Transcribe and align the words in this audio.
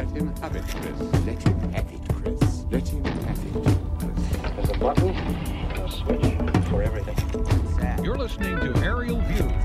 Let 0.00 0.16
him 0.16 0.34
have 0.36 0.56
it, 0.56 0.64
Chris. 0.66 0.98
Let 1.26 1.42
him 1.42 1.72
have 1.72 1.92
it, 1.92 2.00
Chris. 2.14 2.64
Let 2.70 2.88
him 2.88 3.04
have 3.04 3.44
it, 3.44 3.52
Chris. 3.98 4.16
There's 4.56 4.70
a 4.70 4.78
button 4.78 5.10
a 5.10 5.90
switch 5.90 6.68
for 6.70 6.82
everything. 6.82 8.02
You're 8.02 8.16
listening 8.16 8.58
to 8.60 8.74
Aerial 8.82 9.20
View. 9.20 9.59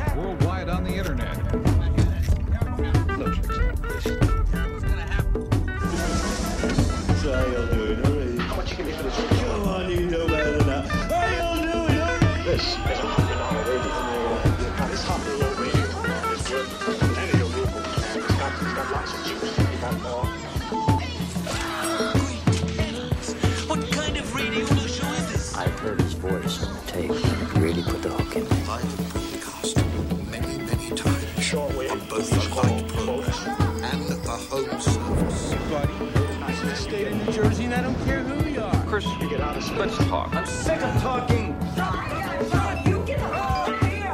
Let's 39.54 39.98
talk. 40.07 40.35
I'm 40.35 40.46
sick 40.46 40.82
of 40.82 41.01
talking. 41.01 41.55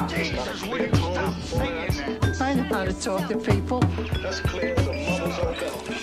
Jesus, 0.10 0.62
will 0.64 0.82
you 0.82 0.96
stop 0.96 1.34
singing? 1.42 2.20
I 2.42 2.54
know 2.54 2.64
how 2.64 2.86
to 2.86 2.94
talk 2.94 3.30
to 3.30 3.38
people. 3.38 3.80
Let's 4.22 4.42
clear 4.42 4.76
the 4.76 4.92
mother's 4.92 5.36
hotel. 5.36 6.01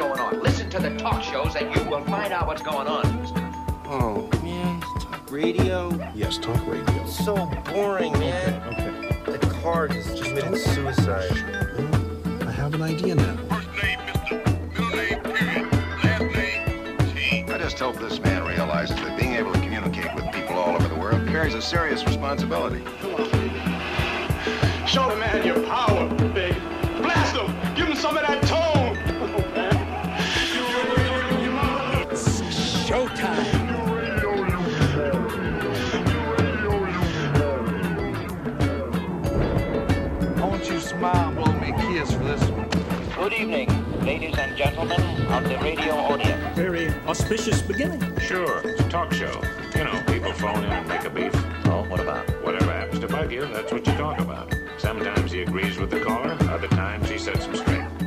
going 0.00 0.18
on. 0.18 0.40
Listen 0.42 0.70
to 0.70 0.78
the 0.78 0.96
talk 0.96 1.22
shows 1.22 1.56
and 1.56 1.76
you 1.76 1.84
will 1.90 2.02
find 2.04 2.32
out 2.32 2.46
what's 2.46 2.62
going 2.62 2.86
on. 2.88 3.04
Oh, 3.84 4.30
man. 4.42 4.80
Talk 4.80 5.30
radio? 5.30 5.90
Yes, 6.14 6.38
talk 6.38 6.66
radio. 6.66 7.02
It's 7.02 7.22
so 7.22 7.34
boring, 7.66 8.12
man. 8.14 8.62
Okay, 8.72 8.88
okay. 9.28 9.36
The 9.36 9.54
car 9.62 9.88
just 9.88 10.22
committed 10.22 10.56
suicide. 10.56 11.30
Hmm, 11.30 12.48
I 12.48 12.50
have 12.50 12.72
an 12.72 12.80
idea 12.80 13.14
now. 13.14 13.36
First 13.50 13.68
name, 13.82 13.98
Mr. 13.98 14.72
Middle 14.72 14.96
name, 14.96 15.20
period. 15.20 15.26
Last 16.02 16.22
name, 16.34 16.96
T. 17.14 17.52
I 17.52 17.58
just 17.58 17.78
hope 17.78 17.96
this 17.96 18.18
man 18.20 18.42
realizes 18.44 18.96
that 18.96 19.18
being 19.20 19.34
able 19.34 19.52
to 19.52 19.60
communicate 19.60 20.14
with 20.14 20.24
people 20.32 20.56
all 20.56 20.76
over 20.76 20.88
the 20.88 20.94
world 20.94 21.28
carries 21.28 21.52
a 21.52 21.60
serious 21.60 22.02
responsibility. 22.06 22.82
Show 24.86 25.10
the 25.10 25.16
man 25.16 25.44
your 25.44 25.62
power, 25.66 26.08
big. 26.32 26.54
Blast 27.02 27.36
him! 27.36 27.74
Give 27.74 27.86
him 27.86 27.96
some 27.96 28.16
of 28.16 28.26
that 28.26 28.42
evening, 43.40 44.04
ladies 44.04 44.36
and 44.36 44.54
gentlemen 44.54 45.00
of 45.32 45.44
the 45.44 45.56
radio 45.60 45.94
audience. 45.94 46.54
Very 46.54 46.90
auspicious 47.06 47.62
beginning. 47.62 48.18
Sure, 48.18 48.60
it's 48.62 48.82
a 48.82 48.88
talk 48.90 49.14
show. 49.14 49.40
You 49.74 49.84
know, 49.84 50.02
people 50.06 50.32
phone 50.34 50.62
in 50.62 50.70
and 50.70 50.86
make 50.86 51.04
a 51.04 51.10
beef. 51.10 51.32
Oh, 51.64 51.86
what 51.88 52.00
about? 52.00 52.28
Whatever 52.44 52.70
happens 52.70 53.00
to 53.00 53.08
bug 53.08 53.32
you, 53.32 53.46
that's 53.46 53.72
what 53.72 53.86
you 53.86 53.94
talk 53.94 54.20
about. 54.20 54.54
Sometimes 54.76 55.32
he 55.32 55.40
agrees 55.40 55.78
with 55.78 55.90
the 55.90 56.00
caller, 56.00 56.36
other 56.50 56.68
times 56.68 57.08
he 57.08 57.16
sets 57.16 57.46
him 57.46 57.56
straight. 57.56 57.99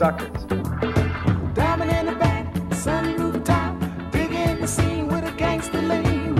suckers. 0.00 0.44
Diamond 1.52 1.90
in 1.90 2.06
the 2.06 2.16
back, 2.18 2.46
sunroof 2.70 3.44
top, 3.44 3.78
digging 4.10 4.58
the 4.58 4.66
scene 4.66 5.06
with 5.08 5.24
a 5.24 5.32
gangster. 5.36 5.76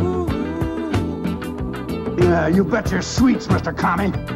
Ooh. 0.01 0.27
Yeah, 2.19 2.49
you 2.49 2.65
bet 2.65 2.91
your 2.91 3.03
sweets, 3.03 3.49
Mr. 3.49 3.77
Commie. 3.77 4.30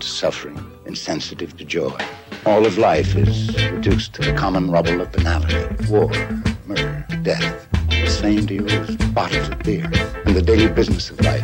to 0.00 0.06
suffering 0.06 0.58
insensitive 0.86 1.56
to 1.56 1.64
joy. 1.64 1.98
All 2.44 2.64
of 2.64 2.78
life 2.78 3.16
is 3.16 3.54
reduced 3.70 4.14
to 4.14 4.22
the 4.22 4.32
common 4.32 4.70
rubble 4.70 5.00
of 5.00 5.10
banality, 5.12 5.66
war, 5.90 6.10
murder, 6.66 7.06
death, 7.22 7.68
the 7.88 8.06
same 8.08 8.46
to 8.46 8.54
you 8.54 8.66
as 8.66 8.96
bottles 9.12 9.48
of 9.48 9.58
beer, 9.60 9.90
and 10.24 10.36
the 10.36 10.42
daily 10.42 10.68
business 10.68 11.10
of 11.10 11.20
life. 11.20 11.35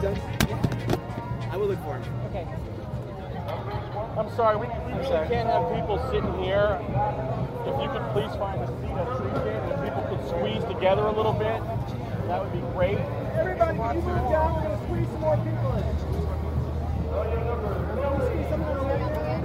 Got 0.00 0.14
his 0.14 0.24
landmark 0.48 0.88
done. 0.88 1.00
I 1.50 1.56
will 1.56 1.68
look 1.68 1.78
for 1.80 1.96
him. 1.96 2.04
Okay. 2.28 2.46
I'm 4.18 4.30
sorry, 4.34 4.56
we, 4.56 4.66
we 4.66 4.92
really 4.92 5.28
can't 5.28 5.48
have 5.48 5.68
people 5.72 5.98
sitting 6.10 6.32
here. 6.42 6.80
If 7.66 7.74
you 7.80 7.88
could 7.88 8.04
please 8.12 8.32
find 8.36 8.60
a 8.60 8.66
seat, 8.66 8.92
I'd 8.92 9.08
appreciate 9.08 9.56
it. 9.56 9.62
If 9.72 9.80
people 9.84 10.04
could 10.08 10.22
squeeze 10.28 10.64
together 10.64 11.02
a 11.02 11.12
little 11.12 11.32
bit, 11.32 11.60
that 12.28 12.42
would 12.42 12.52
be 12.52 12.60
great. 12.72 12.98
Everybody, 13.36 13.78
can 13.78 13.96
you 13.96 14.02
move 14.02 14.30
down? 14.30 14.54
We're 14.56 14.62
going 14.68 14.76
to 14.76 14.84
squeeze 14.84 15.08
some 15.08 15.20
more 15.20 15.36
people 15.36 15.72
in. 15.76 15.84
Can 17.96 18.10
we 18.12 18.20
squeeze 18.26 18.48
some 18.50 18.60
more 18.60 18.76
people 18.76 19.20
in? 19.20 19.40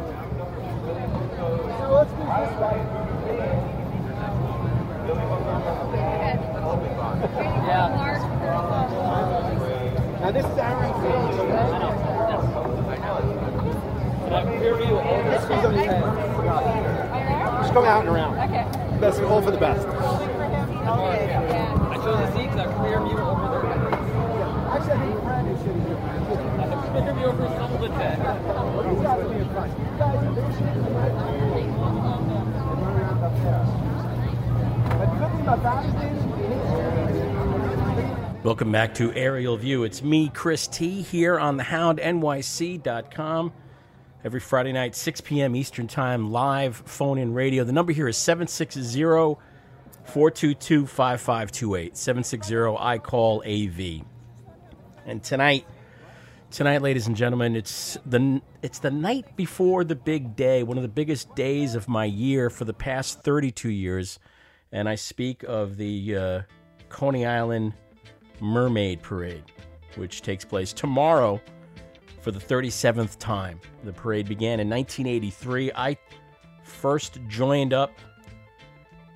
So 1.79 1.85
let's 1.95 2.11
squeeze 2.11 2.31
this 2.43 2.55
way. 2.59 2.77
Yeah. 7.67 8.20
Now 10.21 10.29
this 10.29 10.45
is 10.45 10.57
Aaron 10.57 10.93
Fields, 11.01 11.41
on 15.65 15.73
his 15.73 15.85
head. 15.85 16.03
Just 17.61 17.73
going 17.73 17.87
out 17.87 18.01
and 18.05 18.09
around. 18.09 18.37
Okay. 18.37 18.65
Best, 18.99 19.21
all 19.21 19.41
for 19.41 19.49
the 19.51 19.57
best. 19.57 19.87
I 19.87 19.95
chose 22.03 22.19
a 22.19 22.31
seat 22.33 22.49
because 22.49 22.59
I 22.59 22.65
career 22.77 23.01
view 23.01 23.17
over 23.17 23.49
there. 23.49 23.65
Actually, 24.69 24.93
I 24.93 24.95
think 25.01 25.17
Fred 25.23 25.45
is 25.47 25.57
sitting 25.59 25.81
here. 25.85 25.97
I 25.97 26.69
have 26.69 26.81
career 26.91 27.13
view 27.13 27.25
over 27.25 27.47
some 27.57 27.73
of 27.73 27.81
the 27.81 27.87
deck. 27.89 28.17
He's 28.21 29.01
got 29.01 29.15
to 29.17 29.25
be 29.25 29.35
in 29.41 29.49
front. 29.49 29.73
You 29.73 29.85
guys 29.97 30.21
are 30.21 30.33
there. 30.37 30.51
But 35.01 35.07
the 35.09 35.17
good 35.17 35.31
thing 35.31 35.41
about 35.41 35.61
that 35.63 35.81
is, 35.85 36.10
Welcome 38.43 38.71
back 38.71 38.95
to 38.95 39.13
Aerial 39.13 39.55
View. 39.55 39.83
It's 39.83 40.01
me, 40.01 40.27
Chris 40.27 40.65
T, 40.65 41.03
here 41.03 41.39
on 41.39 41.59
thehoundnyc.com. 41.59 43.53
Every 44.23 44.39
Friday 44.39 44.71
night, 44.71 44.95
6 44.95 45.21
p.m. 45.21 45.55
Eastern 45.55 45.87
Time, 45.87 46.31
live 46.31 46.75
phone 46.77 47.19
in 47.19 47.35
radio. 47.35 47.63
The 47.63 47.71
number 47.71 47.93
here 47.93 48.07
is 48.07 48.17
760 48.17 48.99
422 50.05 50.87
5528. 50.87 51.95
760 51.95 52.55
I 52.79 52.97
call 52.97 53.43
AV. 53.45 54.01
And 55.05 55.23
tonight, 55.23 55.67
tonight, 56.49 56.81
ladies 56.81 57.05
and 57.05 57.15
gentlemen, 57.15 57.55
it's 57.55 57.99
the 58.07 58.41
it's 58.63 58.79
the 58.79 58.89
night 58.89 59.35
before 59.35 59.83
the 59.83 59.93
big 59.95 60.35
day, 60.35 60.63
one 60.63 60.79
of 60.79 60.83
the 60.83 60.89
biggest 60.89 61.35
days 61.35 61.75
of 61.75 61.87
my 61.87 62.05
year 62.05 62.49
for 62.49 62.65
the 62.65 62.73
past 62.73 63.21
32 63.21 63.69
years, 63.69 64.17
and 64.71 64.89
I 64.89 64.95
speak 64.95 65.43
of 65.43 65.77
the 65.77 66.17
uh, 66.17 66.41
Coney 66.89 67.27
Island 67.27 67.73
Mermaid 68.41 69.01
Parade, 69.01 69.43
which 69.95 70.21
takes 70.21 70.43
place 70.43 70.73
tomorrow 70.73 71.39
for 72.21 72.31
the 72.31 72.39
37th 72.39 73.17
time. 73.17 73.59
The 73.83 73.93
parade 73.93 74.27
began 74.27 74.59
in 74.59 74.69
1983. 74.69 75.71
I 75.75 75.97
first 76.63 77.19
joined 77.27 77.73
up 77.73 77.91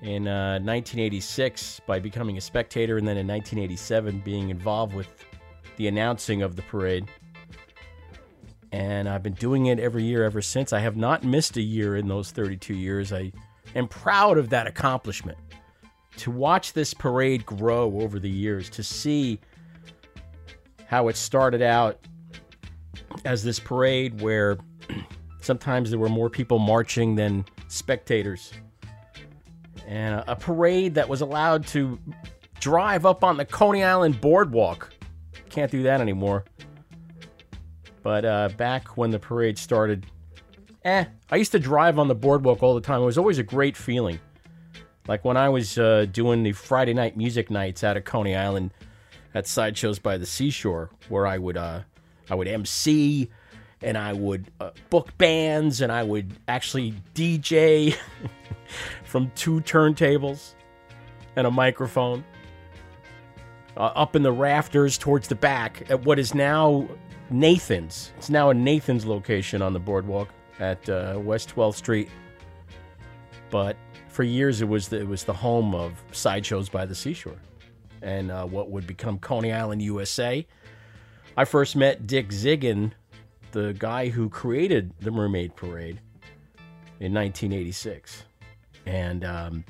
in 0.02 0.28
uh, 0.28 0.58
1986 0.60 1.80
by 1.86 1.98
becoming 1.98 2.36
a 2.36 2.40
spectator, 2.40 2.98
and 2.98 3.06
then 3.06 3.16
in 3.16 3.26
1987 3.26 4.20
being 4.24 4.50
involved 4.50 4.94
with 4.94 5.08
the 5.76 5.88
announcing 5.88 6.42
of 6.42 6.56
the 6.56 6.62
parade. 6.62 7.08
And 8.72 9.08
I've 9.08 9.22
been 9.22 9.34
doing 9.34 9.66
it 9.66 9.78
every 9.78 10.04
year 10.04 10.24
ever 10.24 10.42
since. 10.42 10.72
I 10.72 10.80
have 10.80 10.96
not 10.96 11.24
missed 11.24 11.56
a 11.56 11.62
year 11.62 11.96
in 11.96 12.08
those 12.08 12.30
32 12.30 12.74
years. 12.74 13.12
I 13.12 13.32
am 13.74 13.88
proud 13.88 14.38
of 14.38 14.50
that 14.50 14.66
accomplishment. 14.66 15.38
To 16.18 16.30
watch 16.30 16.72
this 16.72 16.94
parade 16.94 17.44
grow 17.44 18.00
over 18.00 18.18
the 18.18 18.30
years, 18.30 18.70
to 18.70 18.82
see 18.82 19.40
how 20.86 21.08
it 21.08 21.16
started 21.16 21.62
out 21.62 21.98
as 23.24 23.42
this 23.42 23.58
parade 23.58 24.20
where 24.20 24.58
sometimes 25.40 25.90
there 25.90 25.98
were 25.98 26.08
more 26.08 26.30
people 26.30 26.58
marching 26.58 27.14
than 27.14 27.44
spectators. 27.68 28.52
And 29.86 30.24
a, 30.26 30.34
parade 30.34 30.94
that 30.94 31.08
was 31.08 31.20
allowed 31.20 31.66
to 31.68 31.98
drive 32.58 33.06
up 33.06 33.22
on 33.22 33.36
the 33.36 33.44
Coney 33.44 33.84
Island 33.84 34.20
boardwalk. 34.20 34.92
Can't 35.48 35.70
do 35.70 35.84
that 35.84 36.00
anymore. 36.00 36.44
But 38.02 38.24
uh, 38.24 38.48
back 38.56 38.96
when 38.96 39.10
the 39.10 39.18
parade 39.18 39.58
started, 39.58 40.06
eh, 40.84 41.04
I 41.30 41.36
used 41.36 41.52
to 41.52 41.60
drive 41.60 41.98
on 41.98 42.08
the 42.08 42.14
boardwalk 42.14 42.62
all 42.62 42.74
the 42.74 42.80
time. 42.80 43.00
It 43.00 43.04
was 43.04 43.18
always 43.18 43.38
a 43.38 43.44
great 43.44 43.76
feeling. 43.76 44.18
Like 45.08 45.24
when 45.24 45.36
I 45.36 45.48
was 45.48 45.78
uh, 45.78 46.06
doing 46.10 46.42
the 46.42 46.52
Friday 46.52 46.94
night 46.94 47.16
music 47.16 47.50
nights 47.50 47.84
out 47.84 47.96
of 47.96 48.04
Coney 48.04 48.34
Island 48.34 48.72
at 49.34 49.46
sideshows 49.46 49.98
by 49.98 50.16
the 50.16 50.26
seashore, 50.26 50.90
where 51.08 51.26
I 51.26 51.38
would 51.38 51.56
uh, 51.56 51.80
I 52.28 52.34
would 52.34 52.48
MC 52.48 53.30
and 53.82 53.96
I 53.96 54.12
would 54.12 54.50
uh, 54.60 54.70
book 54.90 55.16
bands 55.18 55.80
and 55.80 55.92
I 55.92 56.02
would 56.02 56.32
actually 56.48 56.94
DJ 57.14 57.96
from 59.04 59.30
two 59.36 59.60
turntables 59.60 60.54
and 61.36 61.46
a 61.46 61.50
microphone 61.50 62.24
uh, 63.76 63.92
up 63.94 64.16
in 64.16 64.22
the 64.22 64.32
rafters 64.32 64.98
towards 64.98 65.28
the 65.28 65.34
back 65.34 65.88
at 65.90 66.04
what 66.04 66.18
is 66.18 66.34
now 66.34 66.88
Nathan's. 67.30 68.12
It's 68.16 68.30
now 68.30 68.50
a 68.50 68.54
Nathan's 68.54 69.04
location 69.04 69.62
on 69.62 69.72
the 69.72 69.80
boardwalk 69.80 70.28
at 70.58 70.88
uh, 70.88 71.18
West 71.22 71.54
12th 71.54 71.74
Street. 71.74 72.08
But 73.50 73.76
for 74.16 74.22
years, 74.22 74.62
it 74.62 74.68
was 74.68 74.88
the, 74.88 74.98
it 74.98 75.06
was 75.06 75.24
the 75.24 75.34
home 75.34 75.74
of 75.74 75.92
sideshows 76.10 76.70
by 76.70 76.86
the 76.86 76.94
seashore, 76.94 77.36
and 78.00 78.30
uh, 78.30 78.46
what 78.46 78.70
would 78.70 78.86
become 78.86 79.18
Coney 79.18 79.52
Island, 79.52 79.82
USA. 79.82 80.46
I 81.36 81.44
first 81.44 81.76
met 81.76 82.06
Dick 82.06 82.30
Zigun, 82.30 82.92
the 83.52 83.74
guy 83.78 84.08
who 84.08 84.30
created 84.30 84.94
the 85.00 85.10
Mermaid 85.10 85.54
Parade, 85.54 86.00
in 86.98 87.12
1986, 87.12 88.24
and 88.86 89.22
um, 89.22 89.64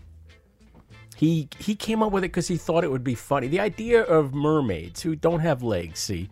he 1.16 1.48
he 1.58 1.74
came 1.74 2.00
up 2.00 2.12
with 2.12 2.22
it 2.22 2.28
because 2.28 2.46
he 2.46 2.56
thought 2.56 2.84
it 2.84 2.90
would 2.92 3.02
be 3.02 3.16
funny. 3.16 3.48
The 3.48 3.58
idea 3.58 4.02
of 4.02 4.32
mermaids 4.32 5.02
who 5.02 5.16
don't 5.16 5.40
have 5.40 5.64
legs, 5.64 5.98
see, 5.98 6.30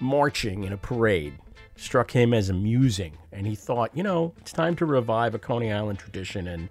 marching 0.00 0.64
in 0.64 0.72
a 0.72 0.78
parade 0.78 1.34
struck 1.76 2.10
him 2.10 2.32
as 2.32 2.48
amusing, 2.48 3.18
and 3.32 3.46
he 3.46 3.54
thought, 3.54 3.94
you 3.94 4.02
know, 4.02 4.32
it's 4.38 4.52
time 4.52 4.76
to 4.76 4.86
revive 4.86 5.34
a 5.34 5.38
Coney 5.38 5.70
Island 5.70 5.98
tradition. 5.98 6.48
And 6.48 6.70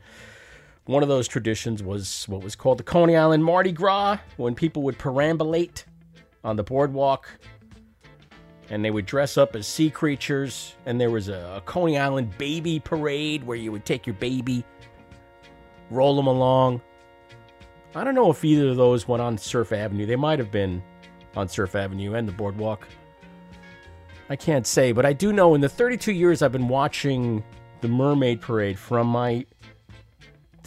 one 0.89 1.03
of 1.03 1.09
those 1.09 1.27
traditions 1.27 1.83
was 1.83 2.25
what 2.27 2.43
was 2.43 2.55
called 2.55 2.79
the 2.79 2.83
Coney 2.83 3.15
Island 3.15 3.45
Mardi 3.45 3.71
Gras, 3.71 4.17
when 4.37 4.55
people 4.55 4.81
would 4.81 4.97
perambulate 4.97 5.83
on 6.43 6.55
the 6.55 6.63
boardwalk 6.63 7.29
and 8.71 8.83
they 8.83 8.89
would 8.89 9.05
dress 9.05 9.37
up 9.37 9.55
as 9.55 9.67
sea 9.67 9.91
creatures. 9.91 10.73
And 10.87 10.99
there 10.99 11.11
was 11.11 11.29
a, 11.29 11.57
a 11.57 11.61
Coney 11.61 11.99
Island 11.99 12.35
baby 12.39 12.79
parade 12.79 13.45
where 13.45 13.55
you 13.55 13.71
would 13.71 13.85
take 13.85 14.07
your 14.07 14.15
baby, 14.15 14.63
roll 15.91 16.15
them 16.15 16.25
along. 16.25 16.81
I 17.93 18.03
don't 18.03 18.15
know 18.15 18.31
if 18.31 18.43
either 18.43 18.69
of 18.69 18.77
those 18.77 19.07
went 19.07 19.21
on 19.21 19.37
Surf 19.37 19.71
Avenue. 19.71 20.07
They 20.07 20.15
might 20.15 20.39
have 20.39 20.49
been 20.49 20.81
on 21.35 21.47
Surf 21.47 21.75
Avenue 21.75 22.15
and 22.15 22.27
the 22.27 22.33
boardwalk. 22.33 22.87
I 24.27 24.35
can't 24.35 24.65
say, 24.65 24.91
but 24.91 25.05
I 25.05 25.13
do 25.13 25.33
know 25.33 25.53
in 25.53 25.61
the 25.61 25.69
32 25.69 26.11
years 26.13 26.41
I've 26.41 26.51
been 26.51 26.67
watching 26.67 27.43
the 27.81 27.87
Mermaid 27.87 28.41
Parade 28.41 28.79
from 28.79 29.05
my 29.05 29.45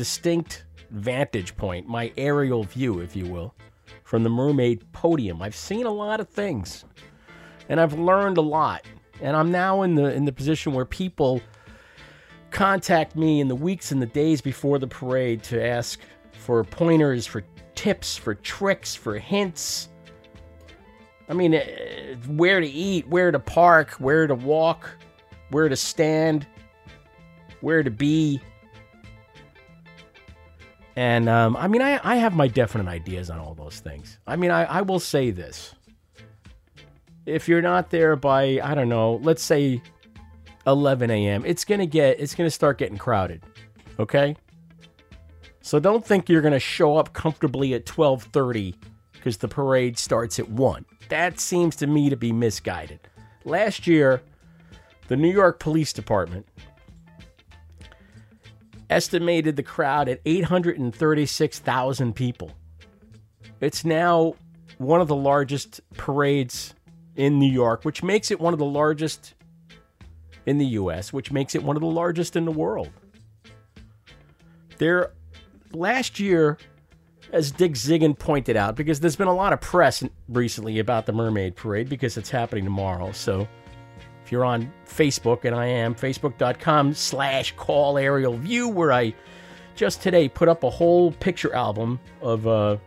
distinct 0.03 0.65
vantage 0.91 1.57
point, 1.57 1.87
my 1.87 2.13
aerial 2.17 2.65
view, 2.65 2.99
if 2.99 3.15
you 3.15 3.25
will, 3.25 3.55
from 4.03 4.25
the 4.25 4.29
Mermaid 4.29 4.85
podium. 4.91 5.41
I've 5.41 5.55
seen 5.55 5.87
a 5.87 5.93
lot 5.93 6.19
of 6.19 6.29
things 6.29 6.85
and 7.69 7.81
I've 7.81 7.93
learned 7.97 8.37
a 8.37 8.41
lot. 8.41 8.85
And 9.21 9.37
I'm 9.37 9.53
now 9.53 9.83
in 9.83 9.95
the 9.95 10.13
in 10.13 10.25
the 10.25 10.33
position 10.33 10.73
where 10.73 10.85
people 10.85 11.41
contact 12.51 13.15
me 13.15 13.41
in 13.41 13.47
the 13.47 13.55
weeks 13.55 13.93
and 13.93 14.03
the 14.03 14.07
days 14.07 14.41
before 14.41 14.81
the 14.81 14.89
parade 14.89 15.45
to 15.45 15.65
ask 15.65 16.01
for 16.33 16.65
pointers, 16.65 17.29
for 17.29 17.45
tips, 17.77 18.17
for 18.17 18.35
tricks, 18.35 18.93
for 18.97 19.21
hints. 19.21 19.89
I 21.29 21.35
mean, 21.35 21.55
eh, 21.55 22.17
where 22.27 22.59
to 22.59 22.67
eat, 22.67 23.07
where 23.07 23.31
to 23.31 23.39
park, 23.39 23.93
where 24.01 24.27
to 24.27 24.35
walk, 24.35 24.91
where 25.51 25.69
to 25.69 25.77
stand, 25.77 26.45
where 27.61 27.85
to 27.85 27.91
be. 27.93 28.41
And 30.97 31.29
um, 31.29 31.57
I 31.57 31.69
mean, 31.69 31.81
I, 31.81 32.01
I 32.05 32.17
have 32.17 32.35
my 32.35 32.49
definite 32.49 32.89
ideas 32.89 33.31
on 33.31 33.39
all 33.39 33.55
those 33.55 33.81
things. 33.81 34.19
I 34.27 34.37
mean, 34.37 34.51
I, 34.51 34.65
I 34.65 34.83
will 34.83 35.01
say 35.01 35.31
this. 35.31 35.75
If 37.25 37.49
you're 37.49 37.63
not 37.63 37.91
there 37.91 38.17
by, 38.17 38.61
I 38.63 38.75
don't 38.75 38.89
know, 38.89 39.21
let's 39.23 39.43
say 39.43 39.81
11 40.67 41.11
a.m. 41.11 41.45
It's 41.47 41.65
gonna 41.65 41.87
get 41.87 42.21
it's 42.21 42.35
gonna 42.35 42.51
start 42.51 42.79
getting 42.79 42.99
crowded. 42.99 43.43
Okay? 43.99 44.37
So 45.61 45.79
don't 45.79 46.05
think 46.05 46.29
you're 46.29 46.43
gonna 46.43 46.59
show 46.59 46.97
up 46.97 47.13
comfortably 47.13 47.75
at 47.75 47.87
12:30 47.87 48.75
because 49.13 49.37
the 49.37 49.49
parade 49.49 49.99
starts 49.99 50.39
at 50.39 50.49
1. 50.49 50.85
That 51.09 51.39
seems 51.39 51.77
to 51.77 51.87
me 51.87 52.11
to 52.11 52.17
be 52.17 52.33
misguided. 52.33 53.01
Last 53.45 53.87
year, 53.87 54.23
the 55.09 55.17
New 55.17 55.31
York 55.31 55.61
Police 55.61 55.93
Department 55.93 56.47
estimated 58.93 59.57
the 59.57 59.63
crowd 59.63 60.09
at 60.09 60.21
836,000 60.25 62.15
people. 62.15 62.53
It's 63.61 63.85
now 63.85 64.35
one 64.79 65.01
of 65.01 65.09
the 65.09 65.17
largest 65.17 65.81
parades 65.97 66.75
in 67.17 67.39
New 67.39 67.51
York, 67.51 67.85
which 67.85 68.03
makes 68.03 68.31
it 68.31 68.39
one 68.41 68.53
of 68.53 68.59
the 68.59 68.65
largest 68.65 69.35
in 70.47 70.59
the 70.59 70.67
US, 70.67 71.13
which 71.13 71.33
makes 71.33 71.55
it 71.55 71.63
one 71.63 71.77
of 71.77 71.81
the 71.81 71.89
largest 71.89 72.37
in 72.37 72.45
the 72.45 72.53
world. 72.53 72.91
There 74.79 75.13
last 75.73 76.21
year 76.21 76.59
as 77.33 77.51
Dick 77.51 77.73
Zigun 77.73 78.19
pointed 78.19 78.57
out, 78.57 78.77
because 78.77 79.01
there's 79.01 79.17
been 79.17 79.29
a 79.29 79.35
lot 79.35 79.53
of 79.53 79.61
press 79.61 80.05
recently 80.29 80.79
about 80.79 81.07
the 81.07 81.13
Mermaid 81.13 81.57
Parade 81.57 81.89
because 81.89 82.17
it's 82.19 82.31
happening 82.31 82.65
tomorrow. 82.65 83.11
So 83.13 83.49
you're 84.33 84.45
on 84.45 84.73
Facebook, 84.87 85.45
and 85.45 85.55
I 85.55 85.67
am, 85.67 85.95
facebook.com 85.95 86.95
slash 86.95 87.55
call 87.57 87.99
aerial 87.99 88.37
view, 88.37 88.67
where 88.67 88.91
I 88.91 89.15
just 89.77 90.03
today 90.03 90.29
put 90.29 90.49
up 90.49 90.65
a 90.65 90.71
whole 90.71 91.13
picture 91.13 91.55
album 91.55 92.01
of 92.21 92.47
uh, 92.47 92.79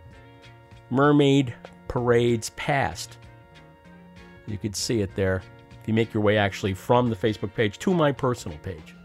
mermaid 0.90 1.54
parades 1.88 2.50
past. 2.52 3.18
You 4.48 4.58
can 4.58 4.74
see 4.74 5.02
it 5.02 5.16
there 5.16 5.44
if 5.82 5.88
you 5.88 5.94
make 5.94 6.14
your 6.14 6.24
way 6.24 6.38
actually 6.38 6.74
from 6.74 7.10
the 7.10 7.16
Facebook 7.16 7.54
page 7.54 7.80
to 7.80 7.94
my 7.94 8.12
personal 8.12 8.58
page. 8.60 8.96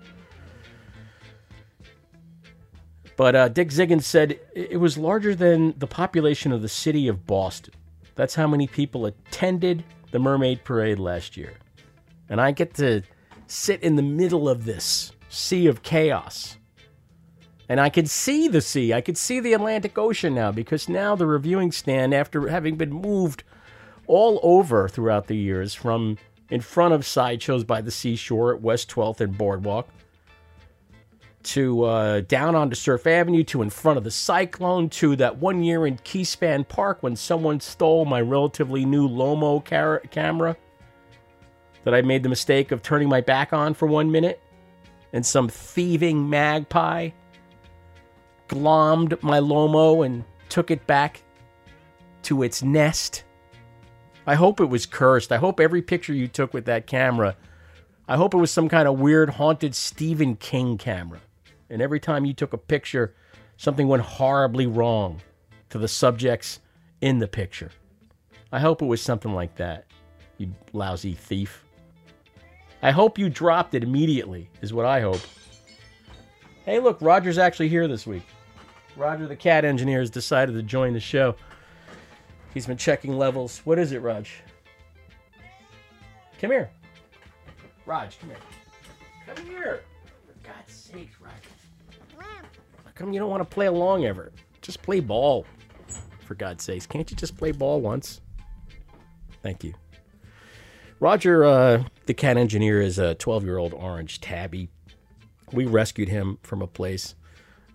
But 3.16 3.35
uh, 3.37 3.49
Dick 3.49 3.68
Ziggins 3.68 4.04
said 4.04 4.40
it 4.54 4.80
was 4.80 4.97
larger 4.97 5.35
than 5.35 5.78
the 5.78 5.87
population 5.87 6.52
of 6.52 6.62
the 6.62 6.70
city 6.70 7.06
of 7.06 7.26
Boston. 7.26 7.75
That's 8.14 8.35
how 8.35 8.47
many 8.47 8.66
people 8.66 9.04
attended 9.04 9.85
the 10.11 10.18
Mermaid 10.18 10.64
Parade 10.64 10.99
last 10.99 11.37
year. 11.37 11.52
And 12.30 12.40
I 12.40 12.52
get 12.52 12.72
to 12.75 13.02
sit 13.49 13.82
in 13.82 13.96
the 13.96 14.02
middle 14.02 14.49
of 14.49 14.64
this 14.64 15.12
sea 15.28 15.66
of 15.66 15.82
chaos. 15.82 16.56
And 17.68 17.80
I 17.80 17.88
can 17.88 18.06
see 18.06 18.49
the 18.49 18.60
sea. 18.60 18.94
I 18.94 19.00
could 19.00 19.18
see 19.18 19.40
the 19.40 19.52
Atlantic 19.52 19.99
Ocean 19.99 20.34
now 20.34 20.50
because 20.50 20.88
now 20.88 21.14
the 21.14 21.26
reviewing 21.26 21.72
stand, 21.72 22.14
after 22.14 22.49
having 22.49 22.76
been 22.76 22.92
moved 22.92 23.44
all 24.06 24.40
over 24.42 24.88
throughout 24.88 25.26
the 25.26 25.37
years 25.37 25.75
from 25.75 26.16
in 26.50 26.60
front 26.60 26.94
of 26.94 27.06
sideshows 27.06 27.62
by 27.62 27.80
the 27.80 27.90
seashore 27.90 28.54
at 28.54 28.60
West 28.60 28.90
12th 28.90 29.20
and 29.20 29.37
Boardwalk 29.37 29.88
to 31.42 31.84
uh, 31.84 32.20
down 32.22 32.54
onto 32.54 32.75
Surf 32.75 33.06
Avenue 33.06 33.44
to 33.44 33.62
in 33.62 33.70
front 33.70 33.99
of 33.99 34.04
the 34.04 34.10
Cyclone 34.10 34.88
to 34.90 35.16
that 35.16 35.38
one 35.38 35.62
year 35.62 35.87
in 35.87 35.96
Keyspan 35.99 36.66
Park 36.68 37.02
when 37.02 37.16
someone 37.16 37.60
stole 37.60 38.04
my 38.04 38.20
relatively 38.20 38.84
new 38.84 39.08
Lomo 39.08 39.64
car- 39.64 40.02
camera 40.10 40.56
that 41.84 41.94
I 41.94 42.02
made 42.02 42.22
the 42.22 42.28
mistake 42.28 42.72
of 42.72 42.82
turning 42.82 43.08
my 43.08 43.20
back 43.20 43.52
on 43.52 43.75
for 43.75 43.87
one 43.87 44.10
minute 44.10 44.40
and 45.12 45.25
some 45.25 45.49
thieving 45.49 46.28
magpie 46.28 47.10
glommed 48.49 49.22
my 49.22 49.40
Lomo 49.40 50.04
and 50.04 50.25
took 50.49 50.70
it 50.70 50.87
back 50.87 51.22
to 52.22 52.42
its 52.42 52.62
nest. 52.62 53.25
I 54.26 54.34
hope 54.34 54.60
it 54.60 54.66
was 54.66 54.87
cursed. 54.87 55.32
I 55.32 55.38
hope 55.38 55.60
every 55.60 55.82
picture 55.82 56.12
you 56.12 56.28
took 56.28 56.52
with 56.52 56.66
that 56.66 56.87
camera, 56.87 57.37
I 58.08 58.16
hope 58.16 58.34
it 58.34 58.38
was 58.38 58.50
some 58.50 58.68
kind 58.68 58.88
of 58.88 58.99
weird 58.99 59.30
haunted 59.30 59.75
Stephen 59.75 60.37
King 60.37 60.78
camera. 60.78 61.20
And 61.70 61.80
every 61.80 62.00
time 62.00 62.25
you 62.25 62.34
took 62.34 62.52
a 62.52 62.58
picture, 62.58 63.14
something 63.56 63.87
went 63.87 64.02
horribly 64.02 64.66
wrong 64.66 65.20
to 65.70 65.78
the 65.78 65.88
subjects 65.88 66.60
in 67.00 67.20
the 67.20 67.28
picture. 67.28 67.70
I 68.52 68.58
hope 68.58 68.82
it 68.82 68.87
was 68.87 69.00
something 69.00 69.32
like 69.32 69.56
that, 69.56 69.87
you 70.38 70.52
lousy 70.72 71.14
thief. 71.14 71.64
I 72.82 72.90
hope 72.90 73.18
you 73.18 73.28
dropped 73.28 73.75
it 73.75 73.82
immediately, 73.82 74.49
is 74.62 74.72
what 74.72 74.87
I 74.87 75.00
hope. 75.00 75.20
Hey, 76.64 76.78
look, 76.78 77.00
Roger's 77.00 77.38
actually 77.38 77.68
here 77.68 77.87
this 77.88 78.06
week. 78.06 78.22
Roger, 78.96 79.26
the 79.26 79.37
cat 79.37 79.64
engineer, 79.64 80.00
has 80.00 80.10
decided 80.10 80.52
to 80.54 80.62
join 80.62 80.92
the 80.92 81.00
show. 81.00 81.34
He's 82.54 82.66
been 82.66 82.76
checking 82.76 83.16
levels. 83.16 83.60
What 83.64 83.78
is 83.78 83.92
it, 83.92 83.99
Raj? 83.99 84.42
Come 86.40 86.50
here. 86.50 86.70
Raj, 87.87 88.18
come 88.18 88.30
here. 88.30 88.38
Come 89.26 89.46
here. 89.46 89.82
For 90.26 90.49
God's 90.49 90.75
sake, 90.75 91.10
Raj. 91.20 91.32
How 92.18 92.90
come 92.94 93.12
you 93.12 93.20
don't 93.20 93.30
want 93.30 93.40
to 93.42 93.54
play 93.54 93.66
along 93.66 94.04
ever? 94.04 94.32
Just 94.62 94.82
play 94.82 95.00
ball. 95.00 95.46
For 96.26 96.34
God's 96.34 96.64
sakes. 96.64 96.87
Can't 96.87 97.10
you 97.10 97.16
just 97.16 97.37
play 97.37 97.52
ball 97.52 97.80
once? 97.80 98.20
Thank 99.42 99.64
you. 99.64 99.75
Roger, 101.00 101.45
uh, 101.47 101.85
the 102.04 102.12
cat 102.12 102.37
engineer, 102.37 102.83
is 102.83 102.99
a 102.99 103.14
12 103.14 103.45
year 103.45 103.57
old 103.57 103.73
orange 103.73 104.21
tabby. 104.21 104.69
We 105.50 105.64
rescued 105.64 106.11
him 106.11 106.38
from 106.42 106.61
a 106.61 106.66
place, 106.66 107.14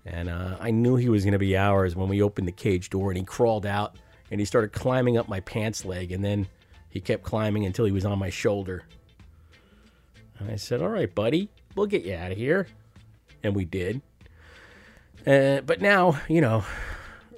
and 0.06 0.30
uh, 0.30 0.58
I 0.62 0.70
knew 0.70 0.96
he 0.96 1.10
was 1.10 1.24
going 1.24 1.34
to 1.34 1.40
be 1.40 1.58
ours 1.58 1.96
when 1.96 2.08
we 2.08 2.22
opened 2.22 2.48
the 2.48 2.54
cage 2.54 2.92
door 2.92 3.10
and 3.10 3.18
he 3.18 3.24
crawled 3.24 3.66
out 3.66 3.98
and 4.30 4.40
he 4.40 4.46
started 4.46 4.72
climbing 4.72 5.18
up 5.18 5.28
my 5.28 5.40
pants 5.40 5.86
leg, 5.86 6.12
and 6.12 6.24
then 6.24 6.48
he 6.90 7.02
kept 7.02 7.24
climbing 7.24 7.66
until 7.66 7.86
he 7.86 7.92
was 7.92 8.06
on 8.06 8.20
my 8.20 8.30
shoulder. 8.30 8.84
And 10.40 10.52
I 10.52 10.56
said, 10.56 10.82
All 10.82 10.90
right, 10.90 11.14
buddy, 11.14 11.50
we'll 11.76 11.88
get 11.88 12.04
you 12.04 12.16
out 12.16 12.32
of 12.32 12.38
here. 12.38 12.68
And 13.44 13.56
we 13.56 13.66
did. 13.66 14.02
Uh, 15.26 15.62
but 15.62 15.82
now, 15.82 16.20
you 16.28 16.42
know, 16.42 16.64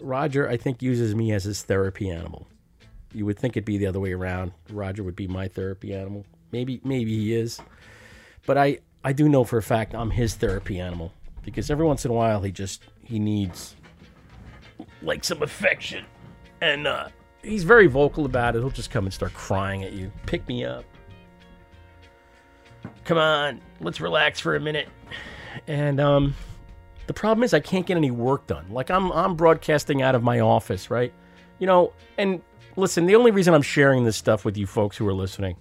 Roger, 0.01 0.49
I 0.49 0.57
think, 0.57 0.81
uses 0.81 1.15
me 1.15 1.31
as 1.31 1.45
his 1.45 1.63
therapy 1.63 2.09
animal. 2.09 2.47
You 3.13 3.25
would 3.25 3.39
think 3.39 3.55
it'd 3.55 3.65
be 3.65 3.77
the 3.77 3.87
other 3.87 3.99
way 3.99 4.13
around. 4.13 4.51
Roger 4.69 5.03
would 5.03 5.15
be 5.15 5.27
my 5.27 5.47
therapy 5.47 5.93
animal. 5.93 6.25
Maybe, 6.51 6.81
maybe 6.83 7.15
he 7.15 7.33
is. 7.33 7.59
But 8.45 8.57
I, 8.57 8.79
I 9.03 9.13
do 9.13 9.29
know 9.29 9.43
for 9.43 9.57
a 9.57 9.63
fact 9.63 9.95
I'm 9.95 10.11
his 10.11 10.35
therapy 10.35 10.79
animal 10.79 11.13
because 11.43 11.71
every 11.71 11.85
once 11.85 12.03
in 12.03 12.11
a 12.11 12.13
while 12.13 12.41
he 12.41 12.51
just 12.51 12.83
he 13.03 13.19
needs 13.19 13.75
like 15.01 15.23
some 15.23 15.41
affection, 15.41 16.05
and 16.61 16.87
uh, 16.87 17.07
he's 17.41 17.63
very 17.63 17.87
vocal 17.87 18.25
about 18.25 18.55
it. 18.55 18.59
He'll 18.59 18.69
just 18.69 18.91
come 18.91 19.05
and 19.05 19.13
start 19.13 19.33
crying 19.33 19.83
at 19.83 19.93
you. 19.93 20.11
Pick 20.25 20.47
me 20.47 20.65
up. 20.65 20.83
Come 23.05 23.17
on, 23.17 23.61
let's 23.79 24.01
relax 24.01 24.39
for 24.39 24.55
a 24.55 24.59
minute. 24.59 24.89
And 25.67 25.99
um, 25.99 26.35
the 27.07 27.13
problem 27.13 27.43
is 27.43 27.53
I 27.53 27.59
can't 27.59 27.85
get 27.85 27.97
any 27.97 28.11
work 28.11 28.47
done. 28.47 28.65
Like 28.69 28.91
I'm 28.91 29.11
I'm 29.11 29.35
broadcasting 29.35 30.01
out 30.01 30.15
of 30.15 30.23
my 30.23 30.41
office, 30.41 30.89
right? 30.89 31.13
You 31.59 31.67
know, 31.67 31.93
and 32.17 32.41
listen, 32.77 33.05
the 33.05 33.15
only 33.15 33.31
reason 33.31 33.53
I'm 33.53 33.61
sharing 33.61 34.05
this 34.05 34.15
stuff 34.15 34.45
with 34.45 34.55
you 34.57 34.65
folks 34.65 34.97
who 34.97 35.07
are 35.07 35.13
listening, 35.13 35.57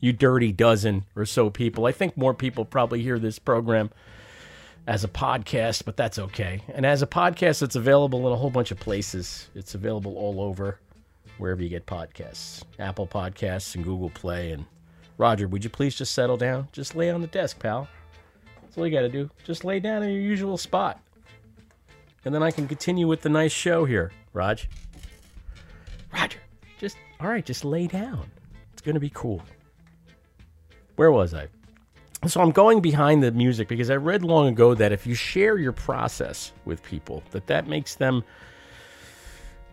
you 0.00 0.12
dirty 0.12 0.52
dozen 0.52 1.04
or 1.14 1.26
so 1.26 1.50
people. 1.50 1.86
I 1.86 1.92
think 1.92 2.16
more 2.16 2.32
people 2.32 2.64
probably 2.64 3.02
hear 3.02 3.18
this 3.18 3.38
program 3.38 3.90
as 4.86 5.04
a 5.04 5.08
podcast, 5.08 5.84
but 5.84 5.96
that's 5.96 6.18
okay. 6.18 6.62
And 6.72 6.86
as 6.86 7.02
a 7.02 7.06
podcast, 7.06 7.62
it's 7.62 7.76
available 7.76 8.26
in 8.26 8.32
a 8.32 8.36
whole 8.36 8.50
bunch 8.50 8.70
of 8.70 8.80
places. 8.80 9.48
It's 9.54 9.74
available 9.74 10.16
all 10.16 10.40
over 10.40 10.78
wherever 11.38 11.62
you 11.62 11.68
get 11.68 11.86
podcasts. 11.86 12.62
Apple 12.78 13.06
Podcasts 13.06 13.74
and 13.74 13.84
Google 13.84 14.10
Play 14.10 14.52
and 14.52 14.64
Roger, 15.18 15.46
would 15.46 15.62
you 15.62 15.70
please 15.70 15.94
just 15.94 16.14
settle 16.14 16.36
down? 16.36 16.68
Just 16.72 16.96
lay 16.96 17.10
on 17.10 17.20
the 17.20 17.26
desk, 17.26 17.58
pal. 17.58 17.88
That's 18.62 18.78
all 18.78 18.86
you 18.86 18.92
got 18.92 19.02
to 19.02 19.08
do. 19.08 19.30
Just 19.44 19.64
lay 19.64 19.80
down 19.80 20.02
in 20.02 20.10
your 20.10 20.20
usual 20.20 20.56
spot. 20.56 21.00
And 22.24 22.34
then 22.34 22.42
I 22.42 22.50
can 22.50 22.66
continue 22.66 23.06
with 23.06 23.22
the 23.22 23.28
nice 23.28 23.52
show 23.52 23.84
here, 23.84 24.12
Raj. 24.32 24.68
Roger, 26.12 26.38
all 27.22 27.28
right, 27.28 27.44
just 27.44 27.64
lay 27.64 27.86
down. 27.86 28.28
It's 28.72 28.82
going 28.82 28.94
to 28.94 29.00
be 29.00 29.10
cool. 29.10 29.40
Where 30.96 31.12
was 31.12 31.34
I? 31.34 31.46
So 32.26 32.40
I'm 32.40 32.50
going 32.50 32.80
behind 32.80 33.22
the 33.22 33.30
music 33.30 33.68
because 33.68 33.90
I 33.90 33.96
read 33.96 34.24
long 34.24 34.48
ago 34.48 34.74
that 34.74 34.92
if 34.92 35.06
you 35.06 35.14
share 35.14 35.56
your 35.56 35.72
process 35.72 36.52
with 36.64 36.82
people, 36.82 37.22
that 37.30 37.46
that 37.46 37.68
makes 37.68 37.94
them 37.94 38.24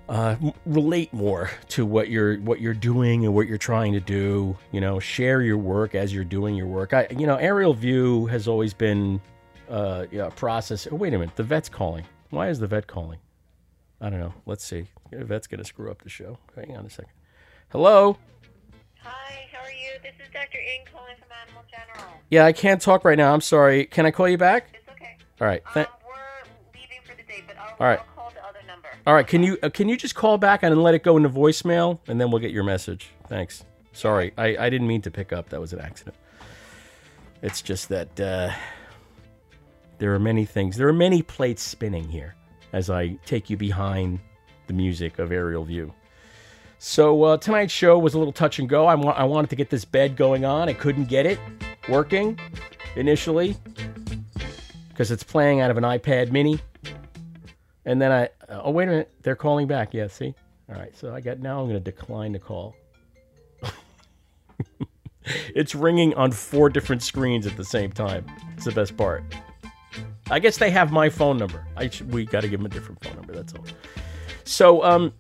uh, 0.08 0.36
relate 0.66 1.12
more 1.14 1.52
to 1.70 1.86
what 1.86 2.10
you're 2.10 2.38
what 2.40 2.60
you're 2.60 2.74
doing 2.74 3.26
and 3.26 3.36
what 3.36 3.48
you're 3.48 3.60
trying 3.60 3.94
to 3.94 4.00
do. 4.00 4.58
You 4.72 4.82
know, 4.82 5.00
share 5.00 5.42
your 5.42 5.58
work 5.58 5.94
as 5.94 6.14
you're 6.14 6.24
doing 6.24 6.56
your 6.56 6.68
work. 6.68 6.94
I, 6.94 7.08
you 7.12 7.28
know, 7.28 7.36
aerial 7.36 7.74
view 7.74 8.26
has 8.28 8.48
always 8.48 8.74
been 8.74 9.22
uh, 9.70 10.06
a 10.12 10.32
process. 10.32 10.88
Oh, 10.92 10.96
wait 10.96 11.14
a 11.14 11.20
minute, 11.20 11.36
the 11.36 11.44
vet's 11.44 11.70
calling. 11.70 12.06
Why 12.32 12.50
is 12.50 12.60
the 12.60 12.68
vet 12.68 12.88
calling? 12.88 13.20
I 14.02 14.10
don't 14.10 14.20
know. 14.20 14.34
Let's 14.46 14.64
see. 14.64 14.86
The 15.12 15.26
vet's 15.26 15.48
gonna 15.48 15.66
screw 15.66 15.92
up 15.92 16.02
the 16.02 16.10
show. 16.10 16.38
Hang 16.56 16.76
on 16.76 16.86
a 16.86 16.90
second. 16.90 17.12
Hello. 17.72 18.18
Hi, 19.02 19.48
how 19.52 19.60
are 19.64 19.70
you? 19.72 20.00
This 20.02 20.14
is 20.26 20.32
Dr. 20.34 20.58
Ng 20.58 20.86
calling 20.92 21.16
from 21.20 21.28
Animal 21.46 21.64
General. 21.70 22.14
Yeah, 22.30 22.46
I 22.46 22.52
can't 22.52 22.82
talk 22.82 23.06
right 23.06 23.18
now. 23.18 23.34
I'm 23.34 23.42
sorry. 23.42 23.86
Can 23.86 24.06
I 24.06 24.12
call 24.12 24.28
you 24.28 24.38
back? 24.38 24.70
It's 24.74 24.90
okay. 24.90 25.18
All 25.40 25.48
right. 25.48 25.62
Th- 25.74 25.86
Um, 25.88 25.94
we're 26.08 26.80
leaving 26.80 27.00
for 27.04 27.16
the 27.16 27.24
day, 27.24 27.44
but 27.46 27.58
I'll, 27.58 27.76
All 27.80 27.88
right. 27.88 28.00
I'll 28.00 28.16
call 28.16 28.32
the 28.32 28.44
other 28.46 28.60
number. 28.68 28.88
All 29.06 29.14
right, 29.14 29.28
can 29.28 29.44
you 29.44 29.58
uh, 29.64 29.70
can 29.70 29.88
you 29.90 29.98
just 29.98 30.16
call 30.16 30.38
back 30.38 30.64
and 30.64 30.82
let 30.82 30.94
it 30.96 31.04
go 31.04 31.18
into 31.18 31.30
voicemail, 31.30 32.00
and 32.08 32.20
then 32.20 32.32
we'll 32.32 32.42
get 32.42 32.52
your 32.52 32.64
message. 32.64 33.10
Thanks. 33.28 33.64
Sorry, 33.92 34.34
I, 34.38 34.56
I 34.58 34.70
didn't 34.70 34.88
mean 34.88 35.02
to 35.04 35.12
pick 35.12 35.34
up. 35.34 35.50
That 35.50 35.60
was 35.60 35.74
an 35.74 35.80
accident. 35.82 36.16
It's 37.42 37.62
just 37.62 37.90
that 37.90 38.20
uh, 38.20 38.52
there 39.98 40.14
are 40.14 40.20
many 40.20 40.46
things, 40.46 40.76
there 40.78 40.88
are 40.88 40.94
many 40.94 41.22
plates 41.22 41.62
spinning 41.64 42.08
here 42.10 42.36
as 42.74 42.90
I 42.90 43.10
take 43.26 43.50
you 43.50 43.58
behind 43.58 44.20
the 44.68 44.74
music 44.74 45.20
of 45.20 45.32
Aerial 45.32 45.64
View. 45.66 45.94
So 46.80 47.24
uh, 47.24 47.38
tonight's 47.38 47.74
show 47.74 48.00
was 48.00 48.14
a 48.14 48.18
little 48.18 48.32
touch 48.34 48.58
and 48.58 48.68
go. 48.70 48.86
I, 48.88 48.96
wa- 48.96 49.12
I 49.12 49.26
wanted 49.26 49.50
to 49.50 49.58
get 49.58 49.70
this 49.70 49.84
bed 49.84 50.16
going 50.16 50.46
on. 50.46 50.70
I 50.70 50.74
couldn't 50.74 51.06
get 51.06 51.26
it 51.26 51.38
working 51.90 52.40
initially 52.96 53.58
because 54.88 55.12
it's 55.12 55.24
playing 55.24 55.60
out 55.60 55.72
of 55.72 55.78
an 55.78 55.84
iPad 55.84 56.32
Mini. 56.32 56.60
And 57.86 58.02
then 58.02 58.12
I 58.14 58.30
oh 58.50 58.72
wait 58.72 58.86
a 58.86 58.92
minute, 58.92 59.12
they're 59.24 59.36
calling 59.36 59.68
back. 59.68 59.94
Yeah, 59.94 60.08
see. 60.08 60.34
All 60.70 60.76
right, 60.76 60.96
so 60.96 61.14
I 61.14 61.20
got 61.20 61.40
now. 61.40 61.60
I'm 61.60 61.68
going 61.68 61.84
to 61.84 61.92
decline 61.92 62.32
the 62.32 62.40
call. 62.40 62.76
it's 65.24 65.74
ringing 65.76 66.14
on 66.14 66.32
four 66.32 66.70
different 66.70 67.02
screens 67.04 67.46
at 67.48 67.58
the 67.58 67.66
same 67.66 67.92
time. 67.92 68.26
It's 68.56 68.66
the 68.66 68.72
best 68.72 68.96
part. 68.96 69.24
I 70.30 70.40
guess 70.40 70.58
they 70.58 70.70
have 70.70 70.92
my 70.92 71.10
phone 71.10 71.38
number. 71.38 71.66
I 71.76 71.90
sh- 71.90 72.04
we 72.04 72.26
got 72.26 72.42
to 72.42 72.48
give 72.48 72.60
them 72.60 72.68
a 72.68 72.70
different 72.70 73.04
phone 73.04 73.16
number. 73.16 73.34
That's 73.34 73.54
all. 73.54 73.66
So 74.44 74.84
um, 74.84 75.12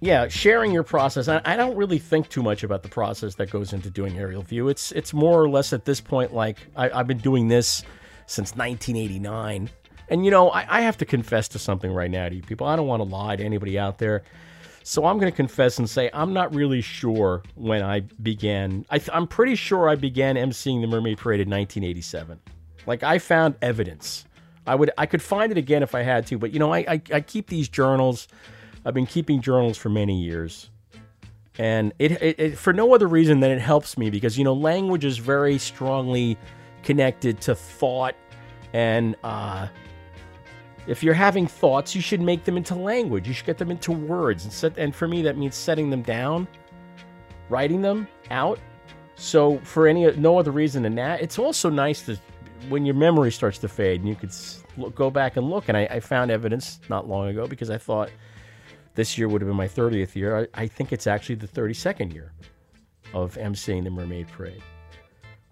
yeah, 0.00 0.28
sharing 0.28 0.72
your 0.72 0.82
process. 0.82 1.28
I, 1.28 1.42
I 1.44 1.56
don't 1.56 1.76
really 1.76 1.98
think 1.98 2.28
too 2.30 2.42
much 2.42 2.64
about 2.64 2.82
the 2.82 2.88
process 2.88 3.34
that 3.34 3.50
goes 3.50 3.72
into 3.72 3.90
doing 3.90 4.18
aerial 4.18 4.42
view. 4.42 4.68
It's 4.68 4.92
it's 4.92 5.12
more 5.12 5.42
or 5.42 5.48
less 5.48 5.72
at 5.72 5.84
this 5.84 6.00
point 6.00 6.32
like 6.32 6.58
I, 6.74 6.90
I've 6.90 7.06
been 7.06 7.18
doing 7.18 7.48
this 7.48 7.82
since 8.26 8.54
1989. 8.56 9.68
And 10.08 10.24
you 10.24 10.30
know, 10.30 10.48
I, 10.50 10.66
I 10.68 10.80
have 10.82 10.96
to 10.98 11.04
confess 11.04 11.48
to 11.48 11.58
something 11.58 11.92
right 11.92 12.10
now 12.10 12.28
to 12.28 12.34
you 12.34 12.42
people. 12.42 12.66
I 12.66 12.76
don't 12.76 12.86
want 12.86 13.02
to 13.02 13.08
lie 13.08 13.36
to 13.36 13.44
anybody 13.44 13.78
out 13.78 13.98
there. 13.98 14.22
So 14.82 15.04
I'm 15.04 15.18
going 15.18 15.30
to 15.30 15.36
confess 15.36 15.78
and 15.78 15.88
say 15.88 16.10
I'm 16.14 16.32
not 16.32 16.54
really 16.54 16.80
sure 16.80 17.42
when 17.54 17.82
I 17.82 18.00
began. 18.00 18.86
I 18.90 19.00
I'm 19.12 19.26
pretty 19.26 19.54
sure 19.54 19.88
I 19.88 19.96
began 19.96 20.36
emceeing 20.36 20.80
the 20.80 20.86
Mermaid 20.86 21.18
Parade 21.18 21.40
in 21.40 21.50
1987. 21.50 22.40
Like 22.86 23.02
I 23.02 23.18
found 23.18 23.56
evidence. 23.60 24.24
I 24.66 24.76
would 24.76 24.90
I 24.96 25.04
could 25.04 25.20
find 25.20 25.52
it 25.52 25.58
again 25.58 25.82
if 25.82 25.94
I 25.94 26.02
had 26.02 26.26
to, 26.28 26.38
but 26.38 26.52
you 26.52 26.58
know 26.58 26.72
I 26.72 26.78
I, 26.78 27.02
I 27.12 27.20
keep 27.20 27.48
these 27.48 27.68
journals. 27.68 28.28
I've 28.84 28.94
been 28.94 29.06
keeping 29.06 29.40
journals 29.40 29.76
for 29.76 29.88
many 29.88 30.22
years, 30.22 30.70
and 31.58 31.92
it, 31.98 32.12
it, 32.12 32.40
it 32.40 32.58
for 32.58 32.72
no 32.72 32.94
other 32.94 33.06
reason 33.06 33.40
than 33.40 33.50
it 33.50 33.60
helps 33.60 33.98
me 33.98 34.10
because 34.10 34.38
you 34.38 34.44
know 34.44 34.54
language 34.54 35.04
is 35.04 35.18
very 35.18 35.58
strongly 35.58 36.38
connected 36.82 37.40
to 37.42 37.54
thought, 37.54 38.14
and 38.72 39.16
uh, 39.22 39.68
if 40.86 41.02
you're 41.02 41.14
having 41.14 41.46
thoughts, 41.46 41.94
you 41.94 42.00
should 42.00 42.20
make 42.20 42.44
them 42.44 42.56
into 42.56 42.74
language. 42.74 43.28
You 43.28 43.34
should 43.34 43.46
get 43.46 43.58
them 43.58 43.70
into 43.70 43.92
words, 43.92 44.44
and 44.44 44.52
set. 44.52 44.78
And 44.78 44.94
for 44.94 45.06
me, 45.06 45.22
that 45.22 45.36
means 45.36 45.54
setting 45.54 45.90
them 45.90 46.02
down, 46.02 46.48
writing 47.48 47.82
them 47.82 48.08
out. 48.30 48.58
So 49.16 49.58
for 49.58 49.86
any 49.86 50.10
no 50.16 50.38
other 50.38 50.50
reason 50.50 50.82
than 50.82 50.94
that, 50.94 51.20
it's 51.20 51.38
also 51.38 51.68
nice 51.68 52.02
to 52.06 52.18
when 52.68 52.86
your 52.86 52.94
memory 52.94 53.30
starts 53.30 53.58
to 53.58 53.68
fade 53.68 54.00
and 54.00 54.08
you 54.08 54.14
could 54.14 54.32
go 54.94 55.10
back 55.10 55.36
and 55.36 55.50
look. 55.50 55.68
And 55.68 55.76
I, 55.76 55.84
I 55.90 56.00
found 56.00 56.30
evidence 56.30 56.80
not 56.88 57.08
long 57.08 57.28
ago 57.28 57.46
because 57.46 57.70
I 57.70 57.78
thought 57.78 58.10
this 59.00 59.16
year 59.16 59.28
would 59.28 59.40
have 59.40 59.48
been 59.48 59.56
my 59.56 59.66
30th 59.66 60.14
year. 60.14 60.40
I, 60.54 60.64
I 60.64 60.66
think 60.66 60.92
it's 60.92 61.06
actually 61.06 61.36
the 61.36 61.48
32nd 61.48 62.12
year 62.12 62.32
of 63.14 63.34
emceeing 63.36 63.82
the 63.82 63.88
Mermaid 63.88 64.28
Parade. 64.28 64.62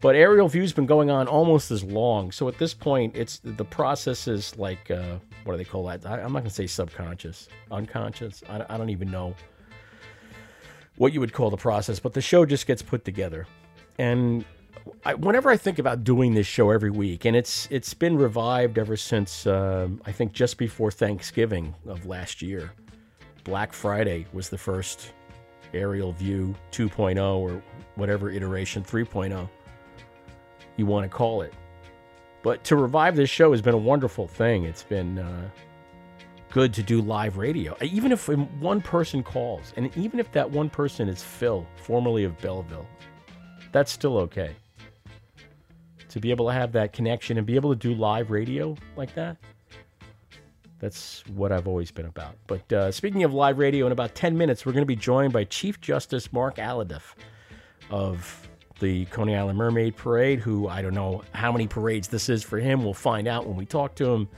But 0.02 0.16
aerial 0.16 0.48
view's 0.48 0.74
been 0.74 0.84
going 0.84 1.10
on 1.10 1.26
almost 1.26 1.70
as 1.70 1.82
long. 1.82 2.30
So 2.30 2.46
at 2.46 2.58
this 2.58 2.74
point, 2.74 3.16
it's 3.16 3.40
the 3.42 3.64
process 3.64 4.28
is 4.28 4.54
like 4.58 4.90
uh, 4.90 5.16
what 5.44 5.54
do 5.54 5.56
they 5.56 5.64
call 5.64 5.86
that? 5.86 6.04
I, 6.04 6.20
I'm 6.20 6.34
not 6.34 6.40
gonna 6.40 6.50
say 6.50 6.66
subconscious, 6.66 7.48
unconscious. 7.70 8.42
I, 8.50 8.66
I 8.68 8.76
don't 8.76 8.90
even 8.90 9.10
know 9.10 9.34
what 10.98 11.14
you 11.14 11.20
would 11.20 11.32
call 11.32 11.48
the 11.48 11.56
process. 11.56 11.98
But 11.98 12.12
the 12.12 12.20
show 12.20 12.44
just 12.44 12.66
gets 12.66 12.82
put 12.82 13.02
together, 13.02 13.46
and 13.98 14.44
I, 15.06 15.14
whenever 15.14 15.48
I 15.48 15.56
think 15.56 15.78
about 15.78 16.04
doing 16.04 16.34
this 16.34 16.46
show 16.46 16.68
every 16.70 16.90
week, 16.90 17.24
and 17.24 17.34
it's 17.34 17.66
it's 17.70 17.94
been 17.94 18.18
revived 18.18 18.76
ever 18.76 18.96
since 18.96 19.46
um, 19.46 20.02
I 20.04 20.12
think 20.12 20.32
just 20.34 20.58
before 20.58 20.90
Thanksgiving 20.90 21.74
of 21.86 22.04
last 22.04 22.42
year. 22.42 22.72
Black 23.48 23.72
Friday 23.72 24.26
was 24.34 24.50
the 24.50 24.58
first 24.58 25.14
aerial 25.72 26.12
view 26.12 26.54
2.0 26.70 27.38
or 27.38 27.62
whatever 27.94 28.30
iteration 28.30 28.84
3.0 28.84 29.48
you 30.76 30.84
want 30.84 31.04
to 31.04 31.08
call 31.08 31.40
it. 31.40 31.54
But 32.42 32.62
to 32.64 32.76
revive 32.76 33.16
this 33.16 33.30
show 33.30 33.52
has 33.52 33.62
been 33.62 33.72
a 33.72 33.78
wonderful 33.78 34.28
thing. 34.28 34.64
It's 34.64 34.82
been 34.82 35.18
uh, 35.18 35.48
good 36.50 36.74
to 36.74 36.82
do 36.82 37.00
live 37.00 37.38
radio, 37.38 37.74
even 37.80 38.12
if 38.12 38.28
one 38.28 38.82
person 38.82 39.22
calls, 39.22 39.72
and 39.78 39.96
even 39.96 40.20
if 40.20 40.30
that 40.32 40.50
one 40.50 40.68
person 40.68 41.08
is 41.08 41.22
Phil, 41.22 41.66
formerly 41.76 42.24
of 42.24 42.38
Belleville, 42.42 42.86
that's 43.72 43.90
still 43.90 44.18
okay. 44.18 44.54
To 46.10 46.20
be 46.20 46.30
able 46.30 46.48
to 46.48 46.52
have 46.52 46.70
that 46.72 46.92
connection 46.92 47.38
and 47.38 47.46
be 47.46 47.56
able 47.56 47.70
to 47.70 47.78
do 47.78 47.94
live 47.94 48.30
radio 48.30 48.76
like 48.94 49.14
that, 49.14 49.38
that's 50.78 51.24
what 51.28 51.50
I've 51.52 51.66
always 51.66 51.90
been 51.90 52.06
about. 52.06 52.36
But 52.46 52.72
uh, 52.72 52.92
speaking 52.92 53.24
of 53.24 53.32
live 53.32 53.58
radio, 53.58 53.86
in 53.86 53.92
about 53.92 54.14
10 54.14 54.38
minutes, 54.38 54.64
we're 54.64 54.72
going 54.72 54.82
to 54.82 54.86
be 54.86 54.96
joined 54.96 55.32
by 55.32 55.44
Chief 55.44 55.80
Justice 55.80 56.32
Mark 56.32 56.56
Alhadeff 56.56 57.14
of 57.90 58.48
the 58.78 59.06
Coney 59.06 59.34
Island 59.34 59.58
Mermaid 59.58 59.96
Parade, 59.96 60.38
who 60.38 60.68
I 60.68 60.82
don't 60.82 60.94
know 60.94 61.24
how 61.32 61.50
many 61.50 61.66
parades 61.66 62.08
this 62.08 62.28
is 62.28 62.44
for 62.44 62.58
him. 62.58 62.84
We'll 62.84 62.94
find 62.94 63.26
out 63.26 63.46
when 63.46 63.56
we 63.56 63.66
talk 63.66 63.96
to 63.96 64.08
him. 64.08 64.28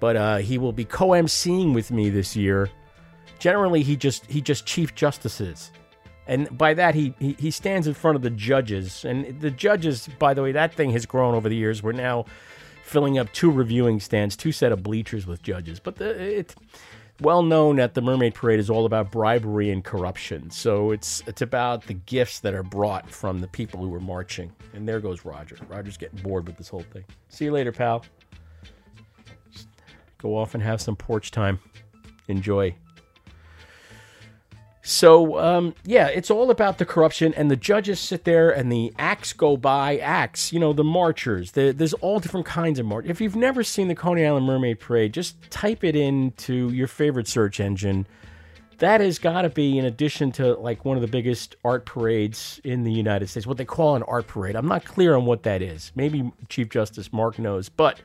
But 0.00 0.16
uh, 0.16 0.36
he 0.38 0.58
will 0.58 0.72
be 0.72 0.84
co 0.84 1.08
emceeing 1.08 1.74
with 1.74 1.90
me 1.90 2.08
this 2.08 2.36
year. 2.36 2.70
Generally, 3.38 3.82
he 3.82 3.96
just 3.96 4.24
he 4.26 4.40
just 4.40 4.64
chief 4.64 4.94
justices. 4.94 5.70
And 6.26 6.56
by 6.56 6.74
that, 6.74 6.94
he, 6.94 7.14
he 7.18 7.34
he 7.38 7.50
stands 7.50 7.86
in 7.86 7.94
front 7.94 8.16
of 8.16 8.22
the 8.22 8.30
judges. 8.30 9.04
And 9.04 9.40
the 9.40 9.50
judges, 9.50 10.08
by 10.18 10.34
the 10.34 10.42
way, 10.42 10.52
that 10.52 10.72
thing 10.72 10.90
has 10.90 11.04
grown 11.04 11.34
over 11.34 11.48
the 11.48 11.56
years. 11.56 11.82
We're 11.82 11.92
now 11.92 12.26
filling 12.88 13.18
up 13.18 13.32
two 13.32 13.50
reviewing 13.50 14.00
stands, 14.00 14.36
two 14.36 14.52
set 14.52 14.72
of 14.72 14.82
bleachers 14.82 15.26
with 15.26 15.42
judges. 15.42 15.78
But 15.80 15.96
the, 15.96 16.38
it's 16.38 16.54
well 17.20 17.42
known 17.42 17.76
that 17.76 17.94
the 17.94 18.00
Mermaid 18.00 18.34
Parade 18.34 18.60
is 18.60 18.70
all 18.70 18.86
about 18.86 19.10
bribery 19.10 19.70
and 19.70 19.84
corruption. 19.84 20.50
So 20.50 20.90
it's 20.90 21.22
it's 21.26 21.42
about 21.42 21.84
the 21.84 21.94
gifts 21.94 22.40
that 22.40 22.54
are 22.54 22.62
brought 22.62 23.10
from 23.10 23.40
the 23.40 23.48
people 23.48 23.80
who 23.80 23.94
are 23.94 24.00
marching. 24.00 24.52
And 24.72 24.88
there 24.88 25.00
goes 25.00 25.24
Roger. 25.24 25.56
Roger's 25.68 25.96
getting 25.96 26.20
bored 26.20 26.46
with 26.46 26.56
this 26.56 26.68
whole 26.68 26.84
thing. 26.92 27.04
See 27.28 27.44
you 27.46 27.52
later, 27.52 27.72
pal. 27.72 28.04
Just 29.52 29.68
go 30.18 30.36
off 30.36 30.54
and 30.54 30.62
have 30.62 30.80
some 30.80 30.96
porch 30.96 31.30
time. 31.30 31.58
Enjoy. 32.28 32.74
So 34.88 35.38
um, 35.38 35.74
yeah, 35.84 36.06
it's 36.06 36.30
all 36.30 36.50
about 36.50 36.78
the 36.78 36.86
corruption, 36.86 37.34
and 37.34 37.50
the 37.50 37.56
judges 37.56 38.00
sit 38.00 38.24
there, 38.24 38.48
and 38.48 38.72
the 38.72 38.90
acts 38.98 39.34
go 39.34 39.58
by. 39.58 39.98
Acts, 39.98 40.50
you 40.50 40.58
know, 40.58 40.72
the 40.72 40.82
marchers. 40.82 41.52
The, 41.52 41.72
there's 41.72 41.92
all 41.92 42.20
different 42.20 42.46
kinds 42.46 42.78
of 42.78 42.86
march. 42.86 43.04
If 43.06 43.20
you've 43.20 43.36
never 43.36 43.62
seen 43.62 43.88
the 43.88 43.94
Coney 43.94 44.24
Island 44.24 44.46
Mermaid 44.46 44.80
Parade, 44.80 45.12
just 45.12 45.36
type 45.50 45.84
it 45.84 45.94
into 45.94 46.70
your 46.70 46.86
favorite 46.86 47.28
search 47.28 47.60
engine. 47.60 48.06
That 48.78 49.02
has 49.02 49.18
got 49.18 49.42
to 49.42 49.50
be, 49.50 49.76
in 49.76 49.84
addition 49.84 50.32
to 50.32 50.54
like 50.54 50.86
one 50.86 50.96
of 50.96 51.02
the 51.02 51.08
biggest 51.08 51.56
art 51.62 51.84
parades 51.84 52.58
in 52.64 52.84
the 52.84 52.92
United 52.92 53.28
States, 53.28 53.46
what 53.46 53.58
they 53.58 53.66
call 53.66 53.94
an 53.94 54.04
art 54.04 54.26
parade. 54.26 54.56
I'm 54.56 54.68
not 54.68 54.86
clear 54.86 55.14
on 55.14 55.26
what 55.26 55.42
that 55.42 55.60
is. 55.60 55.92
Maybe 55.96 56.32
Chief 56.48 56.70
Justice 56.70 57.12
Mark 57.12 57.38
knows, 57.38 57.68
but 57.68 58.00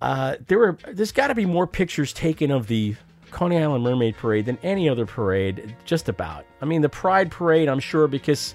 uh, 0.00 0.38
there 0.48 0.58
were. 0.58 0.76
There's 0.90 1.12
got 1.12 1.28
to 1.28 1.36
be 1.36 1.46
more 1.46 1.68
pictures 1.68 2.12
taken 2.12 2.50
of 2.50 2.66
the 2.66 2.96
Coney 3.32 3.58
Island 3.58 3.82
Mermaid 3.82 4.16
Parade 4.16 4.46
than 4.46 4.58
any 4.62 4.88
other 4.88 5.06
parade, 5.06 5.74
just 5.84 6.08
about. 6.08 6.44
I 6.60 6.66
mean, 6.66 6.82
the 6.82 6.88
Pride 6.88 7.30
Parade, 7.30 7.68
I'm 7.68 7.80
sure, 7.80 8.06
because 8.06 8.54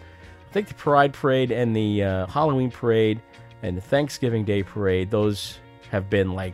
I 0.50 0.54
think 0.54 0.68
the 0.68 0.76
Pride 0.76 1.14
Parade 1.14 1.52
and 1.52 1.76
the 1.76 2.04
uh, 2.04 2.28
Halloween 2.28 2.72
Parade 2.72 3.20
and 3.64 3.76
the 3.76 3.82
Thanksgiving 3.82 4.46
Day 4.46 4.64
Parade, 4.64 5.10
those 5.10 5.60
have 5.90 6.10
been 6.10 6.34
like 6.34 6.54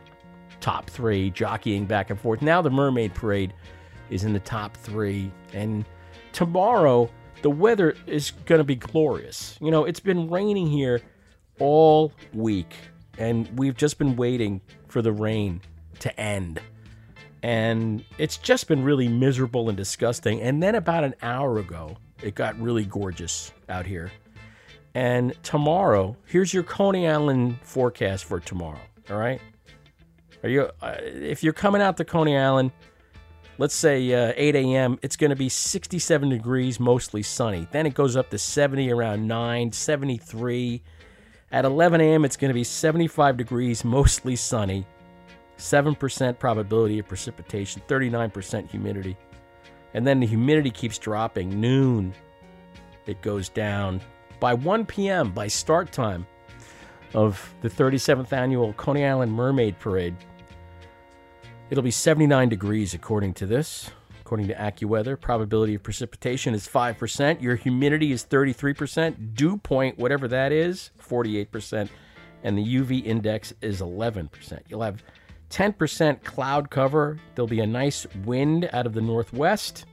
top 0.61 0.89
three, 0.89 1.29
jockeying 1.31 1.85
back 1.85 2.09
and 2.09 2.19
forth. 2.19 2.41
Now 2.41 2.61
the 2.61 2.69
Mermaid 2.69 3.13
Parade 3.13 3.53
is 4.09 4.23
in 4.23 4.31
the 4.31 4.39
top 4.39 4.77
three. 4.77 5.29
And 5.53 5.85
tomorrow, 6.31 7.09
the 7.41 7.49
weather 7.49 7.95
is 8.07 8.31
going 8.45 8.59
to 8.59 8.63
be 8.63 8.75
glorious. 8.75 9.57
You 9.61 9.69
know, 9.69 9.83
it's 9.83 9.99
been 9.99 10.29
raining 10.29 10.67
here 10.67 11.01
all 11.59 12.13
week, 12.33 12.73
and 13.17 13.49
we've 13.59 13.75
just 13.75 13.97
been 13.97 14.15
waiting 14.15 14.61
for 14.87 15.01
the 15.01 15.11
rain 15.11 15.61
to 15.99 16.19
end 16.19 16.61
and 17.43 18.03
it's 18.17 18.37
just 18.37 18.69
been 18.69 18.83
really 18.83 19.09
miserable 19.09 19.67
and 19.67 19.77
disgusting. 19.77 20.41
And 20.41 20.63
then 20.63 20.75
about 20.75 21.03
an 21.03 21.13
hour 21.21 21.59
ago, 21.59 21.97
it 22.23 22.35
got 22.35 22.57
really 22.59 22.85
gorgeous 22.85 23.51
out 23.67 23.85
here. 23.85 24.11
And 24.95 25.33
tomorrow, 25.43 26.15
here's 26.25 26.53
your 26.53 26.63
Coney 26.63 27.07
Island 27.07 27.59
forecast 27.61 28.25
for 28.25 28.39
tomorrow. 28.39 28.79
All 29.09 29.17
right, 29.17 29.41
are 30.43 30.49
you? 30.49 30.69
Uh, 30.81 30.95
if 31.01 31.43
you're 31.43 31.51
coming 31.51 31.81
out 31.81 31.97
to 31.97 32.05
Coney 32.05 32.37
Island, 32.37 32.71
let's 33.57 33.75
say 33.75 34.13
uh, 34.13 34.33
8 34.37 34.55
a.m., 34.55 34.99
it's 35.01 35.17
going 35.17 35.31
to 35.31 35.35
be 35.35 35.49
67 35.49 36.29
degrees, 36.29 36.79
mostly 36.79 37.23
sunny. 37.23 37.67
Then 37.71 37.85
it 37.85 37.95
goes 37.95 38.15
up 38.15 38.29
to 38.29 38.37
70 38.37 38.91
around 38.91 39.27
9, 39.27 39.71
73. 39.71 40.81
At 41.51 41.65
11 41.65 42.01
a.m., 42.01 42.23
it's 42.23 42.37
going 42.37 42.49
to 42.49 42.53
be 42.53 42.63
75 42.63 43.35
degrees, 43.35 43.83
mostly 43.85 44.35
sunny. 44.35 44.85
7% 45.63 46.37
probability 46.39 46.99
of 46.99 47.07
precipitation, 47.07 47.81
39% 47.87 48.69
humidity. 48.69 49.15
And 49.93 50.05
then 50.05 50.19
the 50.19 50.27
humidity 50.27 50.71
keeps 50.71 50.97
dropping. 50.97 51.61
Noon, 51.61 52.13
it 53.05 53.21
goes 53.21 53.47
down 53.47 54.01
by 54.39 54.53
1 54.53 54.85
p.m. 54.85 55.31
by 55.31 55.47
start 55.47 55.91
time 55.91 56.27
of 57.13 57.53
the 57.61 57.69
37th 57.69 58.33
annual 58.33 58.73
Coney 58.73 59.05
Island 59.05 59.31
Mermaid 59.31 59.79
Parade. 59.79 60.15
It'll 61.69 61.83
be 61.83 61.91
79 61.91 62.49
degrees 62.49 62.93
according 62.93 63.35
to 63.35 63.45
this. 63.45 63.89
According 64.21 64.47
to 64.47 64.55
AccuWeather, 64.55 65.19
probability 65.19 65.75
of 65.75 65.83
precipitation 65.83 66.53
is 66.53 66.67
5%. 66.67 67.41
Your 67.41 67.55
humidity 67.55 68.11
is 68.11 68.25
33%. 68.25 69.35
Dew 69.35 69.57
point, 69.57 69.97
whatever 69.97 70.27
that 70.27 70.51
is, 70.51 70.91
48%. 71.01 71.89
And 72.43 72.57
the 72.57 72.75
UV 72.75 73.05
index 73.05 73.53
is 73.61 73.79
11%. 73.79 74.59
You'll 74.67 74.81
have 74.81 75.03
10% 75.53 76.23
cloud 76.23 76.71
cover. 76.71 77.19
There'll 77.35 77.47
be 77.47 77.59
a 77.59 77.67
nice 77.67 78.07
wind 78.25 78.67
out 78.73 78.87
of 78.87 78.93
the 78.93 79.01
northwest. 79.01 79.85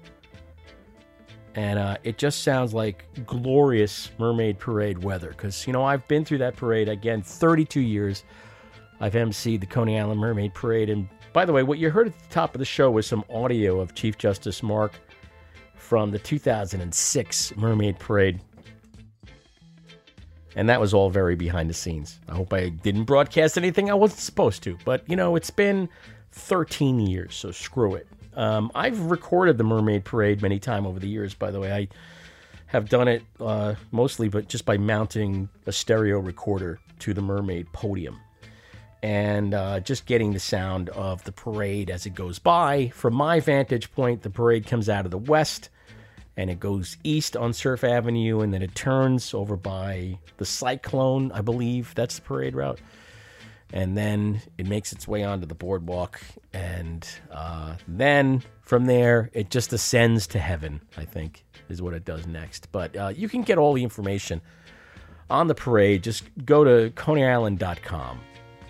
And 1.55 1.79
uh, 1.79 1.99
it 2.03 2.16
just 2.16 2.42
sounds 2.42 2.73
like 2.73 3.05
glorious 3.27 4.11
Mermaid 4.18 4.59
Parade 4.59 5.05
weather. 5.05 5.29
Because, 5.29 5.66
you 5.66 5.75
know, 5.75 5.85
I've 5.85 6.07
been 6.09 6.25
through 6.25 6.38
that 6.38 6.57
parade 6.57 6.88
again 6.88 7.20
32 7.20 7.81
years. 7.81 8.25
I've 9.01 9.12
emceed 9.12 9.61
the 9.61 9.66
Coney 9.66 9.99
Island 9.99 10.18
Mermaid 10.18 10.55
Parade. 10.55 10.88
And 10.88 11.09
by 11.35 11.44
the 11.44 11.53
way, 11.53 11.62
what 11.62 11.79
you 11.79 11.90
heard 11.90 12.07
at 12.07 12.18
the 12.18 12.29
top 12.31 12.55
of 12.55 12.59
the 12.59 12.64
show 12.64 12.90
was 12.90 13.07
some 13.07 13.25
audio 13.29 13.81
of 13.81 13.94
Chief 13.94 14.16
Justice 14.16 14.62
Mark 14.62 14.94
from 15.75 16.11
the 16.11 16.18
2006 16.18 17.57
Mermaid 17.57 17.99
Parade. 17.99 18.40
And 20.57 20.69
that 20.69 20.81
was 20.81 20.93
all 20.93 21.11
very 21.11 21.37
behind 21.37 21.71
the 21.71 21.75
scenes. 21.75 22.19
I 22.29 22.35
hope 22.35 22.53
I 22.53 22.71
didn't 22.71 23.05
broadcast 23.05 23.57
anything 23.57 23.91
I 23.91 23.95
wasn't 23.95 24.21
supposed 24.21 24.63
to. 24.65 24.77
But, 24.85 25.09
you 25.09 25.17
know, 25.17 25.37
it's 25.37 25.51
been 25.51 25.89
13 26.33 27.01
years, 27.01 27.35
so 27.35 27.51
screw 27.53 27.95
it. 27.95 28.09
Um, 28.35 28.71
I've 28.75 29.01
recorded 29.03 29.59
the 29.59 29.65
Mermaid 29.65 30.05
Parade 30.05 30.43
many 30.43 30.59
times 30.59 30.87
over 30.87 30.99
the 30.99 31.09
years, 31.09 31.35
by 31.35 31.51
the 31.51 31.61
way. 31.61 31.73
I 31.73 31.89
have 32.67 32.89
done 32.89 33.09
it 33.09 33.23
uh, 33.41 33.75
mostly, 33.91 34.29
but 34.29 34.49
just 34.49 34.65
by 34.65 34.77
mounting 34.77 35.49
a 35.67 35.73
stereo 35.73 36.19
recorder 36.19 36.79
to 37.01 37.15
the 37.15 37.23
Mermaid 37.23 37.73
podium 37.73 38.21
and 39.03 39.55
uh, 39.55 39.81
just 39.81 40.07
getting 40.07 40.33
the 40.33 40.41
sound 40.41 40.89
of 40.91 41.25
the 41.25 41.33
parade 41.33 41.91
as 41.91 42.07
it 42.07 42.15
goes 42.15 42.39
by. 42.39 42.89
From 42.89 43.15
my 43.15 43.41
vantage 43.41 43.91
point, 43.93 44.23
the 44.23 44.31
parade 44.31 44.67
comes 44.67 44.89
out 44.89 45.05
of 45.05 45.11
the 45.11 45.19
west 45.19 45.71
and 46.40 46.48
it 46.48 46.59
goes 46.59 46.96
east 47.05 47.37
on 47.37 47.53
Surf 47.53 47.85
Avenue 47.85 48.40
and 48.40 48.55
then 48.55 48.62
it 48.62 48.74
turns 48.74 49.35
over 49.35 49.57
by 49.57 50.18
the 50.38 50.46
Cyclone, 50.46 51.31
I 51.33 51.42
believe 51.42 51.94
that's 51.94 52.16
the 52.16 52.22
parade 52.22 52.55
route. 52.55 52.81
And 53.74 53.94
then 53.94 54.40
it 54.57 54.66
makes 54.66 54.90
its 54.90 55.07
way 55.07 55.22
onto 55.22 55.46
the 55.46 55.55
boardwalk. 55.55 56.18
And 56.55 57.07
uh, 57.31 57.76
then 57.87 58.42
from 58.62 58.87
there, 58.87 59.29
it 59.35 59.50
just 59.50 59.70
ascends 59.74 60.26
to 60.29 60.38
heaven, 60.38 60.81
I 60.96 61.05
think, 61.05 61.44
is 61.68 61.83
what 61.83 61.92
it 61.92 62.07
does 62.07 62.26
next. 62.26 62.72
But 62.72 62.96
uh, 62.96 63.12
you 63.14 63.29
can 63.29 63.42
get 63.42 63.59
all 63.59 63.74
the 63.74 63.85
information 63.85 64.40
on 65.29 65.46
the 65.46 65.55
parade. 65.55 66.03
Just 66.03 66.24
go 66.46 66.64
to 66.64 66.90
coneyisland.com 66.90 68.20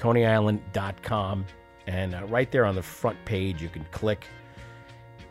coneyisland.com. 0.01 1.45
And 1.87 2.15
uh, 2.15 2.25
right 2.27 2.51
there 2.51 2.65
on 2.65 2.75
the 2.75 2.83
front 2.83 3.23
page, 3.27 3.63
you 3.63 3.69
can 3.69 3.85
click 3.93 4.27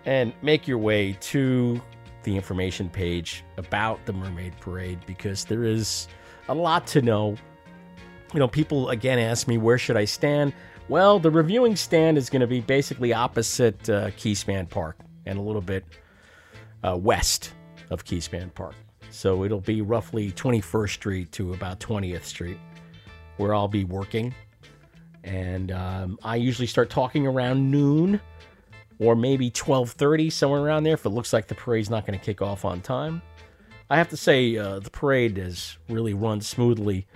and 0.06 0.32
make 0.42 0.68
your 0.68 0.78
way 0.78 1.18
to 1.22 1.82
the 2.30 2.36
information 2.36 2.90
page 2.90 3.44
about 3.58 4.06
the 4.06 4.14
Mermaid 4.14 4.54
Parade 4.60 5.00
because 5.08 5.46
there 5.46 5.64
is 5.64 6.08
a 6.48 6.54
lot 6.54 6.86
to 6.88 7.02
know. 7.02 7.36
You 8.34 8.40
know, 8.40 8.48
people 8.48 8.90
again 8.90 9.18
ask 9.18 9.48
me, 9.48 9.58
where 9.58 9.80
should 9.80 9.98
I 9.98 10.06
stand? 10.06 10.54
Well, 10.88 11.20
the 11.20 11.32
reviewing 11.32 11.76
stand 11.76 12.18
is 12.18 12.30
going 12.30 12.42
to 12.42 12.48
be 12.48 12.62
basically 12.62 13.14
opposite 13.14 13.90
uh, 13.90 14.12
Keyspan 14.12 14.70
Park 14.70 14.98
and 15.26 15.40
a 15.40 15.42
little 15.42 15.62
bit 15.62 15.84
uh, 16.84 16.96
west 16.96 17.54
of 17.90 18.06
Keyspan 18.06 18.54
Park. 18.54 18.76
So 19.10 19.44
it'll 19.44 19.62
be 19.62 19.82
roughly 19.82 20.32
21st 20.32 20.90
Street 20.90 21.32
to 21.32 21.54
about 21.54 21.80
20th 21.80 22.24
Street 22.24 22.60
where 23.38 23.56
I'll 23.56 23.68
be 23.68 23.84
working 23.84 24.36
and 25.24 25.72
um, 25.72 26.20
I 26.24 26.36
usually 26.36 26.68
start 26.68 26.90
talking 26.90 27.28
around 27.28 27.70
noon 27.70 28.22
or 29.00 29.16
maybe 29.16 29.50
12:30 29.50 30.32
somewhere 30.32 30.62
around 30.62 30.84
there 30.84 30.94
if 30.94 31.06
it 31.06 31.10
looks 31.10 31.34
like 31.34 31.48
the 31.48 31.56
parade's 31.56 31.90
not 31.90 32.06
going 32.06 32.18
to 32.18 32.24
kick 32.24 32.42
off 32.42 32.66
on 32.66 32.82
time. 32.82 33.22
I 33.90 33.98
have 33.98 34.10
to 34.10 34.18
say 34.18 34.56
uh, 34.56 34.80
the 34.80 34.92
parade 34.92 35.38
has 35.38 35.78
really 35.88 36.14
run 36.14 36.42
smoothly 36.42 37.08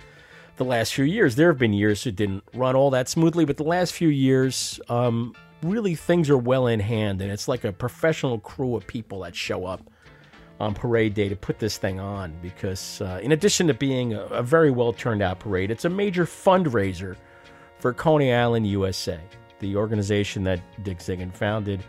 the 0.56 0.64
last 0.64 0.94
few 0.94 1.04
years. 1.04 1.36
There 1.36 1.48
have 1.50 1.58
been 1.58 1.72
years 1.72 2.06
it 2.06 2.16
didn't 2.16 2.42
run 2.54 2.74
all 2.74 2.90
that 2.90 3.08
smoothly, 3.08 3.44
but 3.44 3.56
the 3.56 3.64
last 3.64 3.92
few 3.92 4.08
years, 4.08 4.80
um, 4.88 5.34
really 5.62 5.94
things 5.94 6.30
are 6.30 6.38
well 6.38 6.66
in 6.66 6.80
hand, 6.80 7.20
and 7.20 7.30
it's 7.30 7.48
like 7.48 7.64
a 7.64 7.72
professional 7.72 8.38
crew 8.38 8.76
of 8.76 8.86
people 8.86 9.20
that 9.20 9.36
show 9.36 9.66
up 9.66 9.80
on 10.60 10.74
parade 10.74 11.14
day 11.14 11.28
to 11.28 11.36
put 11.36 11.58
this 11.58 11.78
thing 11.78 12.00
on. 12.00 12.34
Because 12.42 13.00
uh, 13.00 13.20
in 13.22 13.32
addition 13.32 13.66
to 13.68 13.74
being 13.74 14.14
a, 14.14 14.22
a 14.26 14.42
very 14.42 14.70
well 14.70 14.92
turned 14.92 15.22
out 15.22 15.40
parade, 15.40 15.70
it's 15.70 15.84
a 15.84 15.90
major 15.90 16.24
fundraiser 16.24 17.16
for 17.78 17.92
Coney 17.92 18.32
Island, 18.32 18.66
USA, 18.66 19.20
the 19.60 19.76
organization 19.76 20.44
that 20.44 20.60
Dick 20.82 20.98
Zigun 20.98 21.32
founded 21.32 21.82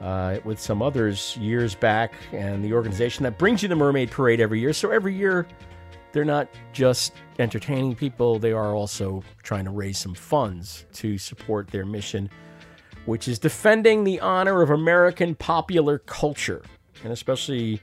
uh, 0.00 0.38
with 0.44 0.60
some 0.60 0.82
others 0.82 1.36
years 1.36 1.74
back, 1.74 2.12
and 2.32 2.64
the 2.64 2.72
organization 2.72 3.22
that 3.22 3.38
brings 3.38 3.62
you 3.62 3.68
the 3.68 3.76
Mermaid 3.76 4.10
Parade 4.10 4.40
every 4.40 4.60
year. 4.60 4.72
So 4.72 4.90
every 4.90 5.14
year, 5.14 5.46
they're 6.12 6.24
not 6.24 6.48
just 6.72 7.14
entertaining 7.38 7.94
people, 7.94 8.38
they 8.38 8.52
are 8.52 8.74
also 8.74 9.22
trying 9.42 9.64
to 9.64 9.70
raise 9.70 9.98
some 9.98 10.14
funds 10.14 10.86
to 10.94 11.18
support 11.18 11.68
their 11.68 11.86
mission, 11.86 12.28
which 13.06 13.28
is 13.28 13.38
defending 13.38 14.04
the 14.04 14.20
honor 14.20 14.62
of 14.62 14.70
American 14.70 15.34
popular 15.34 15.98
culture, 15.98 16.62
and 17.02 17.12
especially 17.12 17.80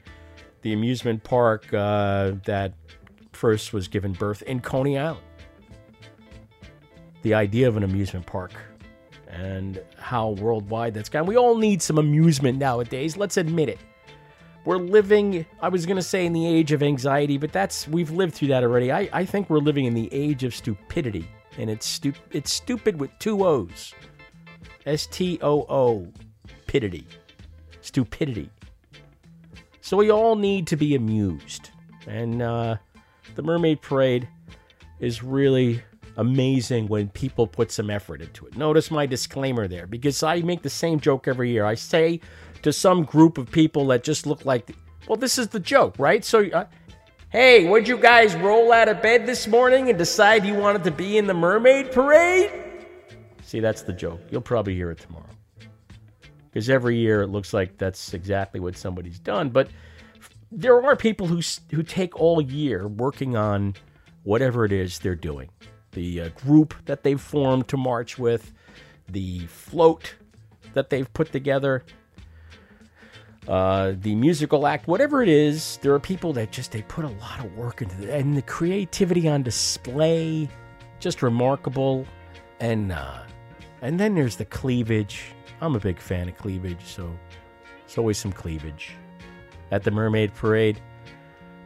the 0.62 0.72
amusement 0.72 1.24
park 1.24 1.72
uh, 1.74 2.32
that 2.44 2.74
first 3.32 3.72
was 3.72 3.88
given 3.88 4.12
birth 4.12 4.42
in 4.42 4.60
Coney 4.60 4.98
Island 4.98 5.22
the 7.22 7.34
idea 7.34 7.68
of 7.68 7.76
an 7.76 7.84
amusement 7.84 8.26
park 8.26 8.52
and 9.32 9.82
how 9.98 10.30
worldwide 10.30 10.94
that's 10.94 11.08
gone. 11.08 11.26
We 11.26 11.36
all 11.36 11.56
need 11.56 11.82
some 11.82 11.98
amusement 11.98 12.58
nowadays, 12.58 13.16
let's 13.16 13.36
admit 13.38 13.68
it. 13.68 13.78
We're 14.64 14.76
living, 14.76 15.44
I 15.60 15.68
was 15.70 15.86
going 15.86 15.96
to 15.96 16.02
say 16.02 16.24
in 16.24 16.32
the 16.32 16.46
age 16.46 16.70
of 16.70 16.84
anxiety, 16.84 17.36
but 17.36 17.52
that's, 17.52 17.88
we've 17.88 18.12
lived 18.12 18.34
through 18.34 18.48
that 18.48 18.62
already. 18.62 18.92
I, 18.92 19.08
I 19.12 19.24
think 19.24 19.50
we're 19.50 19.58
living 19.58 19.86
in 19.86 19.94
the 19.94 20.08
age 20.12 20.44
of 20.44 20.54
stupidity, 20.54 21.26
and 21.58 21.68
it's, 21.68 21.86
stu- 21.86 22.12
it's 22.30 22.52
stupid 22.52 23.00
with 23.00 23.10
two 23.18 23.44
O's. 23.44 23.92
S 24.86 25.06
T 25.06 25.38
O 25.42 25.62
O, 25.68 26.06
pidity. 26.66 27.06
Stupidity. 27.80 28.50
So 29.80 29.96
we 29.96 30.10
all 30.10 30.36
need 30.36 30.66
to 30.68 30.76
be 30.76 30.94
amused. 30.94 31.70
And 32.06 32.42
uh, 32.42 32.76
the 33.34 33.42
Mermaid 33.42 33.80
Parade 33.80 34.28
is 35.00 35.22
really 35.22 35.82
amazing 36.16 36.88
when 36.88 37.08
people 37.08 37.46
put 37.46 37.70
some 37.70 37.90
effort 37.90 38.20
into 38.20 38.46
it. 38.46 38.56
Notice 38.56 38.90
my 38.90 39.06
disclaimer 39.06 39.68
there 39.68 39.86
because 39.86 40.22
I 40.22 40.40
make 40.42 40.62
the 40.62 40.70
same 40.70 41.00
joke 41.00 41.26
every 41.28 41.50
year. 41.50 41.64
I 41.64 41.74
say 41.74 42.20
to 42.62 42.72
some 42.72 43.04
group 43.04 43.38
of 43.38 43.50
people 43.50 43.86
that 43.88 44.04
just 44.04 44.26
look 44.26 44.44
like, 44.44 44.74
well, 45.08 45.16
this 45.16 45.38
is 45.38 45.48
the 45.48 45.60
joke, 45.60 45.94
right? 45.98 46.24
So, 46.24 46.44
uh, 46.50 46.66
hey, 47.30 47.68
would 47.68 47.88
you 47.88 47.96
guys 47.96 48.34
roll 48.36 48.72
out 48.72 48.88
of 48.88 49.02
bed 49.02 49.26
this 49.26 49.46
morning 49.46 49.88
and 49.88 49.98
decide 49.98 50.44
you 50.44 50.54
wanted 50.54 50.84
to 50.84 50.90
be 50.90 51.18
in 51.18 51.26
the 51.26 51.34
mermaid 51.34 51.92
parade? 51.92 52.50
See, 53.42 53.60
that's 53.60 53.82
the 53.82 53.92
joke. 53.92 54.20
You'll 54.30 54.40
probably 54.40 54.74
hear 54.74 54.90
it 54.90 54.98
tomorrow. 54.98 55.26
Because 56.50 56.68
every 56.68 56.98
year 56.98 57.22
it 57.22 57.28
looks 57.28 57.54
like 57.54 57.78
that's 57.78 58.12
exactly 58.12 58.60
what 58.60 58.76
somebody's 58.76 59.18
done. 59.18 59.48
But 59.48 59.68
there 60.50 60.82
are 60.84 60.96
people 60.96 61.26
who, 61.26 61.40
who 61.70 61.82
take 61.82 62.18
all 62.20 62.40
year 62.42 62.86
working 62.86 63.36
on 63.36 63.74
whatever 64.22 64.64
it 64.64 64.72
is 64.72 64.98
they're 64.98 65.14
doing 65.14 65.48
the 65.92 66.22
uh, 66.22 66.28
group 66.30 66.74
that 66.86 67.02
they've 67.02 67.20
formed 67.20 67.68
to 67.68 67.76
march 67.76 68.18
with, 68.18 68.52
the 69.08 69.46
float 69.46 70.14
that 70.74 70.90
they've 70.90 71.12
put 71.12 71.32
together, 71.32 71.84
uh, 73.48 73.92
the 74.00 74.14
musical 74.14 74.66
act, 74.66 74.86
whatever 74.86 75.22
it 75.22 75.28
is, 75.28 75.78
there 75.82 75.92
are 75.92 76.00
people 76.00 76.32
that 76.32 76.52
just 76.52 76.72
they 76.72 76.82
put 76.82 77.04
a 77.04 77.08
lot 77.08 77.44
of 77.44 77.56
work 77.56 77.82
into 77.82 78.02
it, 78.02 78.10
and 78.10 78.36
the 78.36 78.42
creativity 78.42 79.28
on 79.28 79.42
display, 79.42 80.48
just 81.00 81.22
remarkable, 81.22 82.06
and 82.60 82.92
uh, 82.92 83.18
and 83.80 83.98
then 83.98 84.14
there's 84.14 84.36
the 84.36 84.44
cleavage. 84.44 85.24
I'm 85.60 85.74
a 85.74 85.80
big 85.80 85.98
fan 85.98 86.28
of 86.28 86.36
cleavage, 86.38 86.84
so 86.84 87.12
it's 87.84 87.98
always 87.98 88.16
some 88.16 88.32
cleavage 88.32 88.92
at 89.72 89.82
the 89.82 89.90
Mermaid 89.90 90.34
Parade, 90.34 90.80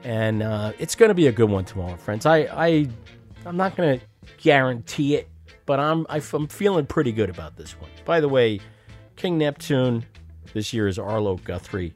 and 0.03 0.43
uh, 0.43 0.73
it's 0.79 0.95
going 0.95 1.11
to 1.11 1.15
be 1.15 1.27
a 1.27 1.33
good 1.33 1.51
one 1.51 1.67
tomorrow, 1.67 1.97
friends. 1.97 2.25
I 2.25 2.39
I 2.39 2.89
I'm 3.45 3.59
not 3.59 3.77
going 3.77 3.99
to 3.99 4.07
guarantee 4.43 5.15
it, 5.17 5.29
but 5.67 5.81
I'm 5.81 6.07
I'm 6.09 6.21
feeling 6.49 6.87
pretty 6.87 7.13
good 7.13 7.31
about 7.31 7.57
this 7.57 7.73
one. 7.81 7.91
By 8.05 8.21
the 8.21 8.29
way, 8.29 8.61
King 9.17 9.39
Neptune 9.39 10.05
this 10.53 10.73
year 10.73 10.87
is 10.89 10.99
Arlo 10.99 11.37
Guthrie, 11.37 11.95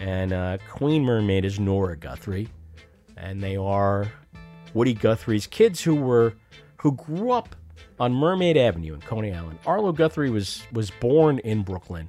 and 0.00 0.32
uh, 0.32 0.58
Queen 0.68 1.04
Mermaid 1.04 1.44
is 1.44 1.58
Nora 1.60 1.96
Guthrie, 1.96 2.48
and 3.16 3.42
they 3.42 3.56
are 3.56 4.10
Woody 4.74 4.94
Guthrie's 4.94 5.46
kids 5.46 5.82
who 5.82 5.94
were 5.94 6.34
who 6.78 6.92
grew 6.92 7.30
up 7.32 7.54
on 8.00 8.12
Mermaid 8.14 8.56
Avenue 8.56 8.94
in 8.94 9.00
Coney 9.00 9.32
Island. 9.32 9.58
Arlo 9.66 9.92
Guthrie 9.92 10.30
was 10.30 10.62
was 10.72 10.90
born 10.90 11.38
in 11.40 11.62
Brooklyn, 11.62 12.08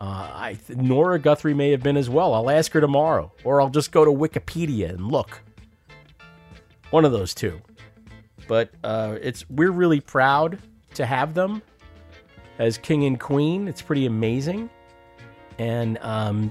Uh, 0.00 0.30
I 0.32 0.58
th- 0.66 0.78
Nora 0.78 1.18
Guthrie 1.18 1.52
may 1.52 1.70
have 1.72 1.82
been 1.82 1.98
as 1.98 2.08
well. 2.08 2.32
I'll 2.32 2.48
ask 2.50 2.72
her 2.72 2.80
tomorrow, 2.80 3.32
or 3.44 3.60
I'll 3.60 3.68
just 3.68 3.92
go 3.92 4.04
to 4.04 4.10
Wikipedia 4.10 4.88
and 4.88 5.10
look. 5.12 5.42
One 6.90 7.04
of 7.04 7.12
those 7.12 7.34
two. 7.34 7.60
But 8.50 8.70
uh, 8.82 9.16
it's 9.22 9.48
we're 9.48 9.70
really 9.70 10.00
proud 10.00 10.58
to 10.94 11.06
have 11.06 11.34
them 11.34 11.62
as 12.58 12.78
king 12.78 13.04
and 13.04 13.18
queen. 13.18 13.68
It's 13.68 13.80
pretty 13.80 14.06
amazing. 14.06 14.68
And 15.60 15.98
um, 15.98 16.50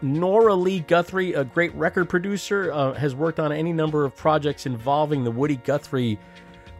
Nora 0.00 0.54
Lee 0.54 0.80
Guthrie, 0.80 1.34
a 1.34 1.44
great 1.44 1.74
record 1.74 2.08
producer, 2.08 2.72
uh, 2.72 2.94
has 2.94 3.14
worked 3.14 3.38
on 3.38 3.52
any 3.52 3.74
number 3.74 4.06
of 4.06 4.16
projects 4.16 4.64
involving 4.64 5.22
the 5.22 5.30
Woody 5.30 5.56
Guthrie 5.56 6.18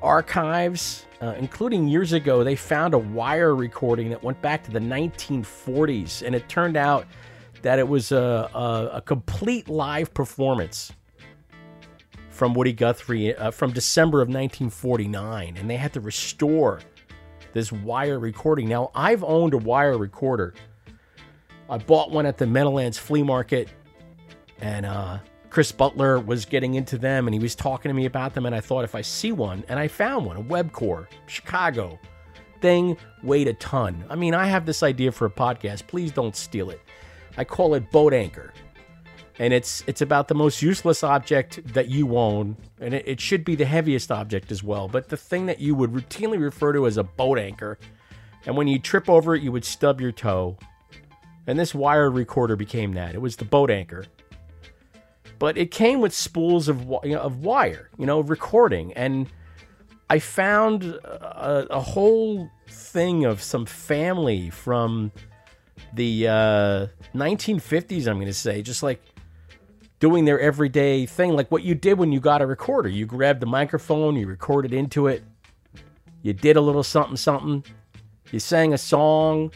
archives, 0.00 1.04
uh, 1.20 1.34
including 1.36 1.86
years 1.86 2.14
ago, 2.14 2.42
they 2.42 2.56
found 2.56 2.94
a 2.94 2.98
wire 2.98 3.54
recording 3.54 4.08
that 4.08 4.22
went 4.22 4.40
back 4.40 4.64
to 4.64 4.70
the 4.70 4.80
1940s, 4.80 6.22
and 6.22 6.34
it 6.34 6.48
turned 6.48 6.78
out 6.78 7.06
that 7.60 7.78
it 7.78 7.86
was 7.86 8.12
a, 8.12 8.48
a, 8.54 8.90
a 8.94 9.02
complete 9.02 9.68
live 9.68 10.14
performance 10.14 10.90
from 12.36 12.52
Woody 12.54 12.72
Guthrie 12.72 13.34
uh, 13.34 13.50
from 13.50 13.72
December 13.72 14.18
of 14.18 14.28
1949, 14.28 15.56
and 15.56 15.70
they 15.70 15.76
had 15.76 15.92
to 15.94 16.00
restore 16.00 16.80
this 17.54 17.72
wire 17.72 18.18
recording. 18.18 18.68
Now, 18.68 18.90
I've 18.94 19.24
owned 19.24 19.54
a 19.54 19.58
wire 19.58 19.96
recorder. 19.96 20.54
I 21.70 21.78
bought 21.78 22.10
one 22.10 22.26
at 22.26 22.36
the 22.36 22.46
Meadowlands 22.46 22.98
Flea 22.98 23.22
Market, 23.22 23.70
and 24.60 24.84
uh, 24.84 25.18
Chris 25.48 25.72
Butler 25.72 26.20
was 26.20 26.44
getting 26.44 26.74
into 26.74 26.98
them, 26.98 27.26
and 27.26 27.34
he 27.34 27.40
was 27.40 27.54
talking 27.54 27.88
to 27.88 27.94
me 27.94 28.04
about 28.04 28.34
them. 28.34 28.44
And 28.44 28.54
I 28.54 28.60
thought 28.60 28.84
if 28.84 28.94
I 28.94 29.00
see 29.00 29.32
one, 29.32 29.64
and 29.68 29.78
I 29.78 29.88
found 29.88 30.26
one, 30.26 30.36
a 30.36 30.42
Webcor, 30.42 31.06
Chicago 31.26 31.98
thing, 32.60 32.98
weighed 33.22 33.48
a 33.48 33.54
ton. 33.54 34.04
I 34.10 34.14
mean, 34.14 34.34
I 34.34 34.46
have 34.46 34.66
this 34.66 34.82
idea 34.82 35.10
for 35.10 35.24
a 35.24 35.30
podcast. 35.30 35.86
Please 35.86 36.12
don't 36.12 36.36
steal 36.36 36.68
it. 36.68 36.80
I 37.38 37.44
call 37.44 37.74
it 37.74 37.90
Boat 37.90 38.12
Anchor, 38.12 38.52
and 39.38 39.52
it's 39.52 39.84
it's 39.86 40.00
about 40.00 40.28
the 40.28 40.34
most 40.34 40.62
useless 40.62 41.02
object 41.02 41.60
that 41.74 41.88
you 41.88 42.16
own, 42.16 42.56
and 42.80 42.94
it, 42.94 43.06
it 43.06 43.20
should 43.20 43.44
be 43.44 43.54
the 43.54 43.64
heaviest 43.64 44.10
object 44.10 44.50
as 44.50 44.62
well. 44.62 44.88
But 44.88 45.08
the 45.08 45.16
thing 45.16 45.46
that 45.46 45.60
you 45.60 45.74
would 45.74 45.92
routinely 45.92 46.40
refer 46.40 46.72
to 46.72 46.86
as 46.86 46.96
a 46.96 47.04
boat 47.04 47.38
anchor, 47.38 47.78
and 48.46 48.56
when 48.56 48.68
you 48.68 48.78
trip 48.78 49.08
over 49.08 49.34
it, 49.34 49.42
you 49.42 49.52
would 49.52 49.64
stub 49.64 50.00
your 50.00 50.12
toe. 50.12 50.56
And 51.46 51.58
this 51.58 51.74
wire 51.74 52.10
recorder 52.10 52.56
became 52.56 52.94
that. 52.94 53.14
It 53.14 53.20
was 53.20 53.36
the 53.36 53.44
boat 53.44 53.70
anchor. 53.70 54.06
But 55.38 55.56
it 55.56 55.70
came 55.70 56.00
with 56.00 56.12
spools 56.14 56.68
of 56.68 56.80
you 57.04 57.14
know, 57.14 57.20
of 57.20 57.44
wire, 57.44 57.90
you 57.98 58.06
know, 58.06 58.20
recording, 58.20 58.92
and 58.94 59.28
I 60.08 60.18
found 60.18 60.84
a, 60.84 61.66
a 61.70 61.80
whole 61.80 62.50
thing 62.68 63.24
of 63.24 63.42
some 63.42 63.66
family 63.66 64.50
from 64.50 65.12
the 65.92 66.28
uh, 66.28 66.86
1950s. 67.14 68.06
I'm 68.06 68.14
going 68.14 68.26
to 68.26 68.32
say, 68.32 68.62
just 68.62 68.82
like 68.82 69.02
doing 69.98 70.24
their 70.24 70.40
everyday 70.40 71.06
thing, 71.06 71.32
like 71.32 71.50
what 71.50 71.62
you 71.62 71.74
did 71.74 71.98
when 71.98 72.12
you 72.12 72.20
got 72.20 72.42
a 72.42 72.46
recorder. 72.46 72.88
You 72.88 73.06
grabbed 73.06 73.40
the 73.40 73.46
microphone, 73.46 74.16
you 74.16 74.26
recorded 74.26 74.72
into 74.72 75.06
it, 75.06 75.22
you 76.22 76.32
did 76.32 76.56
a 76.56 76.60
little 76.60 76.82
something, 76.82 77.16
something, 77.16 77.64
you 78.32 78.40
sang 78.40 78.72
a 78.74 78.78
song, 78.78 79.52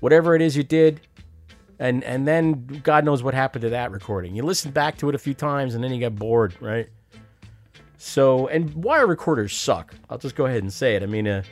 whatever 0.00 0.34
it 0.34 0.42
is 0.42 0.56
you 0.56 0.62
did, 0.62 1.00
and 1.78 2.04
and 2.04 2.28
then 2.28 2.66
God 2.84 3.04
knows 3.04 3.22
what 3.22 3.34
happened 3.34 3.62
to 3.62 3.70
that 3.70 3.90
recording. 3.90 4.36
You 4.36 4.42
listened 4.42 4.74
back 4.74 4.98
to 4.98 5.08
it 5.08 5.14
a 5.14 5.18
few 5.18 5.34
times, 5.34 5.74
and 5.74 5.82
then 5.82 5.92
you 5.92 6.00
got 6.00 6.14
bored, 6.14 6.54
right? 6.60 6.88
So, 7.96 8.48
and 8.48 8.74
wire 8.74 9.06
recorders 9.06 9.56
suck. 9.56 9.94
I'll 10.10 10.18
just 10.18 10.34
go 10.34 10.46
ahead 10.46 10.62
and 10.62 10.72
say 10.72 10.96
it. 10.96 11.02
I 11.02 11.06
mean, 11.06 11.26
uh, 11.26 11.42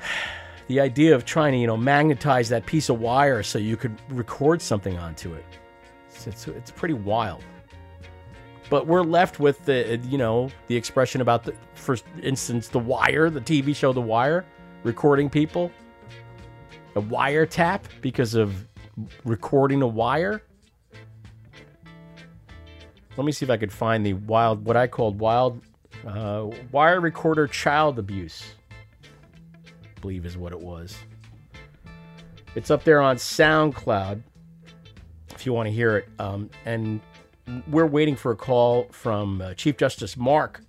the 0.68 0.80
idea 0.80 1.14
of 1.14 1.24
trying 1.24 1.52
to 1.52 1.58
you 1.58 1.66
know 1.66 1.76
magnetize 1.76 2.48
that 2.48 2.66
piece 2.66 2.88
of 2.88 3.00
wire 3.00 3.42
so 3.42 3.58
you 3.58 3.76
could 3.76 3.96
record 4.08 4.62
something 4.62 4.96
onto 4.96 5.34
it, 5.34 5.44
it's 6.26 6.46
it's, 6.46 6.56
it's 6.56 6.70
pretty 6.70 6.94
wild. 6.94 7.44
But 8.68 8.86
we're 8.86 9.02
left 9.02 9.40
with 9.40 9.64
the 9.64 9.98
you 10.04 10.18
know 10.18 10.50
the 10.68 10.76
expression 10.76 11.20
about 11.20 11.44
the 11.44 11.54
for 11.74 11.96
instance 12.22 12.68
the 12.68 12.78
wire, 12.78 13.30
the 13.30 13.40
TV 13.40 13.74
show 13.74 13.92
The 13.92 14.00
Wire, 14.00 14.44
recording 14.84 15.28
people 15.28 15.72
a 16.96 17.02
wiretap 17.02 17.82
because 18.00 18.34
of 18.34 18.66
recording 19.24 19.82
a 19.82 19.86
wire. 19.86 20.42
Let 23.16 23.24
me 23.24 23.32
see 23.32 23.44
if 23.44 23.50
I 23.50 23.56
could 23.56 23.72
find 23.72 24.04
the 24.04 24.14
wild, 24.14 24.64
what 24.64 24.76
I 24.76 24.86
called 24.86 25.18
wild 25.18 25.62
uh, 26.06 26.48
wire 26.72 27.00
recorder 27.00 27.46
child 27.46 27.98
abuse. 27.98 28.54
I 29.62 30.00
believe 30.00 30.24
is 30.24 30.36
what 30.36 30.52
it 30.52 30.60
was. 30.60 30.96
It's 32.54 32.70
up 32.70 32.84
there 32.84 33.00
on 33.00 33.16
SoundCloud 33.16 34.22
if 35.34 35.46
you 35.46 35.52
want 35.52 35.66
to 35.66 35.72
hear 35.72 35.98
it. 35.98 36.08
Um, 36.18 36.50
and 36.64 37.00
we're 37.68 37.86
waiting 37.86 38.16
for 38.16 38.32
a 38.32 38.36
call 38.36 38.84
from 38.90 39.40
uh, 39.40 39.54
Chief 39.54 39.76
Justice 39.76 40.16
Mark 40.16 40.60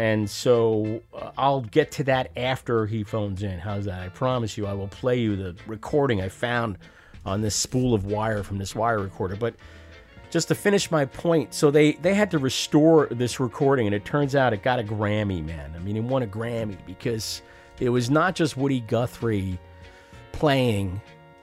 and 0.00 0.30
so 0.30 1.02
uh, 1.12 1.30
I'll 1.36 1.60
get 1.60 1.90
to 1.92 2.04
that 2.04 2.30
after 2.34 2.86
he 2.86 3.04
phones 3.04 3.42
in. 3.42 3.58
How's 3.58 3.84
that? 3.84 4.00
I 4.00 4.08
promise 4.08 4.56
you, 4.56 4.66
I 4.66 4.72
will 4.72 4.88
play 4.88 5.20
you 5.20 5.36
the 5.36 5.54
recording 5.66 6.22
I 6.22 6.30
found 6.30 6.78
on 7.26 7.42
this 7.42 7.54
spool 7.54 7.92
of 7.92 8.06
wire 8.06 8.42
from 8.42 8.56
this 8.56 8.74
wire 8.74 8.98
recorder. 8.98 9.36
But 9.36 9.56
just 10.30 10.48
to 10.48 10.54
finish 10.54 10.90
my 10.90 11.04
point, 11.04 11.52
so 11.52 11.70
they 11.70 11.92
they 11.92 12.14
had 12.14 12.30
to 12.30 12.38
restore 12.38 13.08
this 13.10 13.38
recording, 13.40 13.86
and 13.86 13.94
it 13.94 14.06
turns 14.06 14.34
out 14.34 14.54
it 14.54 14.62
got 14.62 14.78
a 14.78 14.82
Grammy, 14.82 15.44
man. 15.44 15.70
I 15.76 15.80
mean, 15.80 15.98
it 15.98 16.02
won 16.02 16.22
a 16.22 16.26
Grammy 16.26 16.78
because 16.86 17.42
it 17.78 17.90
was 17.90 18.08
not 18.08 18.34
just 18.34 18.56
Woody 18.56 18.80
Guthrie 18.80 19.58
playing 20.32 20.98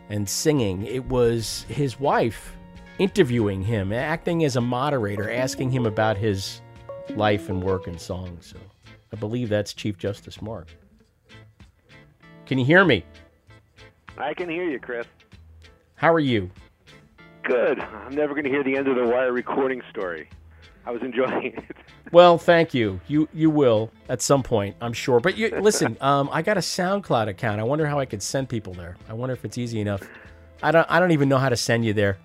and 0.09 0.27
singing; 0.27 0.85
it 0.85 1.05
was 1.05 1.65
his 1.67 1.99
wife 1.99 2.55
interviewing 2.99 3.61
him, 3.61 3.93
acting 3.93 4.43
as 4.43 4.55
a 4.55 4.61
moderator, 4.61 5.31
asking 5.31 5.71
him 5.71 5.85
about 5.85 6.17
his 6.17 6.61
life 7.15 7.49
and 7.49 7.63
work 7.63 7.87
and 7.87 7.99
songs. 7.99 8.47
So 8.47 8.57
I 9.13 9.15
believe 9.15 9.49
that's 9.49 9.73
Chief 9.73 9.97
Justice 9.97 10.41
Mark. 10.41 10.67
Can 12.45 12.57
you 12.57 12.65
hear 12.65 12.83
me? 12.85 13.05
I 14.17 14.33
can 14.33 14.49
hear 14.49 14.63
you, 14.63 14.79
Chris. 14.79 15.05
How 15.95 16.13
are 16.13 16.19
you? 16.19 16.49
Good. 17.43 17.79
I'm 17.79 18.15
never 18.15 18.33
going 18.33 18.43
to 18.45 18.49
hear 18.49 18.63
the 18.63 18.75
end 18.75 18.87
of 18.87 18.95
the 18.95 19.05
wire 19.05 19.31
recording 19.31 19.81
story. 19.89 20.29
I 20.85 20.91
was 20.91 21.01
enjoying 21.01 21.45
it. 21.69 21.75
Well, 22.11 22.37
thank 22.37 22.73
you. 22.73 22.99
You 23.07 23.27
you 23.33 23.49
will 23.49 23.91
at 24.09 24.21
some 24.21 24.43
point, 24.43 24.75
I'm 24.81 24.93
sure. 24.93 25.19
But 25.19 25.37
you 25.37 25.49
listen, 25.49 25.97
um, 26.01 26.29
I 26.31 26.41
got 26.41 26.57
a 26.57 26.61
SoundCloud 26.61 27.27
account. 27.27 27.59
I 27.59 27.63
wonder 27.63 27.85
how 27.85 27.99
I 27.99 28.05
could 28.05 28.21
send 28.21 28.49
people 28.49 28.73
there. 28.73 28.95
I 29.09 29.13
wonder 29.13 29.33
if 29.33 29.45
it's 29.45 29.57
easy 29.57 29.81
enough. 29.81 30.01
I 30.63 30.71
don't 30.71 30.87
I 30.89 30.99
don't 30.99 31.11
even 31.11 31.29
know 31.29 31.37
how 31.37 31.49
to 31.49 31.57
send 31.57 31.85
you 31.85 31.93
there. 31.93 32.17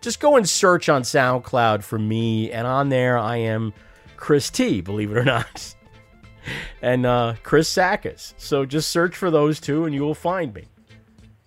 Just 0.00 0.20
go 0.20 0.36
and 0.36 0.48
search 0.48 0.88
on 0.88 1.02
SoundCloud 1.02 1.82
for 1.82 1.98
me, 1.98 2.50
and 2.52 2.66
on 2.66 2.88
there 2.88 3.18
I 3.18 3.36
am 3.36 3.72
Chris 4.16 4.50
T, 4.50 4.80
believe 4.80 5.10
it 5.10 5.16
or 5.16 5.24
not. 5.24 5.74
and 6.82 7.06
uh, 7.06 7.34
Chris 7.42 7.72
Tsakis. 7.72 8.34
So 8.36 8.64
just 8.64 8.90
search 8.90 9.16
for 9.16 9.30
those 9.30 9.60
two 9.60 9.84
and 9.84 9.94
you 9.94 10.02
will 10.02 10.14
find 10.14 10.54
me. 10.54 10.66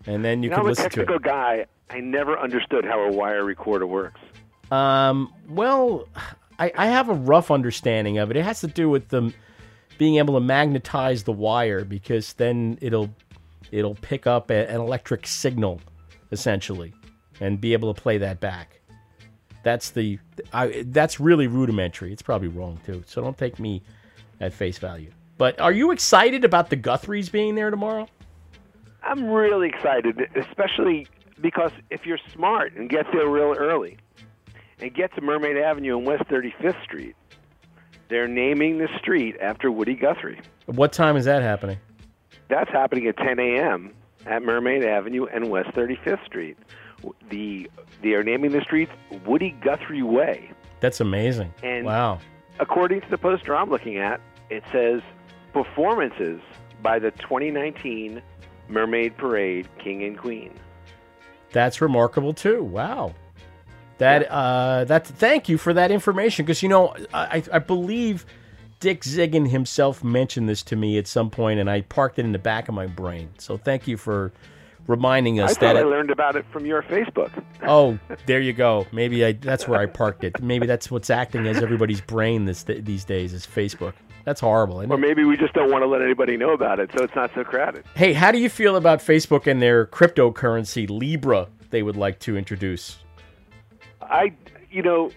And 0.05 0.23
then 0.23 0.43
you, 0.43 0.49
know, 0.49 0.57
can 0.57 0.61
I'm 0.61 0.65
a 0.67 0.69
listen 0.69 0.83
to 0.85 0.89
technical 0.89 1.19
guy. 1.19 1.65
I 1.89 1.99
never 1.99 2.37
understood 2.37 2.85
how 2.85 2.99
a 3.01 3.11
wire 3.11 3.43
recorder 3.43 3.87
works. 3.87 4.19
Um, 4.71 5.33
well, 5.47 6.07
I, 6.59 6.71
I 6.75 6.87
have 6.87 7.09
a 7.09 7.13
rough 7.13 7.49
understanding 7.49 8.17
of 8.17 8.29
it. 8.29 8.37
It 8.37 8.43
has 8.43 8.59
to 8.61 8.67
do 8.67 8.89
with 8.89 9.07
them 9.07 9.33
being 9.97 10.17
able 10.17 10.33
to 10.35 10.41
magnetize 10.41 11.23
the 11.23 11.31
wire 11.31 11.85
because 11.85 12.33
then 12.33 12.77
it'll 12.81 13.09
it'll 13.71 13.95
pick 13.95 14.27
up 14.27 14.51
a, 14.51 14.69
an 14.69 14.79
electric 14.79 15.25
signal 15.25 15.81
essentially 16.31 16.93
and 17.39 17.59
be 17.59 17.73
able 17.73 17.93
to 17.93 18.01
play 18.01 18.17
that 18.17 18.39
back. 18.39 18.79
That's 19.63 19.89
the 19.91 20.19
I, 20.53 20.83
that's 20.87 21.19
really 21.19 21.47
rudimentary. 21.47 22.11
It's 22.11 22.21
probably 22.21 22.49
wrong 22.49 22.79
too. 22.85 23.03
So 23.07 23.21
don't 23.21 23.37
take 23.37 23.59
me 23.59 23.81
at 24.41 24.53
face 24.53 24.77
value. 24.77 25.11
But 25.37 25.59
are 25.61 25.71
you 25.71 25.91
excited 25.91 26.43
about 26.43 26.69
the 26.69 26.75
Guthries 26.75 27.31
being 27.31 27.55
there 27.55 27.69
tomorrow? 27.69 28.07
I'm 29.01 29.29
really 29.29 29.69
excited, 29.69 30.19
especially 30.35 31.07
because 31.39 31.71
if 31.89 32.05
you're 32.05 32.19
smart 32.33 32.73
and 32.75 32.89
get 32.89 33.05
there 33.13 33.29
real 33.29 33.55
early 33.57 33.97
and 34.81 34.93
get 34.93 35.13
to 35.15 35.21
Mermaid 35.21 35.57
Avenue 35.57 35.97
and 35.97 36.05
West 36.05 36.23
35th 36.25 36.81
Street, 36.83 37.15
they're 38.09 38.27
naming 38.27 38.77
the 38.77 38.87
street 38.97 39.35
after 39.41 39.71
Woody 39.71 39.95
Guthrie. 39.95 40.41
What 40.65 40.93
time 40.93 41.15
is 41.15 41.25
that 41.25 41.41
happening? 41.41 41.77
That's 42.49 42.69
happening 42.71 43.07
at 43.07 43.17
10 43.17 43.39
a.m. 43.39 43.93
at 44.25 44.41
Mermaid 44.41 44.83
Avenue 44.83 45.25
and 45.25 45.49
West 45.49 45.69
35th 45.69 46.25
Street. 46.25 46.57
The 47.29 47.69
they 48.01 48.13
are 48.13 48.23
naming 48.23 48.51
the 48.51 48.61
street 48.61 48.89
Woody 49.25 49.51
Guthrie 49.63 50.03
Way. 50.03 50.51
That's 50.81 50.99
amazing. 50.99 51.53
And 51.63 51.85
wow. 51.85 52.19
According 52.59 53.01
to 53.01 53.09
the 53.09 53.17
poster 53.17 53.55
I'm 53.55 53.69
looking 53.69 53.97
at, 53.97 54.19
it 54.49 54.63
says 54.71 55.01
performances 55.53 56.41
by 56.81 56.99
the 56.99 57.11
2019 57.11 58.21
Mermaid 58.67 59.15
Parade 59.17 59.67
King 59.81 60.03
and 60.03 60.17
Queen. 60.17 60.53
That's 61.51 61.81
remarkable 61.81 62.33
too. 62.33 62.63
Wow. 62.63 63.13
That 63.99 64.29
uh 64.31 64.85
that 64.85 65.05
thank 65.05 65.47
you 65.49 65.57
for 65.57 65.73
that 65.73 65.91
information 65.91 66.45
because 66.45 66.63
you 66.63 66.69
know 66.69 66.95
I 67.13 67.43
I 67.51 67.59
believe 67.59 68.25
Dick 68.79 69.01
Zigun 69.01 69.49
himself 69.49 70.03
mentioned 70.03 70.47
this 70.47 70.63
to 70.63 70.75
me 70.75 70.97
at 70.97 71.05
some 71.05 71.29
point, 71.29 71.59
and 71.59 71.69
I 71.69 71.81
parked 71.81 72.17
it 72.17 72.25
in 72.25 72.31
the 72.31 72.39
back 72.39 72.69
of 72.69 72.75
my 72.75 72.87
brain. 72.87 73.29
So 73.37 73.57
thank 73.57 73.87
you 73.87 73.97
for 73.97 74.31
reminding 74.87 75.39
us 75.39 75.51
thought 75.53 75.59
that. 75.61 75.77
I 75.77 75.81
learned 75.81 76.11
about 76.11 76.35
it 76.35 76.45
from 76.51 76.65
your 76.65 76.81
Facebook. 76.83 77.31
oh, 77.63 77.99
there 78.25 78.39
you 78.39 78.53
go. 78.53 78.87
Maybe 78.91 79.23
I, 79.23 79.33
that's 79.33 79.67
where 79.67 79.79
I 79.79 79.85
parked 79.85 80.23
it. 80.23 80.41
Maybe 80.41 80.65
that's 80.65 80.89
what's 80.89 81.09
acting 81.09 81.45
as 81.45 81.61
everybody's 81.61 82.01
brain 82.01 82.45
this 82.45 82.63
these 82.63 83.03
days 83.03 83.33
is 83.33 83.45
Facebook. 83.45 83.93
That's 84.25 84.41
horrible. 84.41 84.79
Isn't 84.79 84.91
Or 84.91 84.97
maybe 84.97 85.23
we 85.23 85.37
just 85.37 85.53
don't 85.53 85.71
want 85.71 85.83
to 85.83 85.87
let 85.87 86.01
anybody 86.01 86.37
know 86.37 86.51
about 86.51 86.79
it, 86.79 86.89
so 86.95 87.03
it's 87.03 87.15
not 87.15 87.31
so 87.33 87.43
crowded. 87.43 87.83
Hey, 87.95 88.13
how 88.13 88.31
do 88.31 88.37
you 88.37 88.49
feel 88.49 88.75
about 88.75 88.99
Facebook 88.99 89.47
and 89.47 89.61
their 89.61 89.85
cryptocurrency 89.85 90.89
Libra 90.89 91.47
they 91.69 91.83
would 91.83 91.95
like 91.95 92.19
to 92.19 92.37
introduce? 92.37 92.99
I, 94.01 94.33
you 94.71 94.81
know, 94.81 95.11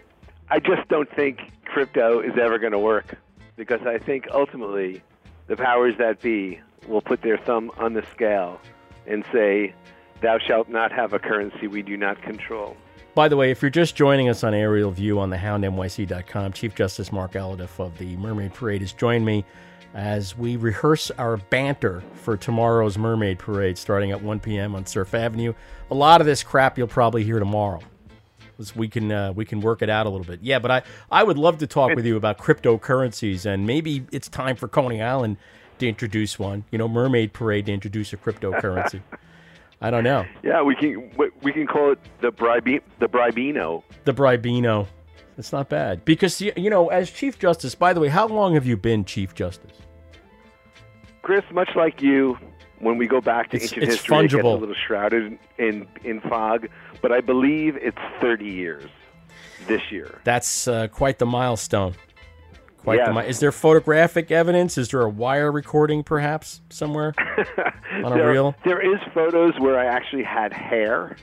I 0.50 0.58
just 0.58 0.88
don't 0.88 1.10
think 1.14 1.40
crypto 1.64 2.20
is 2.20 2.36
ever 2.38 2.58
going 2.58 2.72
to 2.72 2.78
work 2.78 3.16
because 3.56 3.80
I 3.86 3.98
think 3.98 4.26
ultimately 4.32 5.02
the 5.46 5.56
powers 5.56 5.94
that 5.98 6.20
be 6.20 6.60
will 6.88 7.00
put 7.00 7.22
their 7.22 7.38
thumb 7.38 7.70
on 7.78 7.94
the 7.94 8.04
scale 8.12 8.60
and 9.06 9.24
say, 9.32 9.74
"Thou 10.20 10.38
shalt 10.38 10.68
not 10.68 10.92
have 10.92 11.12
a 11.12 11.18
currency 11.18 11.66
we 11.66 11.82
do 11.82 11.96
not 11.96 12.20
control." 12.22 12.76
By 13.14 13.28
the 13.28 13.36
way, 13.36 13.50
if 13.50 13.60
you're 13.60 13.70
just 13.70 13.94
joining 13.94 14.28
us 14.30 14.42
on 14.42 14.54
Aerial 14.54 14.90
View 14.90 15.18
on 15.18 15.28
the 15.28 15.36
houndnyc.com, 15.36 16.52
Chief 16.54 16.74
Justice 16.74 17.12
Mark 17.12 17.32
Alhadeff 17.32 17.78
of 17.78 17.96
the 17.98 18.16
Mermaid 18.16 18.54
Parade 18.54 18.80
has 18.80 18.94
joined 18.94 19.26
me 19.26 19.44
as 19.94 20.36
we 20.38 20.56
rehearse 20.56 21.10
our 21.12 21.36
banter 21.36 22.02
for 22.14 22.38
tomorrow's 22.38 22.96
Mermaid 22.96 23.38
Parade 23.38 23.76
starting 23.76 24.10
at 24.10 24.22
1 24.22 24.40
p.m. 24.40 24.74
on 24.74 24.86
Surf 24.86 25.12
Avenue. 25.12 25.52
A 25.90 25.94
lot 25.94 26.22
of 26.22 26.26
this 26.26 26.42
crap 26.42 26.78
you'll 26.78 26.88
probably 26.88 27.22
hear 27.22 27.38
tomorrow. 27.38 27.80
We 28.76 28.88
can 28.88 29.10
uh, 29.10 29.32
we 29.32 29.44
can 29.44 29.60
work 29.60 29.82
it 29.82 29.90
out 29.90 30.06
a 30.06 30.10
little 30.10 30.26
bit. 30.26 30.40
Yeah, 30.42 30.58
but 30.58 30.70
I, 30.70 30.82
I 31.10 31.22
would 31.22 31.38
love 31.38 31.58
to 31.58 31.66
talk 31.66 31.94
with 31.94 32.06
you 32.06 32.16
about 32.16 32.38
cryptocurrencies 32.38 33.46
and 33.46 33.66
maybe 33.66 34.04
it's 34.12 34.28
time 34.28 34.56
for 34.56 34.68
Coney 34.68 35.02
Island 35.02 35.36
to 35.78 35.88
introduce 35.88 36.38
one. 36.38 36.64
You 36.70 36.78
know, 36.78 36.88
Mermaid 36.88 37.32
Parade 37.32 37.66
to 37.66 37.72
introduce 37.72 38.12
a 38.12 38.16
cryptocurrency. 38.16 39.00
I 39.80 39.90
don't 39.90 40.04
know. 40.04 40.24
Yeah, 40.42 40.62
we 40.62 40.76
can 40.76 41.10
we 41.42 41.52
can 41.52 41.66
call 41.66 41.92
it 41.92 41.98
the 42.20 42.30
bribe 42.30 42.82
the 43.00 43.08
bribino. 43.08 43.82
The 44.04 44.12
Bribino. 44.14 44.86
It's 45.38 45.52
not 45.52 45.68
bad. 45.68 46.04
Because, 46.04 46.40
you 46.40 46.70
know, 46.70 46.88
as 46.88 47.10
Chief 47.10 47.38
Justice, 47.38 47.74
by 47.74 47.92
the 47.92 48.00
way, 48.00 48.08
how 48.08 48.26
long 48.26 48.54
have 48.54 48.66
you 48.66 48.76
been 48.76 49.04
Chief 49.04 49.34
Justice? 49.34 49.72
Chris, 51.22 51.42
much 51.52 51.70
like 51.74 52.02
you, 52.02 52.36
when 52.80 52.98
we 52.98 53.06
go 53.06 53.20
back 53.20 53.50
to 53.50 53.56
It's- 53.56 53.72
ancient 53.72 53.84
it's 53.84 53.94
history, 53.94 54.18
it 54.18 54.22
gets 54.30 54.44
a 54.44 54.46
little 54.46 54.74
shrouded 54.74 55.38
in 55.58 55.86
in 56.04 56.20
fog. 56.20 56.68
But 57.02 57.12
I 57.12 57.20
believe 57.20 57.76
it's 57.76 57.98
30 58.20 58.44
years 58.46 58.88
this 59.66 59.82
year. 59.90 60.20
That's 60.24 60.66
uh, 60.68 60.88
quite 60.88 61.18
the 61.18 61.26
milestone. 61.26 61.94
Quite 62.78 63.04
the 63.04 63.12
mi- 63.12 63.28
Is 63.28 63.38
there 63.38 63.52
photographic 63.52 64.30
evidence? 64.32 64.76
Is 64.78 64.88
there 64.88 65.02
a 65.02 65.08
wire 65.08 65.52
recording, 65.52 66.02
perhaps, 66.02 66.62
somewhere 66.70 67.14
on 67.92 68.12
a 68.12 68.14
there, 68.16 68.30
reel? 68.30 68.54
There 68.64 68.80
is 68.80 69.00
photos 69.14 69.52
where 69.60 69.78
I 69.78 69.84
actually 69.86 70.24
had 70.24 70.52
hair 70.52 71.16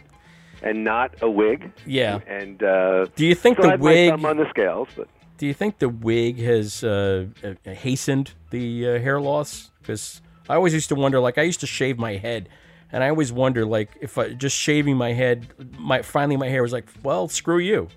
and 0.61 0.83
not 0.85 1.15
a 1.21 1.29
wig. 1.29 1.71
Yeah. 1.85 2.19
And 2.27 2.61
uh, 2.63 3.07
Do 3.15 3.25
you 3.25 3.35
think 3.35 3.57
the 3.57 3.67
I 3.67 3.71
had 3.71 3.81
my 3.81 3.89
wig- 3.91 4.25
on 4.25 4.37
the 4.37 4.49
scales? 4.49 4.87
But 4.95 5.07
Do 5.37 5.45
you 5.47 5.53
think 5.53 5.79
the 5.79 5.89
wig 5.89 6.39
has 6.39 6.81
uh, 6.83 7.25
uh, 7.43 7.71
hastened 7.71 8.33
the 8.51 8.87
uh, 8.95 8.99
hair 8.99 9.19
loss? 9.19 9.71
Because 9.81 10.21
I 10.47 10.55
always 10.55 10.73
used 10.73 10.87
to 10.89 10.95
wonder, 10.95 11.19
like, 11.19 11.37
I 11.37 11.43
used 11.43 11.59
to 11.59 11.67
shave 11.67 11.97
my 11.97 12.13
head, 12.17 12.47
and 12.91 13.04
I 13.04 13.10
always 13.10 13.32
wonder, 13.32 13.65
like, 13.65 13.97
if 14.02 14.17
I 14.17 14.34
just 14.34 14.56
shaving 14.58 14.97
my 14.97 15.13
head, 15.13 15.47
my 15.78 16.02
finally 16.02 16.38
my 16.38 16.47
hair 16.47 16.62
was 16.62 16.73
like, 16.73 16.88
well, 17.04 17.28
screw 17.28 17.60
you. 17.60 17.88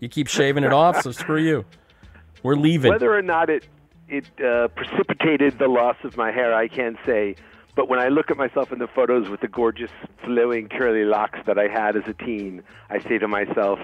You 0.00 0.08
keep 0.08 0.28
shaving 0.28 0.64
it 0.64 0.72
off, 0.72 1.02
so 1.02 1.12
screw 1.12 1.40
you. 1.40 1.64
We're 2.42 2.56
leaving. 2.56 2.90
whether 2.90 3.16
or 3.16 3.22
not 3.22 3.50
it 3.50 3.66
it 4.08 4.26
uh, 4.44 4.68
precipitated 4.68 5.58
the 5.58 5.68
loss 5.68 5.96
of 6.04 6.16
my 6.16 6.30
hair, 6.30 6.54
I 6.54 6.68
can't 6.68 6.96
say. 7.06 7.36
But 7.74 7.88
when 7.88 7.98
I 7.98 8.08
look 8.08 8.30
at 8.30 8.36
myself 8.36 8.70
in 8.70 8.78
the 8.78 8.86
photos 8.86 9.30
with 9.30 9.40
the 9.40 9.48
gorgeous 9.48 9.90
flowing 10.24 10.68
curly 10.68 11.04
locks 11.04 11.38
that 11.46 11.58
I 11.58 11.68
had 11.68 11.96
as 11.96 12.02
a 12.06 12.12
teen, 12.12 12.62
I 12.90 12.98
say 13.00 13.16
to 13.18 13.26
myself, 13.28 13.78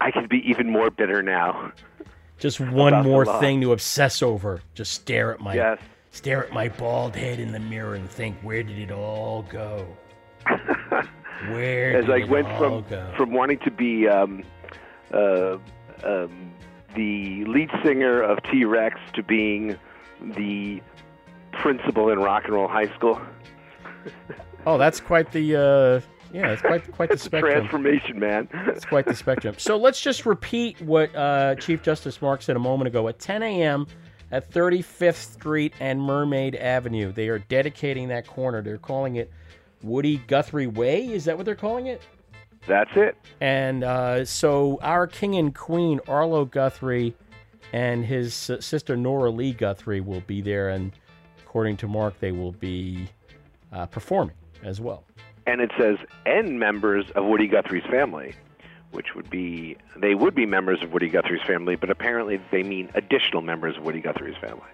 I 0.00 0.10
could 0.10 0.28
be 0.28 0.38
even 0.48 0.70
more 0.70 0.90
bitter 0.90 1.22
now. 1.22 1.72
Just 2.38 2.60
one 2.60 3.04
more 3.04 3.26
thing 3.40 3.60
to 3.60 3.72
obsess 3.72 4.22
over. 4.22 4.62
Just 4.74 4.92
stare 4.92 5.32
at 5.34 5.40
my 5.40 5.54
Yes. 5.54 5.78
Stare 6.12 6.44
at 6.46 6.52
my 6.52 6.68
bald 6.68 7.16
head 7.16 7.40
in 7.40 7.50
the 7.50 7.58
mirror 7.58 7.94
and 7.94 8.08
think, 8.08 8.36
where 8.42 8.62
did 8.62 8.78
it 8.78 8.92
all 8.92 9.42
go? 9.50 9.86
Where 11.48 11.96
As 11.96 12.06
did 12.06 12.22
I 12.22 12.24
went 12.30 12.46
from 12.56 12.84
go? 12.88 13.12
from 13.16 13.32
wanting 13.32 13.58
to 13.60 13.70
be 13.70 14.06
um, 14.06 14.44
uh, 15.12 15.56
um, 16.04 16.52
the 16.94 17.44
lead 17.46 17.68
singer 17.84 18.22
of 18.22 18.38
T 18.44 18.64
Rex 18.64 19.00
to 19.14 19.24
being 19.24 19.76
the 20.20 20.80
principal 21.52 22.10
in 22.10 22.20
rock 22.20 22.44
and 22.44 22.54
roll 22.54 22.68
high 22.68 22.92
school. 22.94 23.20
Oh, 24.64 24.78
that's 24.78 25.00
quite 25.00 25.32
the 25.32 25.56
uh, 25.56 26.00
yeah, 26.32 26.52
it's 26.52 26.62
quite 26.62 26.92
quite 26.92 27.10
the 27.10 27.18
spectrum. 27.18 27.52
transformation, 27.52 28.20
man. 28.20 28.48
It's 28.68 28.84
quite 28.84 29.06
the 29.06 29.14
spectrum. 29.16 29.56
So 29.58 29.76
let's 29.76 30.00
just 30.00 30.24
repeat 30.24 30.80
what 30.80 31.12
uh, 31.16 31.56
Chief 31.56 31.82
Justice 31.82 32.22
Mark 32.22 32.42
said 32.42 32.54
a 32.54 32.60
moment 32.60 32.86
ago. 32.86 33.08
At 33.08 33.18
10 33.18 33.42
a.m. 33.42 33.88
at 34.32 34.50
35th 34.50 35.32
Street 35.34 35.74
and 35.78 36.00
Mermaid 36.02 36.56
Avenue, 36.56 37.12
they 37.12 37.28
are 37.28 37.38
dedicating 37.38 38.08
that 38.08 38.26
corner. 38.26 38.62
They're 38.62 38.78
calling 38.78 39.16
it 39.16 39.30
Woody 39.82 40.16
Guthrie 40.26 40.66
Way. 40.66 41.06
Is 41.12 41.26
that 41.26 41.36
what 41.36 41.46
they're 41.46 41.54
calling 41.54 41.86
it? 41.86 42.02
That's 42.66 42.90
it. 42.96 43.16
And 43.40 43.84
uh, 43.84 44.24
so 44.24 44.78
our 44.82 45.06
king 45.06 45.36
and 45.36 45.54
queen, 45.54 46.00
Arlo 46.08 46.44
Guthrie, 46.44 47.14
and 47.72 48.04
his 48.04 48.34
sister 48.34 48.96
Nora 48.96 49.30
Lee 49.30 49.52
Guthrie 49.52 50.00
will 50.00 50.20
be 50.22 50.40
there. 50.40 50.70
And 50.70 50.92
according 51.44 51.76
to 51.78 51.88
Mark, 51.88 52.18
they 52.20 52.32
will 52.32 52.52
be 52.52 53.08
uh, 53.72 53.86
performing 53.86 54.36
as 54.62 54.80
well. 54.80 55.04
and 55.46 55.60
it 55.60 55.72
says 55.78 55.96
and 56.24 56.58
members 56.58 57.04
of 57.16 57.24
Woody 57.24 57.48
Guthrie's 57.48 57.84
family, 57.90 58.34
which 58.92 59.14
would 59.14 59.28
be 59.28 59.76
they 59.96 60.14
would 60.14 60.34
be 60.34 60.46
members 60.46 60.82
of 60.82 60.92
Woody 60.92 61.08
Guthrie's 61.08 61.42
family, 61.42 61.76
but 61.76 61.90
apparently 61.90 62.40
they 62.50 62.62
mean 62.62 62.90
additional 62.94 63.42
members 63.42 63.76
of 63.76 63.82
Woody 63.82 64.00
Guthrie's 64.00 64.36
family. 64.36 64.68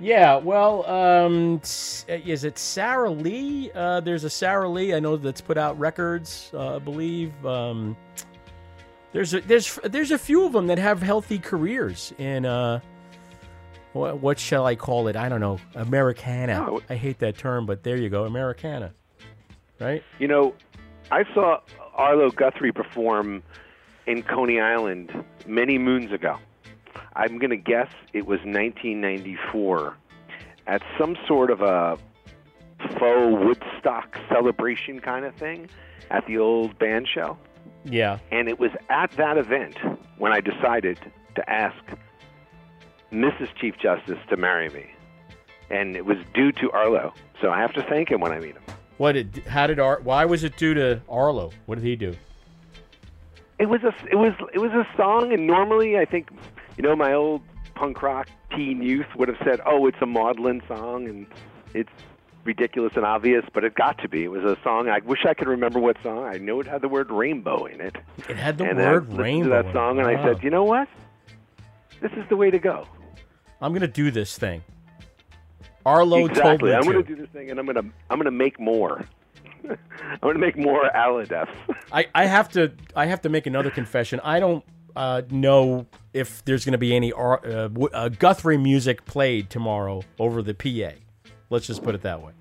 Yeah, 0.00 0.36
well, 0.36 0.88
um, 0.88 1.60
is 1.64 2.44
it 2.44 2.58
Sarah 2.58 3.10
Lee? 3.10 3.70
Uh, 3.74 4.00
there's 4.00 4.24
a 4.24 4.30
Sarah 4.30 4.68
Lee 4.68 4.94
I 4.94 5.00
know 5.00 5.16
that's 5.16 5.40
put 5.40 5.58
out 5.58 5.78
records, 5.78 6.50
uh, 6.54 6.76
I 6.76 6.78
believe. 6.78 7.32
Um, 7.44 7.96
there's 9.12 9.34
a, 9.34 9.40
there's 9.40 9.78
there's 9.84 10.10
a 10.10 10.18
few 10.18 10.44
of 10.44 10.52
them 10.52 10.68
that 10.68 10.78
have 10.78 11.02
healthy 11.02 11.38
careers 11.38 12.12
in 12.18 12.46
uh, 12.46 12.80
what, 13.92 14.20
what 14.20 14.38
shall 14.38 14.66
I 14.66 14.76
call 14.76 15.08
it? 15.08 15.16
I 15.16 15.28
don't 15.28 15.40
know, 15.40 15.58
Americana. 15.74 16.66
Oh. 16.68 16.82
I 16.88 16.94
hate 16.94 17.18
that 17.18 17.36
term, 17.36 17.66
but 17.66 17.82
there 17.82 17.96
you 17.96 18.08
go, 18.08 18.24
Americana. 18.24 18.92
Right? 19.80 20.02
You 20.18 20.28
know, 20.28 20.54
I 21.10 21.24
saw 21.34 21.60
Arlo 21.98 22.30
Guthrie 22.30 22.72
perform 22.72 23.42
in 24.06 24.22
Coney 24.22 24.60
Island 24.60 25.12
many 25.46 25.76
moons 25.76 26.12
ago. 26.12 26.38
I'm 27.14 27.38
going 27.38 27.50
to 27.50 27.56
guess 27.56 27.90
it 28.12 28.26
was 28.26 28.38
1994 28.38 29.96
at 30.68 30.82
some 30.96 31.16
sort 31.26 31.50
of 31.50 31.60
a 31.60 31.98
faux 32.98 33.44
Woodstock 33.44 34.16
celebration 34.28 35.00
kind 35.00 35.24
of 35.24 35.34
thing 35.34 35.68
at 36.10 36.24
the 36.26 36.38
old 36.38 36.78
band 36.78 37.08
shell. 37.12 37.38
Yeah. 37.84 38.18
And 38.30 38.48
it 38.48 38.60
was 38.60 38.70
at 38.88 39.10
that 39.12 39.36
event 39.36 39.76
when 40.18 40.32
I 40.32 40.40
decided 40.40 40.98
to 41.34 41.50
ask 41.50 41.82
Mrs. 43.12 43.48
Chief 43.56 43.76
Justice 43.78 44.18
to 44.28 44.36
marry 44.36 44.68
me. 44.70 44.86
And 45.70 45.96
it 45.96 46.06
was 46.06 46.18
due 46.32 46.52
to 46.52 46.70
Arlo. 46.70 47.12
So 47.40 47.50
I 47.50 47.60
have 47.60 47.72
to 47.74 47.82
thank 47.82 48.10
him 48.10 48.20
when 48.20 48.32
I 48.32 48.38
meet 48.38 48.54
him. 48.54 48.62
What 48.98 49.12
did? 49.12 49.44
How 49.46 49.66
did 49.66 49.78
Ar? 49.80 50.00
Why 50.02 50.24
was 50.24 50.44
it 50.44 50.56
due 50.56 50.74
to 50.74 51.00
Arlo? 51.08 51.52
What 51.66 51.76
did 51.76 51.84
he 51.84 51.96
do? 51.96 52.14
It 53.58 53.66
was 53.66 53.82
a 53.82 53.94
it 54.10 54.16
was 54.16 54.34
it 54.52 54.58
was 54.58 54.72
a 54.72 54.86
song, 54.96 55.32
and 55.32 55.46
normally 55.46 55.96
I 55.96 56.04
think, 56.04 56.30
you 56.76 56.82
know, 56.82 56.94
my 56.94 57.12
old 57.14 57.42
punk 57.74 58.02
rock 58.02 58.28
teen 58.54 58.82
youth 58.82 59.06
would 59.16 59.28
have 59.28 59.38
said, 59.44 59.60
"Oh, 59.64 59.86
it's 59.86 59.96
a 60.02 60.06
maudlin 60.06 60.62
song," 60.68 61.08
and 61.08 61.26
it's 61.74 61.90
ridiculous 62.44 62.92
and 62.96 63.04
obvious, 63.04 63.44
but 63.52 63.62
it 63.62 63.74
got 63.74 63.98
to 63.98 64.08
be. 64.08 64.24
It 64.24 64.30
was 64.30 64.44
a 64.44 64.56
song. 64.62 64.88
I 64.88 64.98
wish 65.00 65.24
I 65.26 65.34
could 65.34 65.48
remember 65.48 65.78
what 65.78 65.96
song. 66.02 66.24
I 66.24 66.38
know 66.38 66.60
it 66.60 66.66
had 66.66 66.82
the 66.82 66.88
word 66.88 67.10
rainbow 67.10 67.66
in 67.66 67.80
it. 67.80 67.96
It 68.28 68.36
had 68.36 68.58
the 68.58 68.64
and 68.64 68.78
word 68.78 69.12
rainbow. 69.12 69.62
to 69.62 69.62
that 69.62 69.72
song, 69.72 69.98
and 70.00 70.08
I 70.08 70.22
said, 70.24 70.42
"You 70.42 70.50
know 70.50 70.64
what? 70.64 70.88
This 72.00 72.12
is 72.12 72.28
the 72.28 72.36
way 72.36 72.50
to 72.50 72.58
go." 72.58 72.86
I'm 73.60 73.72
gonna 73.72 73.86
do 73.86 74.10
this 74.10 74.36
thing. 74.38 74.62
Arlo 75.88 76.18
told 76.18 76.30
exactly. 76.30 76.70
me 76.70 76.76
I'm 76.76 76.82
going 76.82 76.96
to 76.96 77.02
do 77.02 77.16
this 77.16 77.30
thing, 77.30 77.50
and 77.50 77.58
I'm 77.58 77.66
going 77.66 77.76
to 77.76 77.92
I'm 78.10 78.18
going 78.18 78.26
to 78.26 78.30
make 78.30 78.60
more. 78.60 79.04
I'm 79.68 80.18
going 80.20 80.34
to 80.34 80.40
make 80.40 80.56
more 80.56 80.90
Alhadeffs. 80.94 81.54
I, 81.92 82.06
I 82.14 82.26
have 82.26 82.48
to 82.50 82.72
I 82.94 83.06
have 83.06 83.22
to 83.22 83.28
make 83.28 83.46
another 83.46 83.70
confession. 83.70 84.20
I 84.22 84.40
don't 84.40 84.64
uh, 84.94 85.22
know 85.30 85.86
if 86.12 86.44
there's 86.44 86.64
going 86.64 86.72
to 86.72 86.78
be 86.78 86.94
any 86.94 87.12
uh, 87.12 87.36
uh, 87.92 88.08
Guthrie 88.08 88.58
music 88.58 89.04
played 89.06 89.50
tomorrow 89.50 90.02
over 90.18 90.42
the 90.42 90.54
PA. 90.54 90.96
Let's 91.50 91.66
just 91.66 91.82
put 91.82 91.94
it 91.94 92.02
that 92.02 92.22
way. 92.22 92.32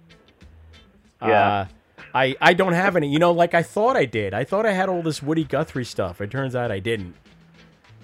Yeah. 1.22 1.48
Uh, 1.48 1.66
I 2.14 2.36
I 2.42 2.54
don't 2.54 2.74
have 2.74 2.96
any. 2.96 3.10
You 3.10 3.20
know, 3.20 3.32
like 3.32 3.54
I 3.54 3.64
thought 3.64 3.96
I 3.96 4.06
did. 4.06 4.34
I 4.34 4.44
thought 4.44 4.66
I 4.66 4.74
had 4.74 4.90
all 4.90 5.02
this 5.02 5.24
Woody 5.24 5.44
Guthrie 5.44 5.86
stuff. 5.86 6.20
It 6.20 6.32
turns 6.32 6.56
out 6.56 6.72
I 6.72 6.80
didn't. 6.80 7.16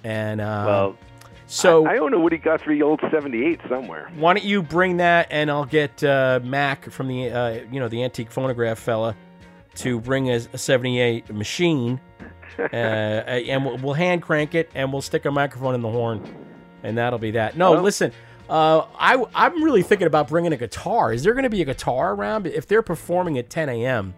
And 0.03 0.41
uh, 0.41 0.63
Well, 0.65 0.97
So 1.45 1.85
I, 1.85 1.95
I 1.95 1.97
own 1.99 2.13
a 2.13 2.19
Woody 2.19 2.37
Guthrie 2.37 2.81
old 2.81 3.01
'78 3.11 3.59
somewhere. 3.69 4.09
why 4.15 4.33
don't 4.33 4.45
you 4.45 4.63
bring 4.63 4.97
that, 4.97 5.27
and 5.29 5.51
I'll 5.51 5.65
get 5.65 6.03
uh, 6.03 6.39
Mac 6.43 6.89
from 6.89 7.07
the 7.07 7.29
uh, 7.29 7.49
you 7.71 7.79
know 7.79 7.87
the 7.89 8.03
antique 8.03 8.31
phonograph 8.31 8.79
fella 8.79 9.15
to 9.75 9.99
bring 9.99 10.29
a, 10.29 10.35
a 10.53 10.57
'78 10.57 11.29
machine, 11.33 11.99
uh, 12.59 12.61
and 12.71 13.65
we'll, 13.65 13.77
we'll 13.77 13.93
hand 13.93 14.21
crank 14.21 14.55
it, 14.55 14.69
and 14.73 14.91
we'll 14.91 15.01
stick 15.01 15.25
a 15.25 15.31
microphone 15.31 15.75
in 15.75 15.81
the 15.81 15.89
horn, 15.91 16.23
and 16.83 16.97
that'll 16.97 17.19
be 17.19 17.31
that. 17.31 17.57
No, 17.57 17.71
Well- 17.71 17.81
listen. 17.81 18.11
Uh, 18.49 18.85
I, 18.99 19.23
I'm 19.33 19.63
really 19.63 19.83
thinking 19.83 20.05
about 20.05 20.27
bringing 20.27 20.51
a 20.51 20.57
guitar. 20.57 21.13
Is 21.13 21.23
there 21.23 21.33
going 21.33 21.43
to 21.45 21.49
be 21.49 21.61
a 21.61 21.65
guitar 21.65 22.13
around? 22.13 22.45
If 22.45 22.67
they're 22.67 22.81
performing 22.81 23.37
at 23.37 23.49
10 23.49 23.69
a.m., 23.69 24.13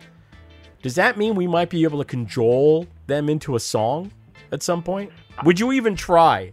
does 0.82 0.95
that 0.95 1.15
mean 1.15 1.36
we 1.36 1.45
might 1.45 1.69
be 1.69 1.84
able 1.84 1.99
to 1.99 2.05
cajole 2.05 2.88
them 3.05 3.30
into 3.30 3.55
a 3.55 3.59
song 3.59 4.11
at 4.51 4.63
some 4.63 4.82
point? 4.82 5.11
Would 5.43 5.59
you 5.59 5.71
even 5.73 5.95
try 5.95 6.51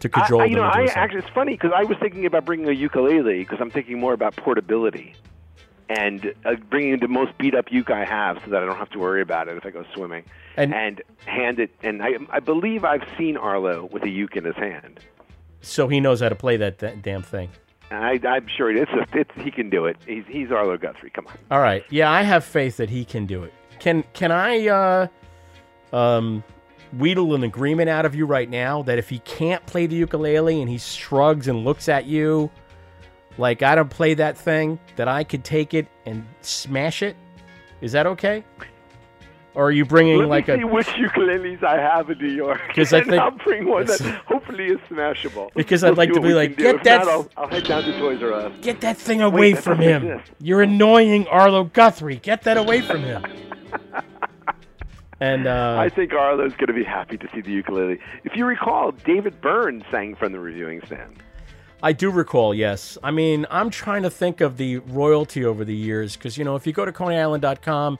to 0.00 0.10
I, 0.14 0.20
cajole 0.20 0.40
I, 0.40 0.44
you 0.46 0.56
them 0.56 0.64
know, 0.64 0.70
I 0.70 0.84
actually 0.86 1.20
it's 1.20 1.28
funny 1.30 1.52
because 1.52 1.72
I 1.74 1.84
was 1.84 1.96
thinking 1.98 2.26
about 2.26 2.44
bringing 2.44 2.68
a 2.68 2.72
ukulele 2.72 3.38
because 3.38 3.58
I'm 3.60 3.70
thinking 3.70 3.98
more 4.00 4.12
about 4.12 4.36
portability 4.36 5.14
and 5.88 6.32
uh, 6.44 6.54
bringing 6.68 6.98
the 7.00 7.08
most 7.08 7.36
beat 7.38 7.54
up 7.54 7.66
uke 7.70 7.90
I 7.90 8.04
have 8.04 8.40
so 8.44 8.50
that 8.52 8.62
I 8.62 8.66
don't 8.66 8.76
have 8.76 8.90
to 8.90 8.98
worry 8.98 9.22
about 9.22 9.48
it 9.48 9.56
if 9.56 9.66
I 9.66 9.70
go 9.70 9.84
swimming 9.94 10.24
And- 10.56 10.72
hand 11.26 11.58
it. 11.58 11.70
And 11.82 12.02
I, 12.02 12.14
I 12.30 12.40
believe 12.40 12.84
I've 12.84 13.04
seen 13.18 13.36
Arlo 13.36 13.88
with 13.92 14.04
a 14.04 14.08
uke 14.08 14.36
in 14.36 14.44
his 14.44 14.56
hand. 14.56 15.00
so 15.62 15.88
he 15.88 16.00
knows 16.00 16.20
how 16.20 16.28
to 16.28 16.34
play 16.36 16.56
that, 16.58 16.78
that 16.78 17.02
damn 17.02 17.22
thing. 17.22 17.50
I, 17.90 18.20
I'm 18.26 18.46
sure 18.46 18.70
it's 18.70 18.90
just 18.92 19.12
it's 19.14 19.30
he 19.42 19.50
can 19.50 19.68
do 19.68 19.86
it. 19.86 19.96
He's 20.06 20.22
he's 20.28 20.52
Arlo 20.52 20.76
Guthrie. 20.78 21.10
Come 21.10 21.26
on. 21.26 21.36
All 21.50 21.58
right. 21.60 21.84
Yeah, 21.90 22.08
I 22.08 22.22
have 22.22 22.44
faith 22.44 22.76
that 22.76 22.88
he 22.88 23.04
can 23.04 23.26
do 23.26 23.42
it. 23.42 23.52
Can 23.80 24.04
can 24.12 24.30
I 24.30 24.68
uh 24.68 25.06
um 25.92 26.44
wheedle 26.98 27.34
an 27.34 27.44
agreement 27.44 27.88
out 27.88 28.04
of 28.04 28.14
you 28.14 28.26
right 28.26 28.48
now 28.48 28.82
that 28.82 28.98
if 28.98 29.08
he 29.08 29.18
can't 29.20 29.64
play 29.66 29.86
the 29.86 29.96
ukulele 29.96 30.60
and 30.60 30.68
he 30.70 30.78
shrugs 30.78 31.46
and 31.48 31.64
looks 31.64 31.88
at 31.88 32.06
you 32.06 32.50
like 33.38 33.62
I 33.62 33.74
don't 33.74 33.88
play 33.90 34.14
that 34.14 34.36
thing, 34.36 34.78
that 34.96 35.08
I 35.08 35.24
could 35.24 35.44
take 35.44 35.72
it 35.74 35.86
and 36.06 36.26
smash 36.42 37.02
it? 37.02 37.16
Is 37.80 37.92
that 37.92 38.06
okay? 38.06 38.44
Or 39.54 39.64
are 39.66 39.70
you 39.72 39.84
bringing 39.84 40.18
Let 40.18 40.28
like 40.28 40.48
me 40.48 40.54
a 40.54 40.56
see 40.58 40.64
which 40.64 40.86
ukuleles 40.88 41.64
I 41.64 41.76
have 41.80 42.08
in 42.10 42.18
New 42.18 42.28
York, 42.28 42.60
'Cause 42.74 42.92
I 42.92 43.00
think- 43.02 43.14
I'll 43.20 43.30
bring 43.32 43.66
one 43.68 43.86
that 43.86 44.00
hopefully 44.26 44.66
is 44.66 44.78
smashable. 44.88 45.50
Because 45.54 45.82
I'd 45.82 45.96
like 45.96 46.12
to 46.12 46.20
be 46.20 46.34
like, 46.34 46.56
"Get 46.56 46.84
that 46.84 47.04
Not, 47.04 47.08
I'll, 47.08 47.28
I'll 47.36 47.48
head 47.48 47.64
down 47.64 47.82
to 47.84 47.98
Toys 47.98 48.22
R 48.22 48.32
Us. 48.32 48.52
Get 48.62 48.80
that 48.82 48.96
thing 48.96 49.22
away 49.22 49.54
Wait, 49.54 49.58
from 49.58 49.78
him. 49.80 50.20
You're 50.40 50.62
annoying 50.62 51.26
Arlo 51.28 51.64
Guthrie. 51.64 52.16
Get 52.16 52.42
that 52.42 52.58
away 52.58 52.80
from 52.80 53.00
him. 53.02 53.24
And 55.20 55.46
uh 55.46 55.76
I 55.78 55.88
think 55.88 56.12
Arlo's 56.12 56.52
going 56.52 56.66
to 56.68 56.72
be 56.72 56.84
happy 56.84 57.16
to 57.18 57.28
see 57.34 57.40
the 57.40 57.52
ukulele. 57.52 57.98
If 58.24 58.36
you 58.36 58.44
recall, 58.46 58.92
David 58.92 59.40
Byrne 59.40 59.84
sang 59.90 60.14
from 60.16 60.32
the 60.32 60.40
reviewing 60.40 60.80
stand. 60.86 61.22
I 61.82 61.92
do 61.92 62.10
recall, 62.10 62.54
yes. 62.54 62.98
I 63.02 63.10
mean, 63.10 63.46
I'm 63.50 63.70
trying 63.70 64.02
to 64.02 64.10
think 64.10 64.40
of 64.42 64.58
the 64.58 64.78
royalty 64.78 65.44
over 65.46 65.64
the 65.64 65.74
years 65.74 66.14
because, 66.14 66.36
you 66.36 66.44
know, 66.44 66.54
if 66.54 66.66
you 66.66 66.74
go 66.74 66.84
to 66.84 66.92
ConeyIsland.com, 66.92 67.98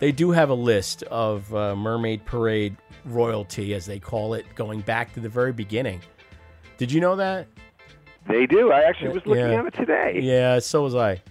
they 0.00 0.12
do 0.12 0.32
have 0.32 0.50
a 0.50 0.54
list 0.54 1.02
of 1.04 1.54
uh, 1.54 1.74
Mermaid 1.74 2.26
Parade 2.26 2.76
royalty, 3.06 3.72
as 3.72 3.86
they 3.86 3.98
call 3.98 4.34
it, 4.34 4.44
going 4.54 4.80
back 4.80 5.14
to 5.14 5.20
the 5.20 5.30
very 5.30 5.52
beginning. 5.52 6.02
Did 6.76 6.92
you 6.92 7.00
know 7.00 7.16
that? 7.16 7.46
They 8.28 8.44
do. 8.44 8.70
I 8.70 8.82
actually 8.82 9.08
was 9.14 9.24
looking 9.24 9.46
Yeah. 9.50 9.60
at 9.60 9.66
it 9.66 9.74
today. 9.74 10.20
Yeah, 10.22 10.58
so 10.58 10.82
was 10.82 10.94
I. 10.94 11.22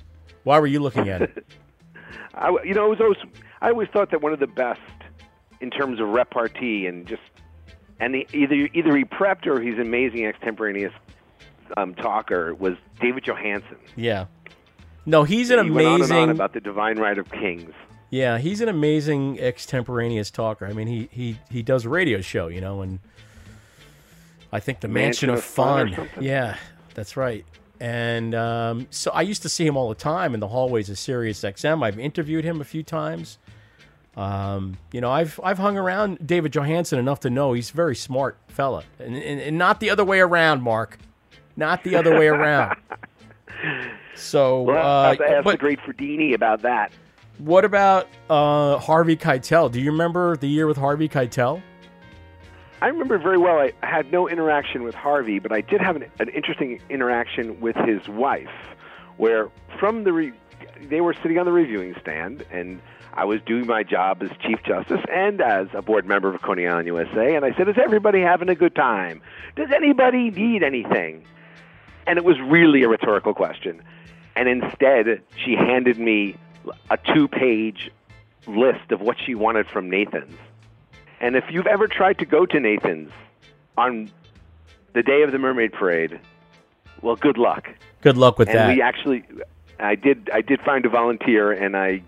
Why 0.44 0.58
were 0.60 0.68
you 0.68 0.80
looking 0.80 1.08
at 1.08 1.22
it? 1.22 1.46
I, 2.34 2.50
you 2.64 2.74
know, 2.74 2.88
it 2.88 2.90
was 2.98 3.02
always, 3.02 3.18
I 3.62 3.70
always 3.70 3.90
thought 3.90 4.10
that 4.10 4.22
one 4.24 4.34
of 4.34 4.40
the 4.40 4.48
best 4.48 4.80
in 5.62 5.70
terms 5.70 6.00
of 6.00 6.10
repartee 6.10 6.86
and 6.88 7.08
just 7.08 7.22
and 8.00 8.16
the, 8.16 8.28
either 8.34 8.56
either 8.74 8.98
he 8.98 9.06
prepped 9.06 9.46
or 9.46 9.62
he's 9.62 9.76
an 9.76 9.82
amazing 9.82 10.26
extemporaneous 10.26 10.94
um, 11.78 11.96
talker 11.96 12.54
was 12.56 12.74
David 13.00 13.24
Johansen. 13.24 13.78
yeah. 13.96 14.26
No, 15.06 15.24
he's 15.24 15.50
an 15.50 15.64
he 15.66 15.72
went 15.72 15.88
on 15.88 15.94
and 16.02 16.04
on 16.04 16.18
amazing. 16.18 16.30
about 16.30 16.54
the 16.54 16.60
divine 16.60 17.00
right 17.00 17.18
of 17.18 17.32
kings. 17.32 17.74
Yeah, 18.12 18.38
he's 18.38 18.62
an 18.62 18.70
amazing 18.70 19.40
extemporaneous 19.40 20.30
talker. 20.30 20.68
I 20.68 20.74
mean, 20.74 20.88
he 20.88 21.10
he 21.12 21.40
he 21.50 21.64
does 21.64 21.86
a 21.86 21.90
radio 21.90 22.22
show, 22.22 22.50
you 22.50 22.62
know, 22.62 22.82
and 22.82 23.00
I 24.52 24.60
think 24.60 24.82
the 24.82 24.88
Mansion, 24.88 25.30
of 25.30 25.44
Fun. 25.44 25.94
or 25.94 25.96
something? 25.96 26.24
yeah, 26.24 26.58
that's 26.94 27.18
right. 27.18 27.46
And 27.80 28.36
um, 28.36 28.88
so 28.92 29.10
I 29.12 29.24
used 29.24 29.42
to 29.42 29.50
see 29.50 29.66
him 29.66 29.76
all 29.76 29.90
the 29.90 29.96
time 29.96 30.36
in 30.36 30.40
the 30.40 30.50
hallways 30.50 30.90
of 30.90 31.00
Sirius 31.00 31.42
XM. 31.42 31.84
I've 31.84 31.98
interviewed 31.98 32.44
him 32.44 32.62
a 32.62 32.64
few 32.64 32.84
times. 32.84 33.40
Um, 34.18 34.78
you 34.92 35.00
know, 35.00 35.10
I've 35.10 35.40
I've 35.44 35.58
hung 35.58 35.78
around 35.78 36.26
David 36.26 36.52
Johansen 36.52 37.00
enough 37.00 37.22
to 37.22 37.30
know 37.30 37.54
he's 37.54 37.70
a 37.70 37.74
very 37.74 37.96
smart 37.96 38.38
fella, 38.50 38.84
and, 39.00 39.16
and, 39.16 39.40
and 39.40 39.58
not 39.58 39.80
the 39.80 39.90
other 39.90 40.04
way 40.04 40.20
around, 40.20 40.62
Mark. 40.62 40.98
Not 41.56 41.84
the 41.84 41.96
other 41.96 42.18
way 42.18 42.28
around. 42.28 42.76
So, 44.16 44.64
Well, 44.64 44.78
uh, 44.86 45.10
have 45.10 45.18
to 45.18 45.24
ask 45.30 45.44
but 45.46 45.52
the 45.52 45.58
great 45.58 45.80
Ferdini 45.80 46.34
about 46.34 46.62
that. 46.64 46.92
what 47.38 47.64
about 47.66 48.08
uh, 48.30 48.78
Harvey 48.78 49.16
Keitel? 49.16 49.72
Do 49.72 49.80
you 49.80 49.92
remember 49.92 50.36
the 50.38 50.48
year 50.48 50.68
with 50.68 50.78
Harvey 50.78 51.08
Keitel? 51.08 51.62
I 52.82 52.88
remember 52.88 53.18
very 53.18 53.38
well. 53.38 53.58
I 53.58 53.72
had 53.82 54.12
no 54.12 54.28
interaction 54.28 54.84
with 54.84 54.96
Harvey, 54.96 55.40
but 55.40 55.52
I 55.52 55.62
did 55.62 55.82
have 55.82 55.96
an, 55.96 56.06
an 56.20 56.30
interesting 56.30 56.82
interaction 56.90 57.60
with 57.62 57.76
his 57.78 58.08
wife, 58.10 58.50
where 59.18 59.50
from 59.80 60.04
the 60.04 60.14
re- 60.14 60.34
they 60.90 61.02
were 61.02 61.14
sitting 61.14 61.38
on 61.40 61.46
the 61.46 61.52
reviewing 61.52 61.96
stand, 62.02 62.44
and 62.52 62.82
I 63.14 63.26
was 63.26 63.42
doing 63.46 63.68
my 63.68 63.84
job 63.84 64.24
as 64.24 64.30
Chief 64.40 64.60
Justice 64.64 65.02
and 65.12 65.42
as 65.42 65.68
a 65.74 65.82
board 65.82 66.06
member 66.06 66.34
of 66.34 66.42
Coney 66.42 66.68
Island 66.68 66.88
USA, 66.88 67.36
and 67.36 67.44
I 67.46 67.54
said, 67.56 67.68
"Is 67.68 67.78
everybody 67.78 68.22
having 68.22 68.50
a 68.50 68.56
good 68.56 68.76
time? 68.76 69.22
Does 69.56 69.72
anybody 69.72 70.32
need 70.32 70.64
anything?" 70.64 71.26
And 72.08 72.18
it 72.18 72.26
was 72.26 72.40
really 72.40 72.84
a 72.84 72.90
rhetorical 72.90 73.34
question, 73.34 73.82
and 74.36 74.48
instead 74.48 75.22
she 75.36 75.56
handed 75.56 75.98
me 75.98 76.36
a 76.90 76.98
two-page 76.98 77.92
list 78.48 78.92
of 78.92 79.02
what 79.02 79.18
she 79.24 79.36
wanted 79.36 79.68
from 79.68 79.90
Nathan's. 79.90 80.38
And 81.20 81.36
if 81.36 81.46
you've 81.52 81.68
ever 81.68 81.88
tried 81.88 82.18
to 82.20 82.26
go 82.26 82.46
to 82.46 82.60
Nathan's 82.60 83.12
on 83.78 84.10
the 84.94 85.04
day 85.04 85.22
of 85.22 85.32
the 85.32 85.40
Mermaid 85.40 85.74
Parade, 85.74 86.20
well, 87.02 87.16
good 87.16 87.38
luck. 87.38 87.70
Good 88.02 88.18
luck 88.18 88.40
with 88.40 88.50
and 88.50 88.58
that. 88.58 88.76
we 88.76 88.82
actually, 88.82 89.24
I 89.80 89.96
did, 89.96 90.30
I 90.34 90.42
did 90.42 90.62
find 90.62 90.86
a 90.86 90.90
volunteer, 90.90 91.52
and 91.52 91.78
I, 91.78 92.02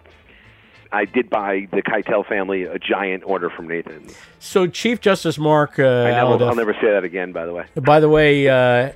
I 0.94 1.06
did 1.06 1.28
buy 1.28 1.68
the 1.72 1.82
Keitel 1.82 2.26
family 2.26 2.64
a 2.64 2.78
giant 2.78 3.24
order 3.26 3.50
from 3.50 3.68
Nathan. 3.68 4.08
So 4.40 4.68
Chief 4.68 5.02
Justice 5.02 5.40
Mark 5.40 5.80
uh, 5.80 5.84
I 5.84 6.12
know, 6.12 6.38
I'll 6.38 6.56
never 6.56 6.74
say 6.76 6.92
that 6.92 7.04
again. 7.04 7.32
By 7.32 7.48
the 7.48 7.54
way, 7.54 7.66
By 7.76 8.00
the 8.00 8.10
way, 8.10 8.48
uh, 8.48 8.92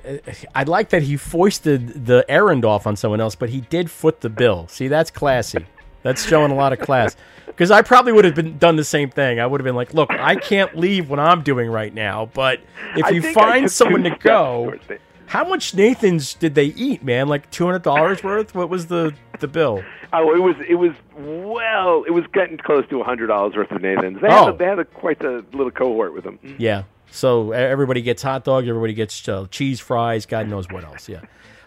I 0.54 0.62
like 0.62 0.90
that 0.90 1.02
he 1.02 1.16
foisted 1.16 2.06
the 2.06 2.24
errand 2.28 2.64
off 2.64 2.86
on 2.86 2.94
someone 2.94 3.20
else, 3.20 3.34
but 3.34 3.50
he 3.50 3.62
did 3.62 3.90
foot 3.90 4.20
the 4.20 4.30
bill. 4.30 4.68
See, 4.68 4.86
that's 4.86 5.10
classy. 5.10 5.66
That's 6.04 6.24
showing 6.24 6.52
a 6.52 6.54
lot 6.54 6.72
of 6.72 6.78
class. 6.78 7.16
Because 7.46 7.72
I 7.72 7.82
probably 7.82 8.12
would 8.12 8.24
have 8.24 8.36
been 8.36 8.56
done 8.56 8.76
the 8.76 8.84
same 8.84 9.10
thing. 9.10 9.40
I 9.40 9.46
would 9.46 9.60
have 9.60 9.64
been 9.64 9.74
like, 9.74 9.92
"Look, 9.92 10.12
I 10.12 10.36
can't 10.36 10.76
leave 10.76 11.10
what 11.10 11.18
I'm 11.18 11.42
doing 11.42 11.68
right 11.68 11.92
now, 11.92 12.30
but 12.32 12.60
if 12.94 13.06
I 13.06 13.08
you 13.08 13.32
find 13.32 13.68
someone 13.68 14.04
to 14.04 14.10
go, 14.10 14.76
it. 14.88 15.00
How 15.28 15.46
much 15.48 15.74
Nathan's 15.74 16.34
did 16.34 16.54
they 16.54 16.66
eat, 16.66 17.04
man? 17.04 17.28
Like 17.28 17.50
two 17.50 17.64
hundred 17.66 17.82
dollars 17.82 18.22
worth? 18.24 18.54
What 18.54 18.68
was 18.68 18.86
the 18.86 19.14
the 19.40 19.48
bill? 19.48 19.82
Oh, 20.12 20.34
it 20.34 20.40
was 20.40 20.56
it 20.68 20.74
was 20.76 20.92
well, 21.16 22.02
it 22.06 22.10
was 22.10 22.24
getting 22.32 22.56
close 22.58 22.86
to 22.88 23.00
a 23.00 23.04
hundred 23.04 23.28
dollars 23.28 23.54
worth 23.56 23.70
of 23.70 23.80
Nathan's. 23.82 24.20
They 24.20 24.28
Oh. 24.28 24.46
had 24.46 24.54
a, 24.54 24.56
they 24.58 24.64
had 24.64 24.78
a, 24.78 24.84
quite 24.84 25.22
a 25.22 25.44
little 25.52 25.70
cohort 25.70 26.14
with 26.14 26.24
them. 26.24 26.38
Yeah. 26.58 26.84
So 27.10 27.52
everybody 27.52 28.02
gets 28.02 28.22
hot 28.22 28.44
dog. 28.44 28.66
Everybody 28.68 28.92
gets 28.94 29.26
uh, 29.28 29.46
cheese 29.50 29.80
fries. 29.80 30.26
God 30.26 30.48
knows 30.48 30.68
what 30.68 30.84
else. 30.84 31.08
Yeah. 31.08 31.22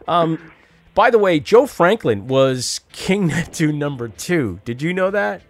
Um, 0.07 0.51
by 0.93 1.09
the 1.09 1.17
way, 1.17 1.39
Joe 1.39 1.65
Franklin 1.65 2.27
was 2.27 2.81
King 2.91 3.27
Neptune 3.33 3.79
number 3.79 4.07
two. 4.07 4.59
Did 4.65 4.81
you 4.81 4.93
know 4.93 5.09
that? 5.11 5.41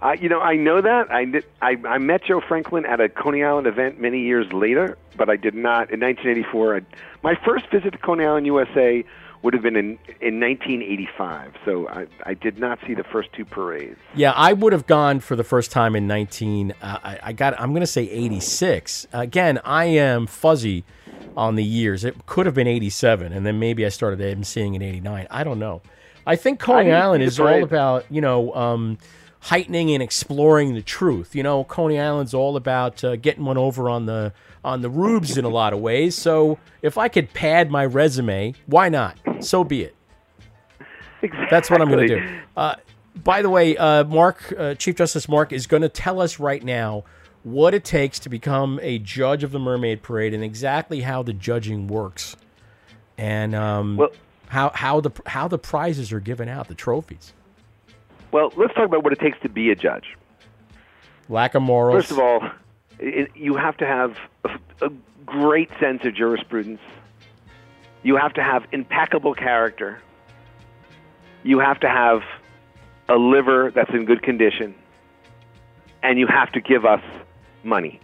Uh, 0.00 0.16
you 0.20 0.28
know, 0.28 0.40
I 0.40 0.56
know 0.56 0.80
that. 0.80 1.10
I, 1.10 1.24
did, 1.24 1.44
I 1.60 1.76
I 1.86 1.98
met 1.98 2.24
Joe 2.24 2.40
Franklin 2.40 2.84
at 2.86 3.00
a 3.00 3.08
Coney 3.08 3.44
Island 3.44 3.66
event 3.66 4.00
many 4.00 4.20
years 4.20 4.52
later, 4.52 4.98
but 5.16 5.30
I 5.30 5.36
did 5.36 5.54
not 5.54 5.90
in 5.90 6.00
1984. 6.00 6.76
I, 6.76 6.80
my 7.22 7.34
first 7.44 7.70
visit 7.70 7.92
to 7.92 7.98
Coney 7.98 8.24
Island, 8.24 8.46
USA, 8.46 9.04
would 9.42 9.54
have 9.54 9.62
been 9.62 9.76
in 9.76 9.98
in 10.20 10.40
1985. 10.40 11.54
So 11.64 11.88
I 11.88 12.06
I 12.24 12.34
did 12.34 12.58
not 12.58 12.78
see 12.86 12.94
the 12.94 13.04
first 13.04 13.32
two 13.32 13.44
parades. 13.44 13.98
Yeah, 14.14 14.32
I 14.32 14.52
would 14.52 14.72
have 14.72 14.86
gone 14.86 15.20
for 15.20 15.36
the 15.36 15.44
first 15.44 15.70
time 15.70 15.94
in 15.94 16.06
19. 16.06 16.72
Uh, 16.82 16.98
I, 17.02 17.18
I 17.22 17.32
got. 17.32 17.60
I'm 17.60 17.70
going 17.70 17.80
to 17.80 17.86
say 17.86 18.08
86. 18.08 19.06
Again, 19.12 19.60
I 19.64 19.84
am 19.84 20.26
fuzzy 20.26 20.84
on 21.36 21.56
the 21.56 21.64
years. 21.64 22.04
It 22.04 22.26
could 22.26 22.46
have 22.46 22.54
been 22.54 22.66
87, 22.66 23.32
and 23.32 23.46
then 23.46 23.58
maybe 23.58 23.86
I 23.86 23.88
started 23.88 24.20
emceeing 24.20 24.74
in 24.74 24.82
89. 24.82 25.26
I 25.30 25.44
don't 25.44 25.58
know. 25.58 25.82
I 26.26 26.36
think 26.36 26.60
Coney 26.60 26.84
didn't 26.84 27.02
Island 27.02 27.22
is 27.24 27.40
all 27.40 27.62
about 27.62 28.04
you 28.10 28.20
know 28.20 28.54
um, 28.54 28.98
heightening 29.42 29.90
and 29.90 30.02
exploring 30.02 30.74
the 30.74 30.82
truth. 30.82 31.34
You 31.34 31.42
know, 31.42 31.64
Coney 31.64 31.98
Island's 31.98 32.32
all 32.32 32.56
about 32.56 33.02
uh, 33.02 33.16
getting 33.16 33.44
one 33.44 33.58
over 33.58 33.88
on 33.88 34.06
the 34.06 34.32
on 34.64 34.80
the 34.80 34.90
rubes 34.90 35.36
in 35.36 35.44
a 35.44 35.48
lot 35.48 35.72
of 35.72 35.80
ways. 35.80 36.14
So 36.14 36.58
if 36.82 36.96
I 36.96 37.08
could 37.08 37.34
pad 37.34 37.70
my 37.70 37.84
resume, 37.84 38.54
why 38.66 38.88
not? 38.88 39.18
So 39.40 39.64
be 39.64 39.82
it. 39.82 39.96
That's 41.50 41.68
what 41.70 41.80
I'm 41.80 41.88
going 41.88 42.08
to 42.08 42.20
do. 42.20 42.40
Uh, 42.56 42.76
by 43.16 43.42
the 43.42 43.50
way, 43.50 43.76
uh, 43.76 44.04
Mark, 44.04 44.54
uh, 44.56 44.74
Chief 44.74 44.96
Justice 44.96 45.28
Mark, 45.28 45.52
is 45.52 45.66
going 45.66 45.82
to 45.82 45.88
tell 45.88 46.20
us 46.20 46.38
right 46.38 46.62
now 46.62 47.04
what 47.42 47.74
it 47.74 47.84
takes 47.84 48.20
to 48.20 48.28
become 48.28 48.78
a 48.82 48.98
judge 48.98 49.42
of 49.42 49.50
the 49.50 49.58
Mermaid 49.58 50.02
Parade 50.02 50.32
and 50.32 50.44
exactly 50.44 51.00
how 51.00 51.22
the 51.22 51.32
judging 51.32 51.88
works, 51.88 52.36
and 53.18 53.54
um, 53.54 54.08
how 54.46 54.70
how 54.74 55.00
the 55.00 55.10
how 55.26 55.48
the 55.48 55.58
prizes 55.58 56.12
are 56.12 56.20
given 56.20 56.48
out, 56.48 56.68
the 56.68 56.74
trophies. 56.74 57.32
Well, 58.32 58.52
let's 58.56 58.74
talk 58.74 58.86
about 58.86 59.04
what 59.04 59.12
it 59.12 59.20
takes 59.20 59.38
to 59.40 59.48
be 59.48 59.70
a 59.70 59.76
judge. 59.76 60.16
Lack 61.28 61.54
of 61.54 61.62
morals. 61.62 62.06
First 62.06 62.10
of 62.12 62.18
all, 62.18 62.50
it, 62.98 63.30
you 63.36 63.56
have 63.56 63.76
to 63.76 63.86
have 63.86 64.16
a, 64.44 64.86
a 64.86 64.90
great 65.24 65.70
sense 65.78 66.04
of 66.04 66.14
jurisprudence. 66.14 66.80
You 68.02 68.16
have 68.16 68.34
to 68.34 68.42
have 68.42 68.64
impeccable 68.72 69.34
character. 69.34 70.00
You 71.44 71.60
have 71.60 71.78
to 71.80 71.88
have 71.88 72.22
a 73.08 73.16
liver 73.16 73.70
that's 73.70 73.90
in 73.90 74.04
good 74.04 74.22
condition. 74.22 74.74
And 76.02 76.18
you 76.18 76.26
have 76.26 76.50
to 76.52 76.60
give 76.60 76.84
us 76.84 77.02
money. 77.62 78.00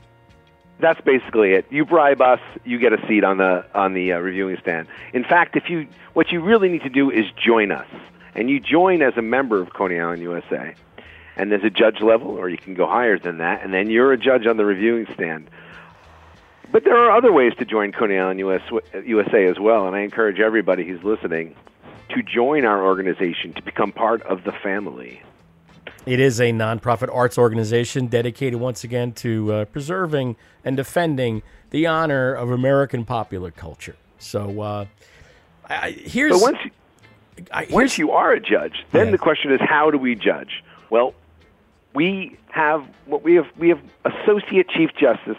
That's 0.81 1.01
basically 1.01 1.55
it. 1.55 1.67
You 1.71 1.85
bribe 1.85 2.21
us, 2.21 2.39
you 2.65 2.79
get 2.79 2.93
a 2.93 3.05
seat 3.09 3.25
on 3.25 3.39
the 3.39 3.67
on 3.75 3.95
the 3.95 4.13
uh, 4.13 4.19
reviewing 4.19 4.57
stand. 4.61 4.87
In 5.13 5.25
fact, 5.25 5.57
if 5.57 5.69
you 5.69 5.89
what 6.13 6.31
you 6.31 6.41
really 6.41 6.69
need 6.69 6.83
to 6.83 6.89
do 6.89 7.11
is 7.11 7.25
join 7.37 7.73
us, 7.73 7.89
and 8.39 8.49
you 8.49 8.61
join 8.61 9.03
as 9.03 9.17
a 9.17 9.23
member 9.23 9.61
of 9.61 9.73
Coney 9.73 9.99
Island 9.99 10.23
USA, 10.23 10.73
and 11.37 11.51
there's 11.51 11.65
a 11.65 11.71
judge 11.71 12.01
level, 12.01 12.29
or 12.29 12.49
you 12.49 12.57
can 12.57 12.75
go 12.75 12.87
higher 12.87 13.19
than 13.19 13.39
that, 13.39 13.65
and 13.65 13.75
then 13.75 13.91
you're 13.91 14.13
a 14.13 14.17
judge 14.17 14.47
on 14.47 14.57
the 14.57 14.65
reviewing 14.65 15.09
stand. 15.13 15.51
But 16.71 16.85
there 16.85 16.97
are 16.97 17.11
other 17.11 17.33
ways 17.33 17.53
to 17.59 17.65
join 17.65 17.91
Coney 17.91 18.17
Island 18.17 18.39
US, 18.39 18.63
USA 19.05 19.47
as 19.47 19.59
well, 19.59 19.89
and 19.89 19.97
I 19.97 20.01
encourage 20.01 20.39
everybody 20.39 20.87
who's 20.87 21.03
listening 21.03 21.57
to 22.11 22.23
join 22.23 22.65
our 22.65 22.85
organization 22.85 23.55
to 23.55 23.63
become 23.63 23.91
part 23.91 24.23
of 24.23 24.45
the 24.45 24.53
family. 24.53 25.21
It 26.07 26.21
is 26.21 26.41
a 26.41 26.53
nonprofit 26.53 27.13
arts 27.13 27.39
organization 27.39 28.07
dedicated 28.07 28.61
once 28.61 28.85
again 28.85 29.15
to 29.15 29.53
uh, 29.53 29.65
preserving 29.65 30.37
and 30.65 30.77
defending 30.77 31.43
the 31.71 31.89
honor 31.89 32.35
of 32.35 32.53
American 32.53 33.05
popular 33.05 33.51
culture. 33.51 33.97
So 34.21 34.61
uh, 34.61 34.87
I, 35.69 35.91
here's 35.91 36.41
But 36.41 36.53
once 36.53 36.59
I, 37.53 37.67
once 37.71 37.99
you 37.99 38.11
are 38.13 38.33
a 38.33 38.41
judge, 38.41 38.85
then 38.93 39.11
the 39.11 39.19
question 39.19 39.53
is 39.53 39.61
how 39.61 39.91
do 39.91 39.99
we 39.99 40.15
judge? 40.15 40.63
Well, 40.91 41.15
we 41.95 42.37
have 42.51 42.85
what 43.07 43.23
we 43.23 43.35
have 43.37 43.47
we 43.57 43.69
have 43.71 43.81
associate 44.05 44.69
chief 44.69 44.91
justice 44.99 45.37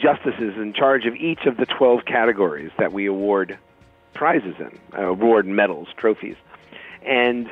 justices 0.00 0.54
in 0.56 0.72
charge 0.74 1.06
of 1.06 1.14
each 1.14 1.46
of 1.46 1.56
the 1.56 1.66
12 1.66 2.04
categories 2.04 2.70
that 2.78 2.92
we 2.92 3.06
award 3.06 3.58
prizes 4.14 4.54
in, 4.58 4.78
uh, 4.96 5.02
award 5.06 5.46
medals, 5.46 5.88
trophies. 5.96 6.36
And 7.02 7.48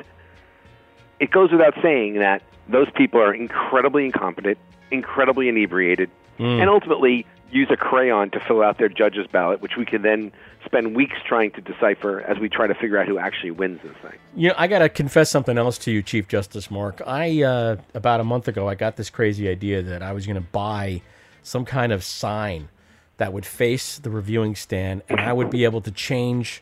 it 1.19 1.31
goes 1.31 1.51
without 1.51 1.73
saying 1.81 2.15
that 2.19 2.43
those 2.67 2.87
people 2.95 3.19
are 3.21 3.33
incredibly 3.33 4.05
incompetent, 4.05 4.57
incredibly 4.91 5.49
inebriated, 5.49 6.09
Mm. 6.39 6.59
and 6.59 6.69
ultimately 6.69 7.25
use 7.51 7.67
a 7.71 7.77
crayon 7.77 8.29
to 8.31 8.39
fill 8.39 8.61
out 8.61 8.77
their 8.77 8.89
judge's 8.89 9.27
ballot, 9.27 9.61
which 9.61 9.77
we 9.77 9.85
can 9.85 10.01
then 10.01 10.31
spend 10.65 10.95
weeks 10.95 11.17
trying 11.25 11.51
to 11.51 11.61
decipher 11.61 12.21
as 12.21 12.39
we 12.39 12.49
try 12.49 12.67
to 12.67 12.73
figure 12.73 12.97
out 12.97 13.07
who 13.07 13.17
actually 13.17 13.51
wins 13.51 13.79
this 13.83 13.95
thing. 14.01 14.19
You 14.35 14.49
know, 14.49 14.55
I 14.57 14.67
got 14.67 14.79
to 14.79 14.89
confess 14.89 15.29
something 15.29 15.57
else 15.57 15.77
to 15.79 15.91
you, 15.91 16.01
Chief 16.01 16.27
Justice 16.27 16.71
Mark. 16.71 17.01
I 17.05 17.43
uh, 17.43 17.77
about 17.93 18.19
a 18.19 18.23
month 18.23 18.47
ago, 18.47 18.67
I 18.67 18.75
got 18.75 18.97
this 18.97 19.09
crazy 19.09 19.47
idea 19.47 19.81
that 19.83 20.01
I 20.01 20.11
was 20.11 20.25
going 20.25 20.35
to 20.35 20.41
buy 20.41 21.01
some 21.43 21.65
kind 21.65 21.91
of 21.91 22.03
sign 22.03 22.69
that 23.17 23.31
would 23.31 23.45
face 23.45 23.99
the 23.99 24.09
reviewing 24.09 24.55
stand, 24.55 25.03
and 25.07 25.21
I 25.21 25.31
would 25.31 25.49
be 25.49 25.63
able 25.63 25.81
to 25.81 25.91
change 25.91 26.61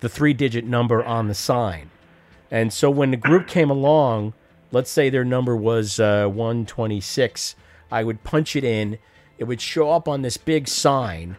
the 0.00 0.08
three-digit 0.08 0.64
number 0.64 1.02
on 1.02 1.28
the 1.28 1.34
sign. 1.34 1.90
And 2.50 2.72
so 2.72 2.90
when 2.90 3.10
the 3.10 3.16
group 3.16 3.46
came 3.46 3.70
along, 3.70 4.34
let's 4.70 4.90
say 4.90 5.08
their 5.08 5.24
number 5.24 5.56
was 5.56 5.98
uh, 5.98 6.26
126, 6.26 7.56
I 7.90 8.04
would 8.04 8.22
punch 8.24 8.54
it 8.56 8.64
in. 8.64 8.98
It 9.38 9.44
would 9.44 9.60
show 9.60 9.90
up 9.90 10.08
on 10.08 10.22
this 10.22 10.36
big 10.36 10.68
sign, 10.68 11.36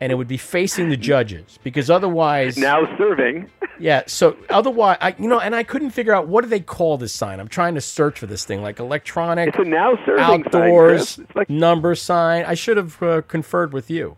and 0.00 0.10
it 0.12 0.16
would 0.16 0.28
be 0.28 0.36
facing 0.36 0.88
the 0.88 0.96
judges 0.96 1.58
because 1.62 1.90
otherwise 1.90 2.56
now 2.56 2.86
serving. 2.98 3.50
Yeah, 3.78 4.04
so 4.06 4.36
otherwise, 4.48 4.96
I 5.00 5.14
you 5.18 5.28
know, 5.28 5.38
and 5.38 5.54
I 5.54 5.62
couldn't 5.62 5.90
figure 5.90 6.14
out 6.14 6.28
what 6.28 6.42
do 6.44 6.48
they 6.50 6.60
call 6.60 6.96
this 6.96 7.12
sign. 7.12 7.40
I'm 7.40 7.48
trying 7.48 7.74
to 7.74 7.80
search 7.80 8.18
for 8.18 8.26
this 8.26 8.44
thing, 8.44 8.62
like 8.62 8.78
electronic. 8.80 9.48
It's 9.48 9.58
a 9.58 9.64
now 9.64 9.96
serving 10.06 10.16
sign, 10.24 10.44
outdoors 10.46 11.20
number 11.48 11.94
sign. 11.94 12.44
I 12.46 12.54
should 12.54 12.76
have 12.78 13.02
uh, 13.02 13.22
conferred 13.22 13.72
with 13.72 13.90
you. 13.90 14.16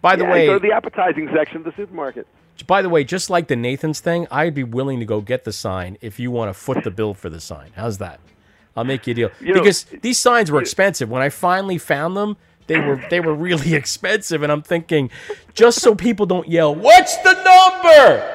By 0.00 0.14
the 0.14 0.22
Yeah, 0.24 0.30
way, 0.32 0.46
go 0.46 0.54
to 0.54 0.60
the 0.60 0.72
appetizing 0.72 1.28
section 1.34 1.56
of 1.58 1.64
the 1.64 1.72
supermarket. 1.76 2.26
by 2.68 2.82
the 2.82 2.88
way, 2.88 3.02
just 3.02 3.30
like 3.30 3.48
the 3.48 3.56
Nathan's 3.56 3.98
thing, 3.98 4.28
I'd 4.30 4.54
be 4.54 4.62
willing 4.64 5.00
to 5.00 5.04
go 5.06 5.20
get 5.20 5.42
the 5.44 5.52
sign 5.52 5.98
if 6.00 6.20
you 6.20 6.30
want 6.30 6.48
to 6.48 6.54
foot 6.54 6.84
the 6.84 6.92
bill 6.92 7.14
for 7.14 7.28
the 7.28 7.40
sign. 7.40 7.72
How's 7.74 7.98
that? 7.98 8.20
I'll 8.78 8.84
make 8.84 9.06
you 9.06 9.12
a 9.12 9.14
deal 9.14 9.30
You 9.40 9.54
know- 9.54 9.60
because 9.60 9.84
these 10.02 10.18
signs 10.18 10.50
were 10.50 10.60
expensive. 10.60 11.10
When 11.10 11.22
I 11.22 11.28
finally 11.28 11.78
found 11.78 12.16
them, 12.16 12.36
they 12.66 12.78
were 12.80 13.02
they 13.10 13.20
were 13.20 13.34
really 13.34 13.74
expensive, 13.82 14.42
and 14.42 14.50
I'm 14.52 14.62
thinking, 14.62 15.10
just 15.54 15.80
so 15.80 15.94
people 15.94 16.26
don't 16.26 16.48
yell, 16.48 16.74
"What's 16.74 17.16
the 17.18 17.32
number?" 17.34 18.34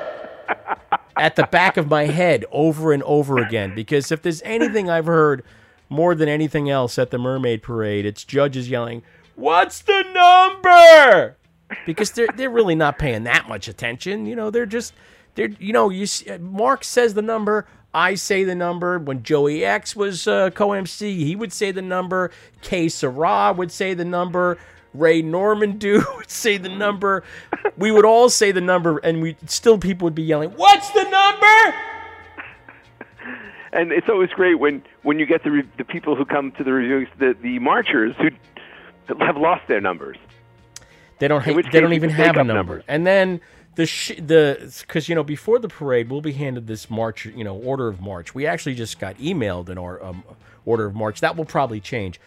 at 1.15 1.35
the 1.35 1.47
back 1.51 1.77
of 1.77 1.87
my 1.89 2.05
head 2.05 2.43
over 2.51 2.91
and 2.91 3.03
over 3.03 3.37
again. 3.37 3.73
Because 3.75 4.11
if 4.11 4.21
there's 4.23 4.41
anything 4.41 4.89
I've 4.89 5.05
heard 5.05 5.43
more 5.89 6.15
than 6.15 6.27
anything 6.27 6.69
else 6.69 6.97
at 6.97 7.11
the 7.11 7.17
Mermaid 7.19 7.61
Parade, 7.61 8.05
it's 8.05 8.23
judges 8.23 8.69
yelling, 8.69 9.03
"What's 9.35 9.81
the 9.81 10.03
number?" 10.13 11.37
Because 11.85 12.11
they're 12.11 12.27
they're 12.35 12.49
really 12.49 12.75
not 12.75 12.97
paying 12.99 13.23
that 13.23 13.47
much 13.47 13.67
attention. 13.67 14.25
You 14.25 14.35
know, 14.35 14.49
they're 14.49 14.65
just 14.65 14.93
they're 15.35 15.49
you 15.59 15.73
know 15.73 15.89
you 15.89 16.03
s- 16.03 16.23
Mark 16.39 16.83
says 16.83 17.13
the 17.13 17.21
number. 17.21 17.67
I 17.93 18.15
say 18.15 18.43
the 18.43 18.55
number. 18.55 18.97
When 18.97 19.23
Joey 19.23 19.63
X 19.63 19.95
was 19.95 20.27
uh, 20.27 20.49
co-MC, 20.51 21.23
he 21.23 21.35
would 21.35 21.53
say 21.53 21.71
the 21.71 21.81
number. 21.81 22.31
Kay 22.61 22.89
Sarah 22.89 23.53
would 23.53 23.71
say 23.71 23.93
the 23.93 24.05
number. 24.05 24.57
Ray 24.93 25.21
Norman 25.21 25.77
do 25.77 26.03
would 26.17 26.29
say 26.29 26.57
the 26.57 26.69
number. 26.69 27.23
We 27.77 27.91
would 27.91 28.05
all 28.05 28.29
say 28.29 28.51
the 28.51 28.61
number, 28.61 28.97
and 28.99 29.21
we 29.21 29.35
still 29.47 29.77
people 29.77 30.05
would 30.05 30.15
be 30.15 30.23
yelling, 30.23 30.51
"What's 30.51 30.89
the 30.91 31.03
number?" 31.03 31.75
And 33.75 33.91
it's 33.91 34.07
always 34.07 34.29
great 34.29 34.59
when, 34.59 34.83
when 35.01 35.17
you 35.17 35.25
get 35.25 35.43
the 35.43 35.49
re- 35.49 35.69
the 35.79 35.83
people 35.83 36.15
who 36.15 36.25
come 36.25 36.51
to 36.59 36.63
the 36.63 36.71
reviewing 36.71 37.07
the 37.17 37.35
the 37.41 37.57
marchers 37.57 38.15
who 38.17 38.29
have 39.19 39.35
lost 39.35 39.67
their 39.67 39.81
numbers. 39.81 40.17
They 41.17 41.27
don't. 41.27 41.43
Ha- 41.43 41.59
they 41.71 41.79
don't 41.81 41.93
even 41.93 42.11
have 42.11 42.35
a 42.35 42.43
number. 42.43 42.53
numbers. 42.53 42.83
And 42.87 43.07
then 43.07 43.41
the 43.76 43.86
sh- 43.86 44.17
the 44.17 44.74
because 44.82 45.09
you 45.09 45.15
know 45.15 45.24
before 45.24 45.59
the 45.59 45.67
parade 45.67 46.09
we'll 46.09 46.21
be 46.21 46.34
handed 46.34 46.67
this 46.67 46.89
march 46.89 47.26
you 47.26 47.43
know 47.43 47.55
order 47.55 47.88
of 47.88 47.99
march. 48.01 48.36
We 48.36 48.45
actually 48.45 48.76
just 48.76 48.99
got 48.99 49.17
emailed 49.17 49.69
an 49.69 49.78
or, 49.78 50.03
um, 50.03 50.24
order 50.65 50.86
of 50.86 50.95
march 50.95 51.21
that 51.21 51.36
will 51.36 51.45
probably 51.45 51.80
change 51.80 52.19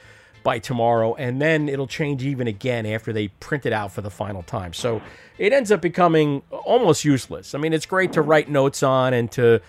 by 0.42 0.61
tomorrow, 0.61 1.14
and 1.16 1.42
then 1.42 1.68
it'll 1.68 1.88
change 1.88 2.24
even 2.24 2.47
again 2.47 2.86
after 2.86 3.12
they 3.12 3.28
print 3.28 3.66
it 3.66 3.72
out 3.72 3.90
for 3.90 4.01
the 4.01 4.11
final 4.11 4.44
time. 4.44 4.72
So 4.72 5.03
it 5.38 5.53
ends 5.53 5.72
up 5.72 5.82
becoming 5.82 6.42
almost 6.51 7.05
useless. 7.05 7.53
I 7.53 7.59
mean, 7.59 7.72
it's 7.72 7.86
great 7.86 8.12
to 8.12 8.22
write 8.22 8.49
notes 8.49 8.84
on 8.84 9.12
and 9.12 9.30
to 9.32 9.61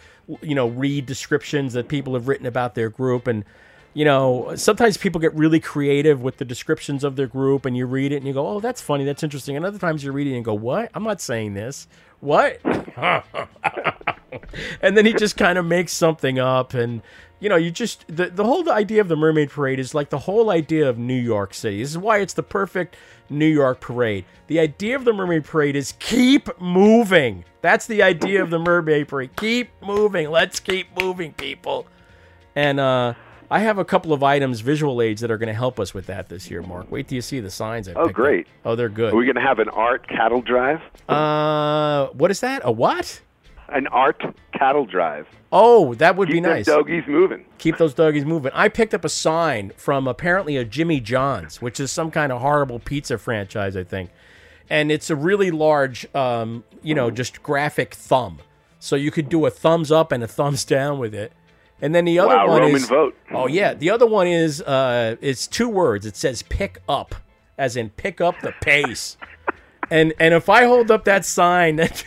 you 0.42 0.56
know 0.56 0.68
read 0.68 1.06
descriptions 1.06 1.74
that 1.74 1.88
people 1.88 2.14
have 2.14 2.28
written 2.28 2.46
about 2.46 2.76
their 2.76 2.90
group 2.90 3.28
and 3.28 3.44
you 3.98 4.06
know, 4.06 4.52
sometimes 4.56 4.96
people 4.96 5.20
get 5.20 5.34
really 5.34 5.60
creative 5.60 6.22
with 6.22 6.38
the 6.38 6.46
descriptions 6.46 7.04
of 7.04 7.16
their 7.16 7.26
group, 7.26 7.66
and 7.66 7.76
you 7.76 7.88
read 7.88 8.12
it 8.12 8.18
and 8.18 8.28
you 8.28 8.34
go, 8.34 8.48
"Oh, 8.48 8.60
that's 8.60 8.80
funny, 8.80 9.04
that's 9.06 9.24
interesting." 9.24 9.56
And 9.56 9.66
other 9.66 9.80
times 9.80 10.04
you 10.04 10.12
read 10.12 10.28
it 10.28 10.36
and 10.36 10.46
go, 10.46 10.54
"What? 10.54 10.92
I'm 10.94 11.02
not 11.02 11.20
saying 11.20 11.56
this. 11.56 11.88
What?" 12.20 12.60
and 14.84 14.96
then 14.96 15.08
he 15.08 15.14
just 15.14 15.36
kind 15.36 15.58
of 15.58 15.66
makes 15.66 15.94
something 15.94 16.38
up, 16.38 16.76
and 16.76 17.02
you 17.40 17.50
know, 17.50 17.56
you 17.56 17.72
just 17.72 18.06
the 18.08 18.28
the 18.28 18.44
whole 18.44 18.70
idea 18.70 19.02
of 19.02 19.08
the 19.08 19.16
Mermaid 19.16 19.50
Parade 19.50 19.80
is 19.80 19.96
like 19.96 20.12
the 20.12 20.20
whole 20.20 20.52
idea 20.52 20.88
of 20.88 21.00
New 21.00 21.20
York 21.20 21.56
City. 21.56 21.82
This 21.82 21.90
is 21.90 21.98
why 21.98 22.20
it's 22.20 22.36
the 22.36 22.44
perfect 22.44 22.96
New 23.32 23.48
York 23.48 23.80
parade. 23.80 24.26
The 24.46 24.60
idea 24.60 24.96
of 24.96 25.06
the 25.06 25.14
Mermaid 25.14 25.44
Parade 25.44 25.76
is 25.76 25.94
keep 25.98 26.50
moving. 26.62 27.46
That's 27.62 27.88
the 27.88 28.04
idea 28.04 28.44
of 28.44 28.52
the 28.52 28.60
Mermaid 28.60 29.08
Parade. 29.08 29.36
Keep 29.38 29.70
moving. 29.82 30.30
Let's 30.30 30.60
keep 30.60 30.96
moving, 30.96 31.34
people. 31.34 31.88
And 32.56 32.80
uh, 32.80 33.16
I 33.50 33.60
have 33.60 33.78
a 33.78 33.86
couple 33.86 34.12
of 34.14 34.24
items, 34.24 34.60
visual 34.60 35.02
aids, 35.02 35.22
that 35.22 35.32
are 35.32 35.38
going 35.38 35.48
to 35.48 35.54
help 35.54 35.80
us 35.80 35.94
with 35.94 36.08
that 36.08 36.28
this 36.30 36.52
year, 36.52 36.62
Mark. 36.62 36.92
Wait 36.92 37.08
till 37.08 37.16
you 37.16 37.22
see 37.22 37.40
the 37.40 37.50
signs 37.50 37.88
I 37.88 37.94
Oh, 37.94 37.96
picked 38.06 38.10
up. 38.10 38.14
great. 38.16 38.48
Oh, 38.66 38.76
they're 38.76 38.90
good. 38.90 39.14
Are 39.14 39.16
we 39.18 39.26
going 39.26 39.36
to 39.36 39.42
have 39.42 39.60
an 39.60 39.70
art 39.70 40.08
cattle 40.08 40.42
drive? 40.42 40.82
Uh, 41.08 42.08
what 42.08 42.30
is 42.32 42.42
that? 42.42 42.62
A 42.66 42.72
what? 42.72 43.22
An 43.70 43.88
art 43.88 44.22
cattle 44.54 44.86
drive. 44.86 45.28
Oh, 45.52 45.94
that 45.96 46.18
would 46.18 46.28
be 46.28 46.36
Keep 46.36 46.44
them 46.44 46.54
nice. 46.54 46.66
doggies 46.66 47.04
moving. 47.08 47.46
Keep 47.58 47.78
those 47.78 47.94
doggies 47.94 48.26
moving. 48.26 48.52
I 48.54 48.68
picked 48.68 48.94
up 48.94 49.06
a 49.06 49.10
sign 49.10 49.72
from 49.78 50.08
apparently 50.08 50.58
a 50.58 50.66
Jimmy 50.66 51.00
John's, 51.00 51.62
which 51.62 51.80
is 51.80 51.90
some 51.92 52.12
kind 52.12 52.32
of 52.34 52.42
horrible 52.42 52.80
pizza 52.80 53.18
franchise, 53.18 53.78
I 53.78 53.84
think. 53.86 54.10
And 54.70 54.92
it's 54.92 55.10
a 55.10 55.16
really 55.16 55.52
large, 55.52 56.14
um, 56.14 56.66
you 56.84 56.94
know, 56.94 57.10
just 57.10 57.42
graphic 57.44 57.94
thumb. 57.94 58.40
So 58.80 58.98
you 58.98 59.10
could 59.12 59.30
do 59.30 59.46
a 59.46 59.50
thumbs 59.50 59.90
up 59.92 60.12
and 60.12 60.22
a 60.22 60.28
thumbs 60.28 60.66
down 60.66 61.00
with 61.00 61.16
it. 61.16 61.32
And 61.82 61.94
then 61.94 62.06
the 62.06 62.18
other 62.20 62.36
Wow, 62.36 62.48
one 62.48 62.62
Roman 62.62 62.76
is 62.78 62.88
vote. 62.88 63.16
Oh 63.32 63.48
yeah, 63.48 63.74
the 63.74 63.90
other 63.92 64.06
one 64.08 64.28
is 64.28 64.62
uh, 64.62 65.16
it's 65.22 65.46
two 65.48 65.70
words. 65.70 66.06
It 66.06 66.16
says 66.16 66.42
pick 66.42 66.82
up, 66.90 67.14
as 67.58 67.76
in 67.78 67.90
pick 67.92 68.20
up 68.20 68.40
the 68.42 68.54
pace. 68.62 69.16
and 69.92 70.14
and 70.20 70.34
if 70.34 70.50
I 70.50 70.64
hold 70.66 70.90
up 70.90 71.06
that 71.06 71.24
sign, 71.26 71.76
that 71.76 72.04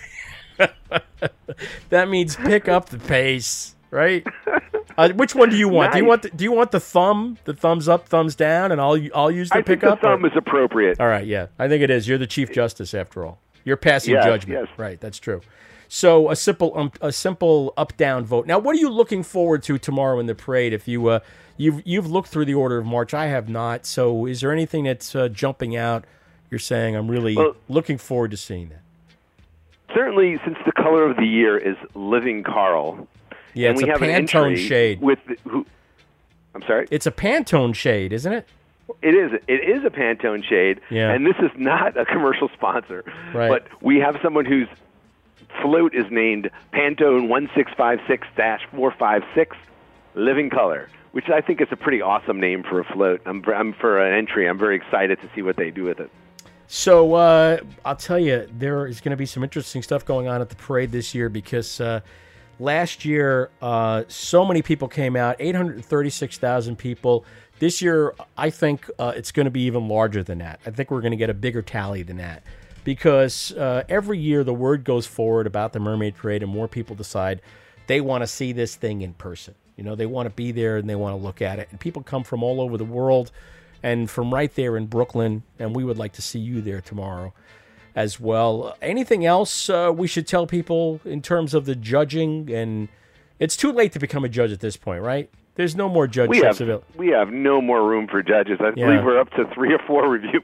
that 1.91 2.09
means 2.09 2.37
pick 2.37 2.69
up 2.69 2.89
the 2.89 2.99
pace, 2.99 3.75
right? 3.91 4.27
Uh, 4.99 5.11
which 5.11 5.35
one 5.35 5.49
do 5.51 5.57
you 5.57 5.69
want? 5.69 5.93
Do 5.93 5.99
you 5.99 6.05
want 6.05 6.23
the, 6.23 6.31
do 6.31 6.45
you 6.45 6.53
want 6.53 6.73
the 6.73 6.81
thumb, 6.81 7.39
the 7.45 7.55
thumbs 7.55 7.89
up, 7.89 8.09
thumbs 8.09 8.35
down, 8.35 8.73
and 8.73 8.81
I'll 8.81 8.99
I'll 9.15 9.31
use 9.31 9.49
the 9.51 9.57
I 9.59 9.63
think 9.63 9.81
the 9.81 9.87
pickup? 9.87 9.99
or- 10.05 10.17
thumb 10.17 10.25
is 10.25 10.33
appropriate. 10.37 11.01
All 11.01 11.07
right, 11.09 11.27
yeah, 11.27 11.47
I 11.59 11.69
think 11.69 11.83
it 11.83 11.91
is. 11.91 12.09
You're 12.09 12.19
the 12.19 12.27
chief 12.27 12.53
justice 12.53 12.93
after 12.93 13.25
all. 13.25 13.41
You're 13.65 13.77
passing 13.77 14.15
Yes, 14.15 14.25
judgment, 14.25 14.67
yes. 14.69 14.79
right? 14.79 15.01
That's 15.01 15.19
true. 15.19 15.43
So 15.93 16.31
a 16.31 16.37
simple 16.37 16.73
um, 16.77 16.93
a 17.01 17.11
simple 17.11 17.75
up 17.77 17.97
down 17.97 18.25
vote. 18.25 18.47
Now, 18.47 18.61
what 18.61 18.77
are 18.77 18.79
you 18.79 18.89
looking 18.89 19.25
forward 19.25 19.65
to 19.65 19.77
tomorrow 19.77 20.21
in 20.21 20.27
the 20.27 20.37
parade? 20.37 20.73
If 20.73 20.87
you 20.87 21.09
uh, 21.09 21.19
you've 21.57 21.83
you've 21.85 22.09
looked 22.09 22.29
through 22.29 22.45
the 22.45 22.55
order 22.55 22.79
of 22.79 22.87
march, 22.87 23.13
I 23.13 23.27
have 23.27 23.49
not. 23.49 23.85
So 23.87 24.25
is 24.25 24.41
there 24.41 24.53
anything 24.53 24.85
that's 24.85 25.17
uh, 25.17 25.29
jumping 25.29 25.77
out? 25.77 26.05
You're 26.49 26.61
saying 26.61 26.95
I'm 26.95 27.11
really 27.11 27.37
Well- 27.37 27.57
looking 27.69 27.99
forward 27.99 28.31
to 28.31 28.37
seeing 28.37 28.69
that. 28.69 28.83
Certainly, 29.93 30.39
since 30.45 30.57
the 30.65 30.71
color 30.71 31.11
of 31.11 31.17
the 31.17 31.27
year 31.27 31.59
is 31.59 31.77
Living 31.97 32.45
Coral, 32.45 33.09
Yeah, 33.55 33.71
it's 33.71 33.83
we 33.83 33.89
a 33.89 33.93
have 33.93 34.01
Pantone 34.01 34.57
shade. 34.57 35.01
with 35.01 35.19
the, 35.27 35.37
who. 35.51 35.67
I'm 36.55 36.63
sorry. 36.63 36.87
It's 36.93 37.07
a 37.07 37.11
Pantone 37.11 37.75
shade, 37.75 38.13
isn't 38.13 38.33
it? 38.33 38.47
It 39.03 39.17
is. 39.17 39.33
It 39.49 39.69
is 39.69 39.85
a 39.85 39.91
Pantone 39.91 40.45
shade, 40.45 40.81
Yeah. 40.89 41.11
and 41.11 41.27
this 41.27 41.35
is 41.41 41.51
not 41.57 41.97
a 41.97 42.05
commercial 42.05 42.49
sponsor. 42.51 43.03
Right. 43.35 43.49
But 43.49 43.67
we 43.83 43.99
have 43.99 44.17
someone 44.23 44.45
whose 44.45 44.69
float 45.63 45.95
is 45.95 46.07
named 46.11 46.51
Pantone 46.73 47.29
1656 47.29 48.27
456 48.71 49.57
Living 50.15 50.51
Coral, 50.51 50.87
which 51.13 51.29
I 51.29 51.41
think 51.41 51.61
is 51.61 51.69
a 51.71 51.77
pretty 51.77 52.03
awesome 52.03 52.41
name 52.41 52.63
for 52.63 52.81
a 52.81 52.85
float. 52.85 53.21
I'm, 53.27 53.45
I'm 53.47 53.73
for 53.73 54.01
an 54.05 54.17
entry. 54.17 54.49
I'm 54.49 54.59
very 54.59 54.77
excited 54.77 55.21
to 55.21 55.31
see 55.35 55.43
what 55.43 55.57
they 55.57 55.71
do 55.71 55.85
with 55.85 56.01
it. 56.01 56.11
So 56.67 57.15
uh, 57.15 57.59
I'll 57.85 57.97
tell 57.97 58.19
you, 58.19 58.49
there 58.57 58.87
is 58.87 59.01
going 59.01 59.11
to 59.11 59.17
be 59.17 59.27
some 59.27 59.43
interesting 59.43 59.83
stuff 59.83 60.05
going 60.05 60.29
on 60.29 60.41
at 60.41 60.51
the 60.51 60.57
parade 60.57 60.93
this 60.93 61.15
year 61.15 61.29
because 61.29 61.81
uh, 61.81 62.01
last 62.61 63.05
year 63.05 63.51
uh, 63.61 64.05
so 64.07 64.45
many 64.45 64.63
people 64.63 64.87
came 64.87 65.17
out, 65.17 65.37
eight 65.41 65.57
hundred 65.57 65.85
thirty-six 65.85 66.39
thousand 66.39 66.77
people. 66.77 67.25
This 67.59 67.83
year, 67.83 68.15
I 68.39 68.51
think 68.51 68.89
uh, 68.99 69.13
it's 69.17 69.33
going 69.33 69.45
to 69.45 69.51
be 69.51 69.63
even 69.63 69.89
larger 69.89 70.23
than 70.23 70.39
that. 70.39 70.61
I 70.65 70.71
think 70.71 70.91
we're 70.91 71.03
going 71.03 71.11
to 71.11 71.17
get 71.17 71.29
a 71.29 71.35
bigger 71.35 71.61
tally 71.61 72.03
than 72.03 72.17
that 72.19 72.43
because 72.91 73.53
uh, 73.53 73.85
every 73.89 74.19
year 74.19 74.43
the 74.43 74.53
word 74.53 74.83
goes 74.83 75.07
forward 75.07 75.47
about 75.47 75.73
the 75.73 75.79
Mermaid 75.79 76.17
Parade, 76.17 76.43
and 76.43 76.51
more 76.51 76.67
people 76.67 76.97
decide 76.97 77.41
they 77.87 78.01
want 78.01 78.23
to 78.23 78.27
see 78.27 78.51
this 78.51 78.75
thing 78.75 79.01
in 79.03 79.13
person. 79.13 79.55
You 79.77 79.85
know, 79.85 79.95
they 79.95 80.07
want 80.07 80.27
to 80.27 80.35
be 80.35 80.51
there 80.51 80.77
and 80.77 80.91
they 80.91 80.97
want 80.97 81.17
to 81.17 81.25
look 81.25 81.41
at 81.41 81.61
it. 81.61 81.69
And 81.71 81.79
people 81.79 82.03
come 82.03 82.25
from 82.25 82.43
all 82.43 82.61
over 82.61 82.77
the 82.77 82.85
world 82.85 83.31
and 83.81 84.11
from 84.11 84.35
right 84.35 84.53
there 84.57 84.77
in 84.77 84.87
Brooklyn, 84.87 85.45
and 85.57 85.77
we 85.77 85.85
would 85.85 85.99
like 85.99 86.15
to 86.15 86.23
see 86.23 86.41
you 86.41 86.61
there 86.61 86.81
tomorrow 86.81 87.33
as 87.95 88.19
well. 88.19 88.77
Anything 88.83 89.25
else 89.25 89.71
uh, 89.71 89.93
we 89.95 90.09
should 90.09 90.27
tell 90.27 90.49
people 90.49 91.01
in 91.05 91.23
terms 91.23 91.55
of 91.55 91.67
the 91.67 91.77
judging? 91.77 92.51
And 92.51 92.89
it's 93.39 93.57
too 93.57 93.71
late 93.71 93.93
to 93.93 94.01
become 94.01 94.25
a 94.25 94.29
judge 94.29 94.51
at 94.51 94.59
this 94.59 94.77
point, 94.77 95.03
right? 95.03 95.31
There's 95.57 95.77
no 95.77 95.89
more 95.89 96.05
We 96.05 96.09
judgeships 96.09 96.59
have 96.59 96.61
available. 96.61 96.87
we 96.97 97.09
have 97.09 97.31
no 97.31 97.61
more 97.61 97.87
room 97.87 98.07
for 98.09 98.23
judges. 98.23 98.59
I 98.61 98.69
Yeah. 98.77 98.87
believe 98.87 99.05
we're 99.05 99.21
up 99.21 99.31
to 99.33 99.45
three 99.55 99.73
or 99.75 99.79
four 99.87 100.09
review 100.17 100.41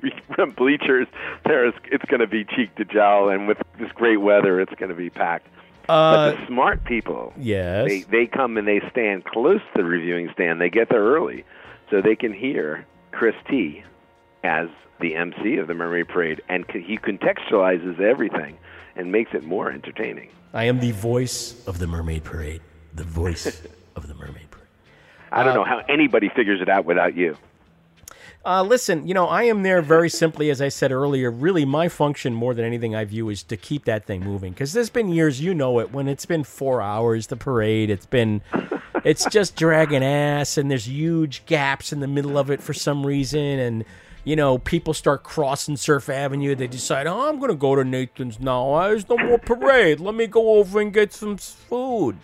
bleachers. 0.57 1.07
There 1.45 1.67
is 1.67 1.75
it's 1.85 2.05
going 2.07 2.21
to 2.21 2.27
be 2.27 2.45
cheek 2.45 2.75
to 2.77 2.85
jowl, 2.85 3.29
and 3.31 3.49
with 3.49 3.59
this 3.79 3.91
great 3.93 4.19
weather, 4.19 4.61
it's 4.61 4.75
going 4.75 4.91
to 4.91 4.95
be 4.97 5.11
packed. 5.11 5.47
Uh, 5.89 6.31
but 6.33 6.41
the 6.41 6.47
smart 6.49 6.85
people, 6.85 7.33
yes. 7.39 7.87
they 7.89 8.01
they 8.03 8.27
come 8.27 8.57
and 8.57 8.67
they 8.67 8.81
stand 8.91 9.25
close 9.25 9.61
to 9.75 9.83
the 9.83 9.85
reviewing 9.85 10.29
stand. 10.33 10.61
They 10.61 10.69
get 10.71 10.89
there 10.89 11.03
early, 11.05 11.45
so 11.91 12.03
they 12.03 12.17
can 12.17 12.33
hear 12.33 12.85
Chris 13.13 13.37
T 13.49 13.85
as 14.43 14.69
the 15.01 15.15
MC 15.15 15.57
of 15.59 15.69
the 15.69 15.75
Mermaid 15.75 16.09
Parade, 16.09 16.43
and 16.49 16.65
he 16.71 16.99
contextualizes 16.99 18.01
everything 18.01 18.57
and 18.97 19.13
makes 19.13 19.33
it 19.35 19.45
more 19.45 19.71
entertaining. 19.71 20.29
I 20.53 20.65
am 20.65 20.81
the 20.81 20.91
voice 20.93 21.65
of 21.69 21.79
the 21.79 21.87
Mermaid 21.87 22.25
Parade. 22.25 22.63
The 22.95 23.05
voice 23.05 23.63
of 23.97 24.09
the 24.09 24.15
Mermaid. 24.15 24.46
I 25.33 25.43
don't 25.43 25.53
Uh, 25.53 25.57
know 25.57 25.65
how 25.65 25.83
anybody 25.89 26.29
figures 26.29 26.61
it 26.61 26.69
out 26.69 26.85
without 26.85 27.17
you. 27.17 27.37
Uh, 28.45 28.63
listen, 28.63 29.09
you 29.09 29.13
know, 29.13 29.27
I 29.27 29.43
am 29.45 29.65
there 29.65 29.83
very 29.83 30.09
simply, 30.09 30.51
as 30.51 30.61
I 30.63 30.69
said 30.69 30.93
earlier. 30.93 31.33
Really, 31.33 31.65
my 31.65 31.89
function 31.89 32.33
more 32.33 32.55
than 32.55 32.65
anything 32.65 32.95
I 32.95 33.05
view 33.05 33.29
is 33.29 33.43
to 33.45 33.57
keep 33.57 33.87
that 33.87 34.05
thing 34.07 34.23
moving. 34.23 34.53
Because 34.53 34.73
there's 34.73 34.89
been 34.91 35.09
years, 35.09 35.41
you 35.41 35.53
know 35.53 35.81
it, 35.81 35.91
when 35.93 36.07
it's 36.07 36.27
been 36.27 36.45
four 36.45 36.81
hours, 36.81 37.27
the 37.27 37.37
parade, 37.37 37.91
it's 37.91 38.07
been, 38.07 38.43
it's 39.05 39.25
just 39.27 39.57
dragging 39.57 40.05
ass, 40.05 40.57
and 40.59 40.71
there's 40.71 40.87
huge 40.87 41.45
gaps 41.47 41.93
in 41.93 41.99
the 41.99 42.07
middle 42.07 42.39
of 42.39 42.49
it 42.49 42.63
for 42.63 42.73
some 42.73 43.05
reason, 43.05 43.41
and 43.41 43.85
you 44.23 44.37
know, 44.37 44.59
people 44.59 44.95
start 44.95 45.23
crossing 45.25 45.77
Surf 45.77 46.09
Avenue. 46.09 46.55
They 46.57 46.67
decide, 46.69 47.07
oh, 47.09 47.29
I'm 47.29 47.39
going 47.39 47.51
to 47.51 47.57
go 47.57 47.75
to 47.77 47.85
Nathan's 47.85 48.39
now. 48.41 48.81
There's 48.83 49.09
no 49.09 49.17
more 49.19 49.39
parade. 49.39 49.99
Let 50.01 50.15
me 50.17 50.27
go 50.27 50.55
over 50.57 50.81
and 50.81 50.93
get 50.93 51.13
some 51.13 51.37
food. 51.37 52.17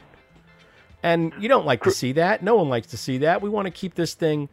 And 1.02 1.32
you 1.40 1.48
don't 1.48 1.66
like 1.66 1.82
to 1.82 1.90
see 1.90 2.12
that. 2.12 2.42
No 2.42 2.54
one 2.56 2.68
likes 2.68 2.86
to 2.88 2.96
see 2.96 3.18
that. 3.18 3.42
We 3.42 3.48
want 3.50 3.66
to 3.66 3.70
keep 3.72 3.94
this 3.96 4.14
thing, 4.14 4.48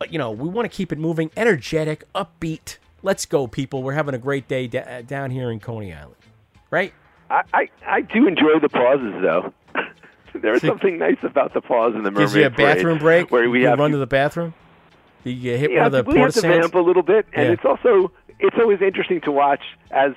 uh, 0.00 0.06
you 0.10 0.18
know, 0.18 0.30
we 0.32 0.48
want 0.48 0.70
to 0.70 0.74
keep 0.74 0.90
it 0.92 0.98
moving, 0.98 1.30
energetic, 1.36 2.02
upbeat. 2.14 2.78
Let's 3.02 3.24
go, 3.26 3.46
people. 3.46 3.82
We're 3.82 3.92
having 3.92 4.14
a 4.14 4.18
great 4.18 4.48
day 4.48 4.66
da- 4.66 5.02
down 5.02 5.30
here 5.30 5.50
in 5.50 5.60
Coney 5.60 5.92
Island, 5.92 6.16
right? 6.70 6.92
I, 7.30 7.42
I, 7.52 7.68
I 7.86 8.00
do 8.00 8.26
enjoy 8.26 8.58
the 8.60 8.68
pauses, 8.68 9.14
though. 9.22 9.52
There's 10.34 10.62
something 10.62 10.98
nice 10.98 11.18
about 11.22 11.54
the 11.54 11.60
pause 11.60 11.94
in 11.94 12.02
the 12.02 12.10
Mermaid 12.10 12.18
Gives 12.26 12.34
you 12.34 12.46
a 12.46 12.50
bathroom 12.50 12.98
break 12.98 13.30
where 13.30 13.48
we 13.48 13.60
you 13.60 13.68
have 13.68 13.78
run 13.78 13.90
to, 13.90 13.94
to 13.96 13.98
the 13.98 14.06
bathroom. 14.06 14.52
Do 15.22 15.30
you 15.30 15.56
hit 15.56 15.70
yeah, 15.70 15.84
one 15.84 15.94
of 15.94 16.04
the 16.06 16.12
we 16.12 16.18
have 16.18 16.34
to 16.34 16.40
sands? 16.40 16.58
vamp 16.66 16.74
a 16.74 16.78
little 16.80 17.02
bit, 17.04 17.26
and 17.32 17.46
Yeah. 17.46 17.52
it's 17.52 17.64
also 17.64 18.10
it's 18.40 18.56
always 18.58 18.82
interesting 18.82 19.20
to 19.22 19.30
watch 19.32 19.62
as 19.92 20.12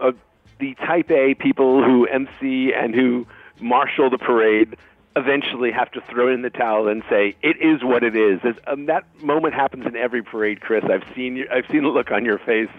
uh, 0.00 0.10
the 0.58 0.74
Type 0.74 1.10
A 1.10 1.34
people 1.34 1.82
who 1.84 2.06
MC 2.08 2.72
and 2.74 2.94
who 2.94 3.26
marshal 3.60 4.10
the 4.10 4.18
parade 4.18 4.76
eventually 5.16 5.72
have 5.72 5.90
to 5.90 6.00
throw 6.02 6.32
in 6.32 6.42
the 6.42 6.50
towel 6.50 6.88
and 6.88 7.02
say 7.10 7.34
it 7.42 7.56
is 7.60 7.82
what 7.82 8.04
it 8.04 8.14
is. 8.14 8.40
Um, 8.66 8.86
that 8.86 9.04
moment 9.22 9.54
happens 9.54 9.84
in 9.86 9.96
every 9.96 10.22
parade, 10.22 10.60
Chris. 10.60 10.84
I've 10.84 11.04
seen 11.14 11.36
you, 11.36 11.48
I've 11.52 11.66
seen 11.70 11.82
the 11.82 11.88
look 11.88 12.10
on 12.10 12.24
your 12.24 12.38
face 12.38 12.70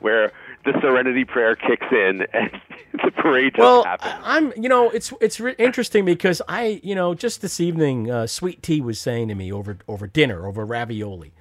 where 0.00 0.32
the 0.64 0.78
Serenity 0.80 1.24
Prayer 1.24 1.56
kicks 1.56 1.86
in 1.90 2.26
and 2.34 2.50
the 2.92 3.10
parade 3.10 3.54
just 3.54 3.60
well, 3.60 3.84
happens. 3.84 4.14
I'm, 4.22 4.52
you 4.56 4.68
know, 4.68 4.90
it's 4.90 5.12
it's 5.20 5.40
re- 5.40 5.54
interesting 5.58 6.04
because 6.04 6.42
I, 6.48 6.80
you 6.82 6.94
know, 6.94 7.14
just 7.14 7.40
this 7.40 7.60
evening, 7.60 8.10
uh, 8.10 8.26
Sweet 8.26 8.62
Tea 8.62 8.80
was 8.80 9.00
saying 9.00 9.28
to 9.28 9.34
me 9.34 9.50
over 9.50 9.78
over 9.88 10.06
dinner 10.06 10.46
over 10.46 10.66
ravioli, 10.66 11.32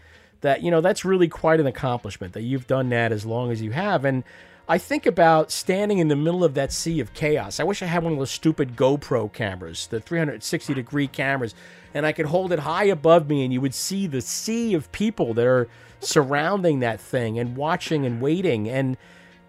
that 0.41 0.63
you 0.63 0.71
know 0.71 0.79
that's 0.79 1.03
really 1.03 1.27
quite 1.27 1.59
an 1.59 1.67
accomplishment 1.67 2.33
that 2.33 2.43
you've 2.43 2.67
done 2.67 2.89
that 2.89 3.11
as 3.11 3.25
long 3.25 3.51
as 3.51 3.61
you 3.61 3.71
have, 3.71 4.05
and 4.05 4.23
I 4.69 4.77
think 4.77 5.07
about 5.07 5.49
standing 5.49 5.97
in 5.97 6.09
the 6.09 6.15
middle 6.15 6.43
of 6.43 6.53
that 6.53 6.71
sea 6.71 6.99
of 6.99 7.11
chaos. 7.15 7.59
I 7.59 7.63
wish 7.63 7.81
I 7.81 7.87
had 7.87 8.03
one 8.03 8.13
of 8.13 8.19
those 8.19 8.29
stupid 8.29 8.75
GoPro 8.75 9.33
cameras, 9.33 9.87
the 9.87 9.99
360 9.99 10.75
degree 10.75 11.07
cameras, 11.07 11.55
and 11.95 12.05
I 12.05 12.11
could 12.11 12.27
hold 12.27 12.53
it 12.53 12.59
high 12.59 12.83
above 12.83 13.27
me, 13.27 13.43
and 13.43 13.51
you 13.51 13.61
would 13.61 13.73
see 13.73 14.05
the 14.05 14.21
sea 14.21 14.75
of 14.75 14.91
people 14.91 15.33
that 15.33 15.47
are 15.47 15.67
surrounding 16.01 16.81
that 16.81 17.01
thing 17.01 17.39
and 17.39 17.57
watching 17.57 18.05
and 18.05 18.21
waiting 18.21 18.69
and. 18.69 18.95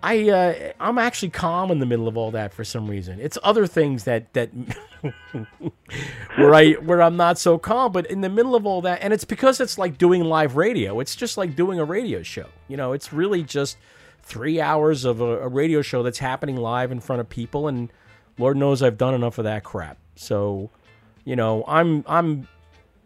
I 0.03 0.31
uh, 0.31 0.73
I'm 0.81 0.97
actually 0.97 1.29
calm 1.29 1.71
in 1.71 1.79
the 1.79 1.85
middle 1.85 2.09
of 2.09 2.16
all 2.16 2.31
that 2.31 2.55
for 2.55 2.64
some 2.64 2.89
reason. 2.89 3.21
It's 3.21 3.37
other 3.43 3.66
things 3.66 4.05
that 4.05 4.33
that 4.33 4.49
where 6.39 6.55
I 6.55 6.73
where 6.73 7.03
I'm 7.03 7.18
not 7.18 7.39
so 7.39 7.59
calm, 7.59 7.93
but 7.93 8.07
in 8.07 8.23
the 8.23 8.31
middle 8.31 8.55
of 8.55 8.64
all 8.64 8.81
that, 8.81 9.01
and 9.03 9.12
it's 9.12 9.27
because 9.27 9.61
it's 9.61 9.77
like 9.77 9.99
doing 9.99 10.25
live 10.25 10.57
radio. 10.57 11.01
It's 11.01 11.14
just 11.14 11.37
like 11.37 11.55
doing 11.55 11.79
a 11.79 11.85
radio 11.85 12.23
show. 12.23 12.47
You 12.66 12.79
know, 12.79 12.95
it's 12.95 13.12
really 13.12 13.43
just 13.43 13.77
three 14.23 14.61
hours 14.61 15.05
of 15.05 15.21
a, 15.21 15.41
a 15.41 15.49
radio 15.49 15.83
show 15.83 16.03
that's 16.03 16.18
happening 16.18 16.57
live 16.57 16.93
in 16.93 17.01
front 17.01 17.21
of 17.21 17.29
people, 17.29 17.68
and 17.68 17.93
Lord 18.39 18.57
knows 18.57 18.83
I've 18.83 18.99
done 18.99 19.14
enough 19.14 19.39
of 19.39 19.45
that 19.45 19.64
crap. 19.64 19.99
So, 20.14 20.71
you 21.25 21.37
know, 21.37 21.64
I'm 21.66 22.05
I'm 22.07 22.49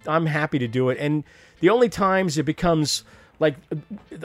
I'm 0.07 0.27
happy 0.27 0.59
to 0.59 0.69
do 0.69 0.91
it. 0.91 0.99
And 0.99 1.25
the 1.61 1.71
only 1.71 1.89
times 1.89 2.39
it 2.39 2.45
becomes 2.45 3.05
like 3.41 3.57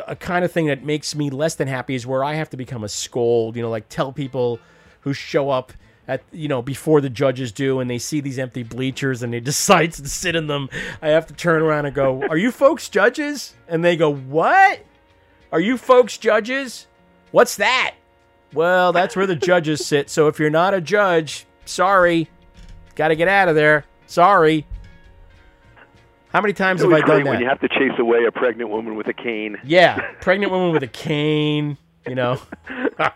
a 0.07 0.15
kind 0.15 0.45
of 0.45 0.51
thing 0.51 0.67
that 0.67 0.83
makes 0.83 1.15
me 1.15 1.29
less 1.29 1.55
than 1.55 1.67
happy 1.67 1.95
is 1.95 2.05
where 2.05 2.23
I 2.23 2.35
have 2.35 2.49
to 2.51 2.57
become 2.57 2.83
a 2.83 2.89
scold, 2.89 3.55
you 3.55 3.61
know, 3.61 3.69
like 3.69 3.89
tell 3.89 4.11
people 4.11 4.59
who 5.01 5.13
show 5.13 5.49
up 5.49 5.73
at 6.07 6.23
you 6.31 6.47
know 6.47 6.61
before 6.61 7.01
the 7.01 7.09
judges 7.09 7.51
do 7.51 7.79
and 7.79 7.89
they 7.89 7.99
see 7.99 8.19
these 8.19 8.39
empty 8.39 8.63
bleachers 8.63 9.21
and 9.21 9.31
they 9.31 9.39
decide 9.51 9.93
to 9.93 10.07
sit 10.07 10.35
in 10.35 10.47
them. 10.47 10.69
I 11.01 11.09
have 11.09 11.27
to 11.27 11.33
turn 11.33 11.61
around 11.61 11.85
and 11.85 11.95
go, 11.95 12.23
"Are 12.29 12.37
you 12.37 12.51
folks 12.51 12.89
judges?" 12.89 13.55
And 13.67 13.83
they 13.83 13.95
go, 13.95 14.09
"What? 14.13 14.81
Are 15.51 15.59
you 15.59 15.77
folks 15.77 16.17
judges? 16.17 16.87
What's 17.31 17.55
that?" 17.57 17.95
Well, 18.53 18.91
that's 18.93 19.15
where 19.15 19.27
the 19.27 19.35
judges 19.35 19.85
sit. 19.85 20.09
So 20.09 20.27
if 20.27 20.39
you're 20.39 20.49
not 20.49 20.73
a 20.73 20.81
judge, 20.81 21.45
sorry. 21.65 22.29
Got 22.95 23.09
to 23.09 23.15
get 23.15 23.27
out 23.27 23.47
of 23.47 23.55
there. 23.55 23.85
Sorry. 24.07 24.65
How 26.29 26.41
many 26.41 26.53
times 26.53 26.81
have 26.81 26.91
I 26.91 27.01
done 27.01 27.23
that? 27.23 27.29
when 27.31 27.41
you 27.41 27.47
have 27.47 27.59
to 27.61 27.67
chase 27.67 27.97
away 27.97 28.25
a 28.25 28.31
pregnant 28.31 28.69
woman 28.69 28.95
with 28.95 29.07
a 29.07 29.13
cane. 29.13 29.57
Yeah, 29.63 29.99
pregnant 30.21 30.51
woman 30.51 30.71
with 30.71 30.83
a 30.83 30.87
cane, 30.87 31.77
you 32.07 32.13
know. 32.13 32.39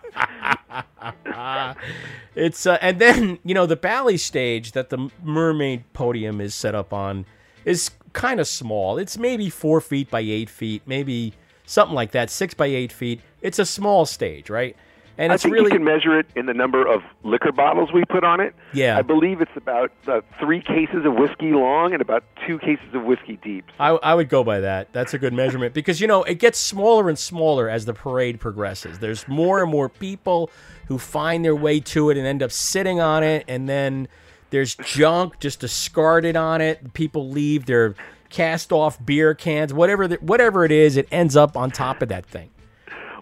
it's 2.36 2.66
uh, 2.66 2.78
and 2.82 2.98
then 3.00 3.38
you 3.44 3.54
know 3.54 3.68
the 3.68 3.76
ballet 3.76 4.18
stage 4.18 4.72
that 4.72 4.90
the 4.90 5.10
mermaid 5.22 5.84
podium 5.94 6.42
is 6.42 6.56
set 6.56 6.74
up 6.74 6.92
on 6.92 7.26
is 7.66 7.92
kind 8.14 8.40
of 8.40 8.48
small. 8.48 8.98
It's 8.98 9.18
maybe 9.18 9.50
four 9.50 9.80
feet 9.80 10.10
by 10.10 10.22
eight 10.22 10.50
feet, 10.50 10.82
maybe 10.88 11.34
something 11.74 11.96
like 11.96 12.12
that, 12.12 12.30
six 12.30 12.54
by 12.54 12.68
eight 12.68 12.92
feet. 12.92 13.22
It's 13.42 13.60
a 13.60 13.66
small 13.66 14.06
stage, 14.06 14.50
right? 14.50 14.76
and 15.18 15.32
I 15.32 15.36
it's 15.36 15.44
think 15.44 15.54
really 15.54 15.66
you 15.66 15.78
can 15.78 15.84
measure 15.84 16.18
it 16.18 16.26
in 16.36 16.48
the 16.48 16.54
number 16.54 16.86
of 16.86 17.04
liquor 17.24 17.52
bottles 17.52 17.92
we 17.94 18.04
put 18.06 18.24
on 18.24 18.40
it. 18.40 18.56
Yeah. 18.74 18.98
I 18.98 19.04
believe 19.04 19.42
it's 19.42 19.56
about 19.56 19.92
uh, 20.08 20.22
three 20.40 20.62
cases 20.62 21.06
of 21.06 21.14
whiskey 21.16 21.52
long 21.52 21.94
and 21.94 22.02
about 22.02 22.24
two 22.48 22.58
cases 22.60 22.94
of 22.94 23.04
whiskey 23.04 23.38
deep. 23.44 23.66
I, 23.80 23.90
I 23.90 24.16
would 24.16 24.30
go 24.30 24.44
by 24.44 24.60
that. 24.62 24.92
That's 24.92 25.14
a 25.14 25.20
good 25.20 25.34
measurement 25.34 25.74
because 25.76 26.02
you 26.02 26.08
know 26.08 26.24
it 26.24 26.40
gets 26.40 26.60
smaller 26.60 27.10
and 27.10 27.20
smaller 27.20 27.70
as 27.70 27.86
the 27.86 27.94
parade 27.94 28.40
progresses. 28.40 29.00
There's 29.00 29.28
more 29.28 29.62
and 29.62 29.72
more 29.72 29.88
people 29.88 30.50
who 30.88 30.98
find 30.98 31.46
their 31.46 31.56
way 31.56 31.80
to 31.80 32.10
it 32.10 32.18
and 32.18 32.26
end 32.26 32.42
up 32.42 32.52
sitting 32.52 33.00
on 33.00 33.24
it, 33.24 33.46
and 33.48 33.70
then 33.70 34.08
there's 34.50 34.76
junk 34.76 35.40
just 35.40 35.60
discarded 35.60 36.36
on 36.36 36.60
it. 36.62 36.94
People 36.94 37.30
leave 37.30 37.66
their 37.66 37.96
cast 38.34 38.72
off 38.72 39.04
beer 39.06 39.34
cans, 39.34 39.74
whatever 39.74 40.08
the, 40.08 40.16
whatever 40.16 40.66
it 40.66 40.72
is, 40.72 40.98
it 40.98 41.08
ends 41.12 41.36
up 41.36 41.56
on 41.56 41.72
top 41.72 42.02
of 42.02 42.10
that 42.10 42.26
thing. 42.26 42.50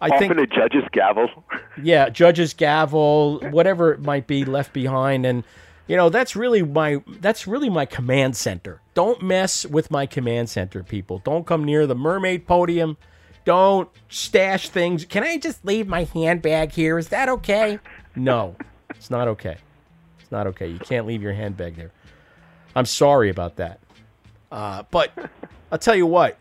I 0.02 0.08
Often 0.08 0.30
think 0.30 0.40
a 0.40 0.48
judge's 0.48 0.84
gavel. 0.92 1.28
yeah, 1.84 2.10
judge's 2.10 2.56
gavel, 2.56 3.40
whatever 3.52 3.92
it 3.92 4.02
might 4.02 4.26
be 4.26 4.46
left 4.46 4.74
behind 4.74 5.26
and 5.26 5.44
you 5.88 5.98
know, 5.98 6.08
that's 6.08 6.38
really 6.38 6.62
my 6.64 7.04
that's 7.20 7.46
really 7.46 7.70
my 7.70 7.86
command 7.86 8.38
center. 8.38 8.80
Don't 8.94 9.22
mess 9.22 9.66
with 9.66 9.92
my 9.92 10.06
command 10.06 10.50
center, 10.50 10.84
people. 10.84 11.20
Don't 11.26 11.46
come 11.46 11.66
near 11.66 11.86
the 11.86 11.96
mermaid 11.96 12.48
podium. 12.48 12.96
Don't 13.44 13.90
stash 14.08 14.70
things. 14.70 15.04
Can 15.04 15.24
I 15.24 15.38
just 15.38 15.66
leave 15.66 15.90
my 15.90 16.06
handbag 16.06 16.72
here? 16.72 16.98
Is 16.98 17.10
that 17.10 17.28
okay? 17.28 17.78
No. 18.16 18.56
It's 18.92 19.10
not 19.10 19.28
okay. 19.28 19.58
It's 20.22 20.32
not 20.32 20.48
okay. 20.48 20.68
You 20.68 20.80
can't 20.80 21.06
leave 21.06 21.22
your 21.22 21.34
handbag 21.34 21.76
there. 21.76 21.92
I'm 22.74 22.86
sorry 22.86 23.30
about 23.30 23.58
that. 23.58 23.81
Uh, 24.52 24.84
but 24.92 25.12
I'll 25.72 25.80
tell 25.80 25.96
you 25.96 26.06
what, 26.06 26.38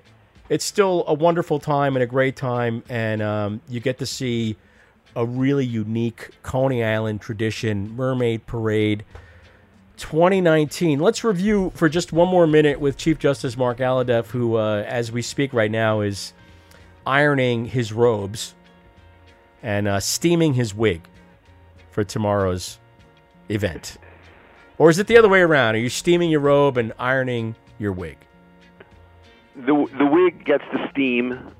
it's 0.48 0.64
still 0.64 1.04
a 1.06 1.14
wonderful 1.14 1.60
time 1.60 1.96
and 1.96 2.02
a 2.02 2.06
great 2.06 2.36
time, 2.36 2.82
and 2.88 3.22
um, 3.22 3.60
you 3.68 3.80
get 3.80 3.98
to 3.98 4.06
see 4.06 4.56
a 5.14 5.24
really 5.24 5.64
unique 5.64 6.30
Coney 6.42 6.82
Island 6.82 7.20
tradition, 7.20 7.94
Mermaid 7.94 8.46
Parade 8.46 9.04
2019. 9.96 10.98
Let's 10.98 11.22
review 11.22 11.70
for 11.74 11.88
just 11.88 12.12
one 12.12 12.28
more 12.28 12.46
minute 12.46 12.80
with 12.80 12.96
Chief 12.96 13.18
Justice 13.18 13.56
Mark 13.56 13.78
Alhadeff, 13.78 14.26
who, 14.26 14.56
uh, 14.56 14.84
as 14.86 15.12
we 15.12 15.22
speak 15.22 15.52
right 15.52 15.70
now, 15.70 16.00
is 16.00 16.32
ironing 17.06 17.66
his 17.66 17.92
robes 17.92 18.54
and 19.62 19.86
uh, 19.86 20.00
steaming 20.00 20.54
his 20.54 20.74
wig 20.74 21.02
for 21.90 22.02
tomorrow's 22.02 22.78
event. 23.48 23.98
Or 24.78 24.90
is 24.90 24.98
it 24.98 25.06
the 25.06 25.18
other 25.18 25.28
way 25.28 25.40
around? 25.40 25.74
Are 25.74 25.78
you 25.78 25.90
steaming 25.90 26.30
your 26.30 26.40
robe 26.40 26.78
and 26.78 26.92
ironing 26.98 27.54
your 27.80 27.92
wig? 27.92 28.18
The 29.56 29.86
the 29.98 30.06
wig 30.06 30.44
gets 30.44 30.64
the 30.72 30.88
steam, 30.90 31.50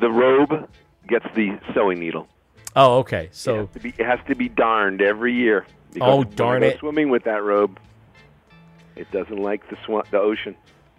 the 0.00 0.10
robe 0.10 0.68
gets 1.06 1.26
the 1.36 1.58
sewing 1.72 2.00
needle. 2.00 2.26
Oh, 2.74 2.98
okay. 2.98 3.28
So 3.32 3.54
it 3.54 3.58
has 3.58 3.68
to 3.74 3.80
be, 3.80 3.88
it 3.98 4.06
has 4.06 4.18
to 4.28 4.34
be 4.34 4.48
darned 4.48 5.02
every 5.02 5.34
year. 5.34 5.66
Oh, 6.00 6.24
darn 6.24 6.62
it. 6.62 6.78
Swimming 6.78 7.10
with 7.10 7.24
that 7.24 7.42
robe, 7.42 7.78
it 8.96 9.10
doesn't 9.10 9.38
like 9.38 9.68
the 9.70 9.76
swan, 9.84 10.04
the 10.10 10.18
ocean. 10.18 10.56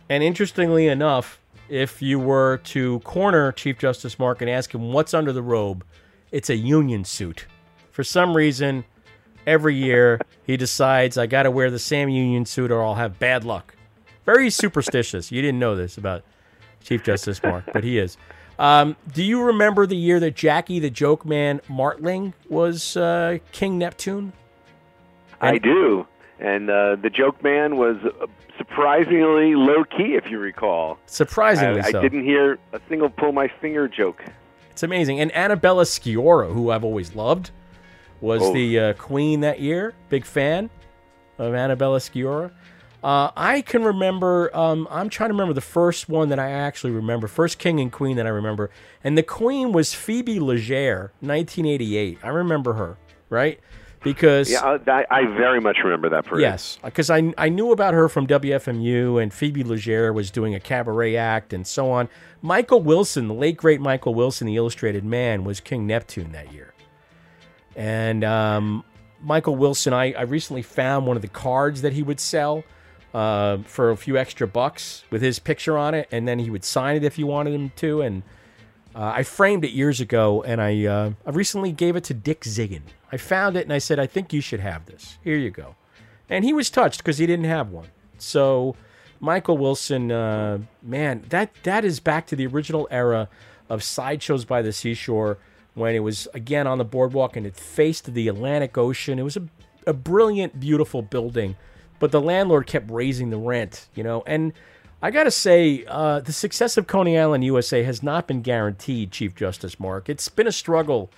And 0.10 0.24
interestingly 0.24 0.88
enough, 0.88 1.40
if 1.68 2.02
you 2.02 2.20
were 2.20 2.58
to 2.66 3.00
corner 3.02 3.52
Chief 3.52 3.78
Justice 3.78 4.18
Mark 4.18 4.42
and 4.42 4.50
ask 4.50 4.74
him 4.74 4.92
what's 4.92 5.14
under 5.14 5.32
the 5.32 5.44
robe, 5.44 5.86
it's 6.32 6.50
a 6.50 6.56
union 6.56 7.06
suit. 7.06 7.46
For 7.92 8.04
some 8.04 8.36
reason, 8.36 8.86
every 9.46 9.76
year 9.76 10.20
he 10.44 10.58
decides 10.58 11.18
I 11.18 11.28
got 11.28 11.44
to 11.44 11.52
wear 11.52 11.70
the 11.70 11.80
same 11.80 12.10
union 12.10 12.46
suit 12.46 12.72
or 12.72 12.84
I'll 12.84 12.96
have 12.96 13.20
bad 13.20 13.44
luck. 13.44 13.76
Very 14.26 14.50
superstitious. 14.50 15.32
You 15.32 15.42
didn't 15.42 15.60
know 15.60 15.76
this 15.76 15.98
about 15.98 16.24
Chief 16.84 17.04
Justice 17.04 17.42
Mark, 17.44 17.66
but 17.74 17.84
he 17.84 17.98
is. 17.98 18.18
Um, 18.58 18.96
do 19.14 19.24
you 19.24 19.42
remember 19.42 19.86
the 19.88 19.96
year 19.96 20.20
that 20.20 20.36
Jackie 20.36 20.80
the 20.80 20.90
Joke 20.90 21.26
Man 21.26 21.62
Martling 21.70 22.34
was 22.50 22.98
uh, 22.98 23.38
King 23.52 23.78
Neptune? 23.78 24.34
I 25.42 25.58
do. 25.58 26.06
And 26.40 26.70
uh, 26.70 26.96
the 27.02 27.10
joke 27.10 27.42
man 27.44 27.78
was 27.78 27.98
surprisingly 28.58 29.56
low 29.56 29.84
key, 29.86 30.16
if 30.16 30.30
you 30.30 30.40
recall. 30.40 30.98
Surprisingly 31.06 31.82
I, 31.82 31.92
so. 31.92 32.00
I 32.00 32.02
didn't 32.02 32.24
hear 32.24 32.58
a 32.74 32.80
single 32.90 33.10
pull 33.10 33.32
my 33.32 33.48
finger 33.62 33.88
joke. 33.88 34.24
It's 34.72 34.84
amazing. 34.84 35.20
And 35.20 35.32
Annabella 35.36 35.84
Sciorra, 35.84 36.54
who 36.54 36.72
I've 36.72 36.84
always 36.84 37.16
loved, 37.16 37.52
was 38.22 38.42
Oh. 38.42 38.54
the 38.54 38.80
uh, 38.80 38.94
queen 38.94 39.42
that 39.42 39.60
year. 39.60 39.94
Big 40.10 40.26
fan 40.26 40.70
of 41.38 41.54
Annabella 41.54 42.00
Sciorra. 42.00 42.52
Uh, 43.04 43.32
I 43.36 43.62
can 43.62 43.84
remember. 43.84 44.56
Um, 44.56 44.88
I'm 44.92 45.10
trying 45.10 45.30
to 45.30 45.34
remember 45.34 45.54
the 45.54 45.62
first 45.62 46.10
one 46.10 46.30
that 46.30 46.40
I 46.40 46.52
actually 46.52 46.92
remember. 46.92 47.28
First 47.28 47.58
king 47.58 47.80
and 47.80 47.92
queen 47.92 48.18
that 48.18 48.26
I 48.26 48.30
remember, 48.30 48.70
and 49.04 49.18
the 49.18 49.24
queen 49.24 49.72
was 49.72 49.94
Phoebe 49.94 50.40
Legere, 50.40 51.14
1988. 51.22 52.20
I 52.24 52.28
remember 52.28 52.74
her, 52.74 52.98
right? 53.30 53.60
Because 54.02 54.50
Yeah, 54.50 54.78
I, 54.88 55.06
I 55.10 55.26
very 55.26 55.60
much 55.60 55.78
remember 55.84 56.10
that 56.10 56.26
parade. 56.26 56.42
Yes, 56.42 56.78
because 56.84 57.10
I, 57.10 57.34
I 57.38 57.50
knew 57.50 57.72
about 57.72 57.94
her 57.94 58.10
from 58.10 58.28
WFMU, 58.28 59.22
and 59.22 59.34
Phoebe 59.34 59.64
Legere 59.64 60.12
was 60.12 60.32
doing 60.32 60.56
a 60.56 60.60
cabaret 60.60 61.16
act 61.16 61.54
and 61.54 61.66
so 61.66 61.92
on. 61.92 62.10
Michael 62.42 62.82
Wilson, 62.82 63.28
the 63.28 63.34
late 63.34 63.58
great 63.58 63.82
Michael 63.82 64.14
Wilson, 64.14 64.48
the 64.48 64.56
Illustrated 64.56 65.04
Man, 65.04 65.44
was 65.44 65.60
King 65.60 65.86
Neptune 65.88 66.32
that 66.32 66.54
year. 66.54 66.74
And 67.76 68.24
um, 68.24 68.84
Michael 69.22 69.56
Wilson, 69.56 69.94
I, 69.94 70.14
I 70.14 70.22
recently 70.24 70.62
found 70.62 71.06
one 71.06 71.16
of 71.16 71.22
the 71.22 71.28
cards 71.28 71.82
that 71.82 71.94
he 71.94 72.04
would 72.04 72.20
sell 72.20 72.64
uh, 73.14 73.58
for 73.60 73.92
a 73.92 73.98
few 73.98 74.18
extra 74.18 74.48
bucks 74.48 75.04
with 75.10 75.22
his 75.22 75.40
picture 75.40 75.78
on 75.78 75.94
it, 75.94 76.08
and 76.12 76.28
then 76.28 76.40
he 76.40 76.50
would 76.50 76.64
sign 76.64 76.96
it 76.96 77.04
if 77.04 77.18
you 77.18 77.28
wanted 77.28 77.54
him 77.54 77.72
to. 77.78 78.02
And 78.02 78.24
uh, 78.96 79.14
I 79.16 79.24
framed 79.24 79.64
it 79.64 79.72
years 79.72 80.00
ago, 80.00 80.44
and 80.44 80.62
I 80.62 80.86
uh, 80.86 81.12
I 81.26 81.30
recently 81.32 81.72
gave 81.72 81.96
it 81.96 82.04
to 82.06 82.14
Dick 82.14 82.42
Zigun. 82.42 82.84
I 83.12 83.18
found 83.18 83.58
it, 83.58 83.64
and 83.64 83.74
I 83.74 83.80
said, 83.80 84.00
I 84.00 84.08
think 84.08 84.34
you 84.34 84.42
should 84.42 84.60
have 84.60 84.86
this. 84.86 85.18
Here 85.24 85.38
you 85.38 85.50
go. 85.50 85.76
And 86.30 86.46
he 86.46 86.54
was 86.54 86.70
touched 86.70 87.00
because 87.00 87.18
he 87.18 87.26
didn't 87.26 87.46
have 87.46 87.72
one. 87.72 87.88
So 88.20 88.76
Michael 89.20 89.58
Wilson, 89.58 90.12
uh, 90.12 90.60
man, 90.82 91.26
that 91.30 91.54
that 91.64 91.84
is 91.84 92.00
back 92.00 92.28
to 92.28 92.36
the 92.36 92.46
original 92.46 92.88
era 92.92 93.30
of 93.70 93.84
sideshows 93.84 94.46
by 94.46 94.62
the 94.62 94.74
seashore 94.74 95.38
when 95.74 95.96
it 95.96 96.00
was 96.00 96.28
again 96.34 96.68
on 96.68 96.78
the 96.78 96.86
boardwalk 96.86 97.36
and 97.36 97.46
it 97.46 97.56
faced 97.56 98.14
the 98.14 98.28
Atlantic 98.28 98.78
Ocean. 98.78 99.20
It 99.20 99.24
was 99.24 99.38
a, 99.38 99.44
a 99.86 99.94
brilliant, 99.94 100.60
beautiful 100.60 101.02
building, 101.02 101.56
but 102.00 102.12
the 102.12 102.22
landlord 102.22 102.66
kept 102.66 102.90
raising 102.90 103.30
the 103.30 103.38
rent, 103.38 103.88
you 103.94 104.04
know. 104.04 104.24
And 104.26 104.54
I 105.02 105.12
got 105.12 105.26
to 105.26 105.32
say, 105.32 105.86
uh, 105.88 106.20
the 106.20 106.34
success 106.34 106.76
of 106.76 106.88
Coney 106.88 107.18
Island, 107.18 107.44
USA, 107.44 107.84
has 107.84 108.04
not 108.04 108.28
been 108.28 108.42
guaranteed, 108.42 109.12
Chief 109.12 109.36
Justice 109.36 109.80
Mark. 109.80 110.10
It's 110.10 110.28
been 110.28 110.48
a 110.48 110.52
struggle 110.52 111.10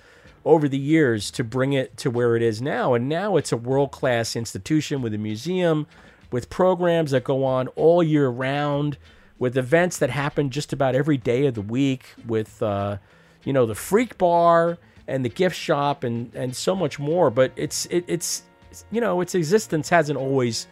over 0.44 0.68
the 0.68 0.78
years 0.78 1.30
to 1.32 1.44
bring 1.44 1.72
it 1.72 1.96
to 1.98 2.10
where 2.10 2.36
it 2.36 2.42
is 2.42 2.60
now. 2.60 2.94
And 2.94 3.08
now 3.08 3.36
it's 3.36 3.52
a 3.52 3.56
world 3.56 3.90
class 3.90 4.36
institution 4.36 5.02
with 5.02 5.14
a 5.14 5.18
museum, 5.18 5.86
with 6.30 6.50
programs 6.50 7.12
that 7.12 7.24
go 7.24 7.44
on 7.44 7.68
all 7.68 8.02
year 8.02 8.28
round, 8.28 8.98
with 9.38 9.56
events 9.56 9.98
that 9.98 10.10
happen 10.10 10.50
just 10.50 10.72
about 10.72 10.94
every 10.94 11.16
day 11.16 11.46
of 11.46 11.54
the 11.54 11.62
week, 11.62 12.06
with, 12.26 12.62
uh, 12.62 12.98
you 13.44 13.52
know, 13.52 13.66
the 13.66 13.74
freak 13.74 14.18
bar 14.18 14.78
and 15.08 15.24
the 15.24 15.28
gift 15.28 15.56
shop 15.56 16.04
and, 16.04 16.32
and 16.34 16.54
so 16.54 16.76
much 16.76 16.98
more. 16.98 17.30
But 17.30 17.52
it's, 17.56 17.86
it, 17.86 18.04
it's, 18.06 18.44
you 18.90 19.00
know, 19.00 19.20
its 19.20 19.34
existence 19.34 19.88
hasn't 19.88 20.18
always 20.18 20.66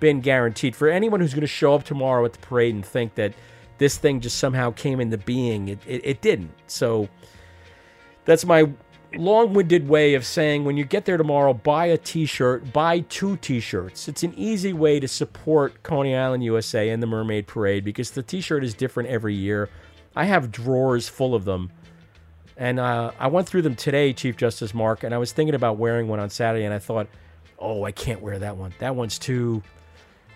been 0.00 0.20
guaranteed. 0.20 0.74
For 0.74 0.88
anyone 0.88 1.20
who's 1.20 1.32
going 1.32 1.42
to 1.42 1.46
show 1.46 1.74
up 1.74 1.84
tomorrow 1.84 2.24
at 2.24 2.32
the 2.32 2.38
parade 2.40 2.74
and 2.74 2.84
think 2.84 3.14
that 3.14 3.34
this 3.78 3.96
thing 3.96 4.20
just 4.20 4.38
somehow 4.38 4.70
came 4.72 5.00
into 5.00 5.18
being, 5.18 5.68
it, 5.68 5.78
it, 5.86 6.04
it 6.04 6.20
didn't. 6.20 6.52
So 6.66 7.08
that's 8.24 8.44
my 8.44 8.68
long-winded 9.16 9.88
way 9.88 10.14
of 10.14 10.24
saying 10.24 10.64
when 10.64 10.76
you 10.76 10.84
get 10.84 11.04
there 11.04 11.16
tomorrow 11.16 11.52
buy 11.52 11.86
a 11.86 11.98
t-shirt 11.98 12.72
buy 12.72 13.00
two 13.00 13.36
t-shirts 13.38 14.08
it's 14.08 14.22
an 14.22 14.32
easy 14.36 14.72
way 14.72 14.98
to 14.98 15.06
support 15.06 15.82
coney 15.82 16.16
island 16.16 16.42
usa 16.42 16.88
and 16.88 17.02
the 17.02 17.06
mermaid 17.06 17.46
parade 17.46 17.84
because 17.84 18.12
the 18.12 18.22
t-shirt 18.22 18.64
is 18.64 18.74
different 18.74 19.08
every 19.08 19.34
year 19.34 19.68
i 20.16 20.24
have 20.24 20.50
drawers 20.50 21.08
full 21.08 21.34
of 21.34 21.44
them 21.44 21.70
and 22.56 22.80
uh, 22.80 23.10
i 23.18 23.26
went 23.26 23.46
through 23.46 23.62
them 23.62 23.76
today 23.76 24.12
chief 24.12 24.36
justice 24.36 24.72
mark 24.72 25.02
and 25.02 25.14
i 25.14 25.18
was 25.18 25.32
thinking 25.32 25.54
about 25.54 25.76
wearing 25.76 26.08
one 26.08 26.18
on 26.18 26.30
saturday 26.30 26.64
and 26.64 26.72
i 26.72 26.78
thought 26.78 27.06
oh 27.62 27.84
i 27.84 27.92
can't 27.92 28.20
wear 28.20 28.38
that 28.38 28.56
one 28.56 28.72
that 28.78 28.94
one's 28.94 29.18
too 29.18 29.62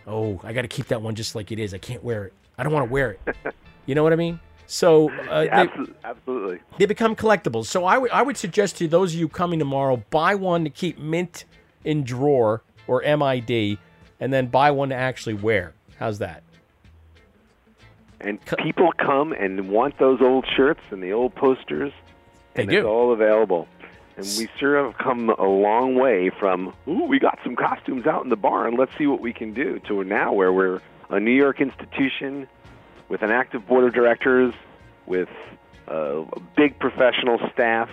oh 0.07 0.41
i 0.45 0.53
got 0.53 0.63
to 0.63 0.69
keep 0.69 0.87
that 0.87 1.03
one 1.03 1.15
just 1.15 1.35
like 1.35 1.53
it 1.53 1.59
is 1.59 1.75
i 1.75 1.79
can't 1.79 2.03
wear 2.03 2.25
it 2.27 2.33
i 2.57 2.63
don't 2.63 2.73
want 2.73 2.87
to 2.87 2.93
wear 2.93 3.13
it 3.13 3.37
you 3.87 3.95
know 3.95 4.03
what 4.03 4.13
i 4.13 4.17
mean 4.17 4.41
so 4.67 5.11
uh, 5.11 5.43
they- 5.43 5.71
absolutely. 6.05 6.59
they 6.79 6.87
become 6.87 7.15
collectibles. 7.15 7.67
So 7.67 7.85
I 7.85 7.99
would 7.99 8.11
would 8.13 8.37
suggest 8.37 8.77
to 8.79 8.89
those 8.89 9.15
of 9.15 9.21
you 9.21 9.29
coming 9.29 9.59
tomorrow, 9.59 10.03
buy 10.11 10.35
one 10.35 10.65
to 10.65 10.71
keep 10.71 10.99
mint 10.99 11.45
in 11.85 12.03
drawer 12.03 12.63
or 12.89 13.03
MID, 13.03 13.79
and 14.21 14.33
then 14.33 14.49
buy 14.49 14.71
one 14.73 14.89
to 14.91 14.95
actually 14.95 15.35
wear. 15.35 15.75
How's 15.99 16.19
that? 16.19 16.43
And 18.21 18.39
people 18.59 18.93
come 18.99 19.33
and 19.33 19.69
want 19.69 19.99
those 19.99 20.21
old 20.21 20.47
shirts 20.57 20.81
and 20.91 21.03
the 21.03 21.13
old 21.13 21.35
posters. 21.35 21.93
They 22.55 22.63
and 22.63 22.71
do. 22.71 22.79
It's 22.79 22.87
all 22.87 23.13
available. 23.13 23.69
And 24.17 24.27
we 24.39 24.49
sure 24.59 24.83
have 24.83 24.97
come 24.97 25.29
a 25.29 25.47
long 25.47 25.95
way 25.95 26.31
from, 26.31 26.75
ooh, 26.89 27.05
we 27.05 27.19
got 27.19 27.39
some 27.45 27.55
costumes 27.55 28.07
out 28.07 28.25
in 28.25 28.31
the 28.31 28.37
barn. 28.37 28.77
Let's 28.77 28.97
see 28.97 29.07
what 29.07 29.21
we 29.21 29.35
can 29.35 29.53
do, 29.53 29.79
to 29.89 30.03
now 30.05 30.33
where 30.33 30.53
we're 30.53 30.81
a 31.11 31.21
New 31.21 31.33
York 31.33 31.61
institution 31.61 32.49
with 33.09 33.23
an 33.23 33.31
active 33.31 33.67
board 33.67 33.85
of 33.85 33.93
directors, 33.93 34.55
with 35.05 35.29
a 35.87 36.25
big 36.57 36.79
professional 36.79 37.39
staff, 37.53 37.91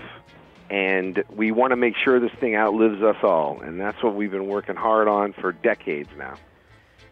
and 0.70 1.24
we 1.30 1.52
want 1.52 1.72
to 1.72 1.76
make 1.76 1.96
sure 1.96 2.20
this 2.20 2.32
thing 2.40 2.56
outlives 2.56 3.04
us 3.04 3.18
all, 3.22 3.60
and 3.62 3.80
that's 3.80 4.02
what 4.02 4.16
we've 4.16 4.32
been 4.32 4.48
working 4.48 4.76
hard 4.76 5.08
on 5.08 5.34
for 5.34 5.52
decades 5.52 6.10
now. 6.18 6.36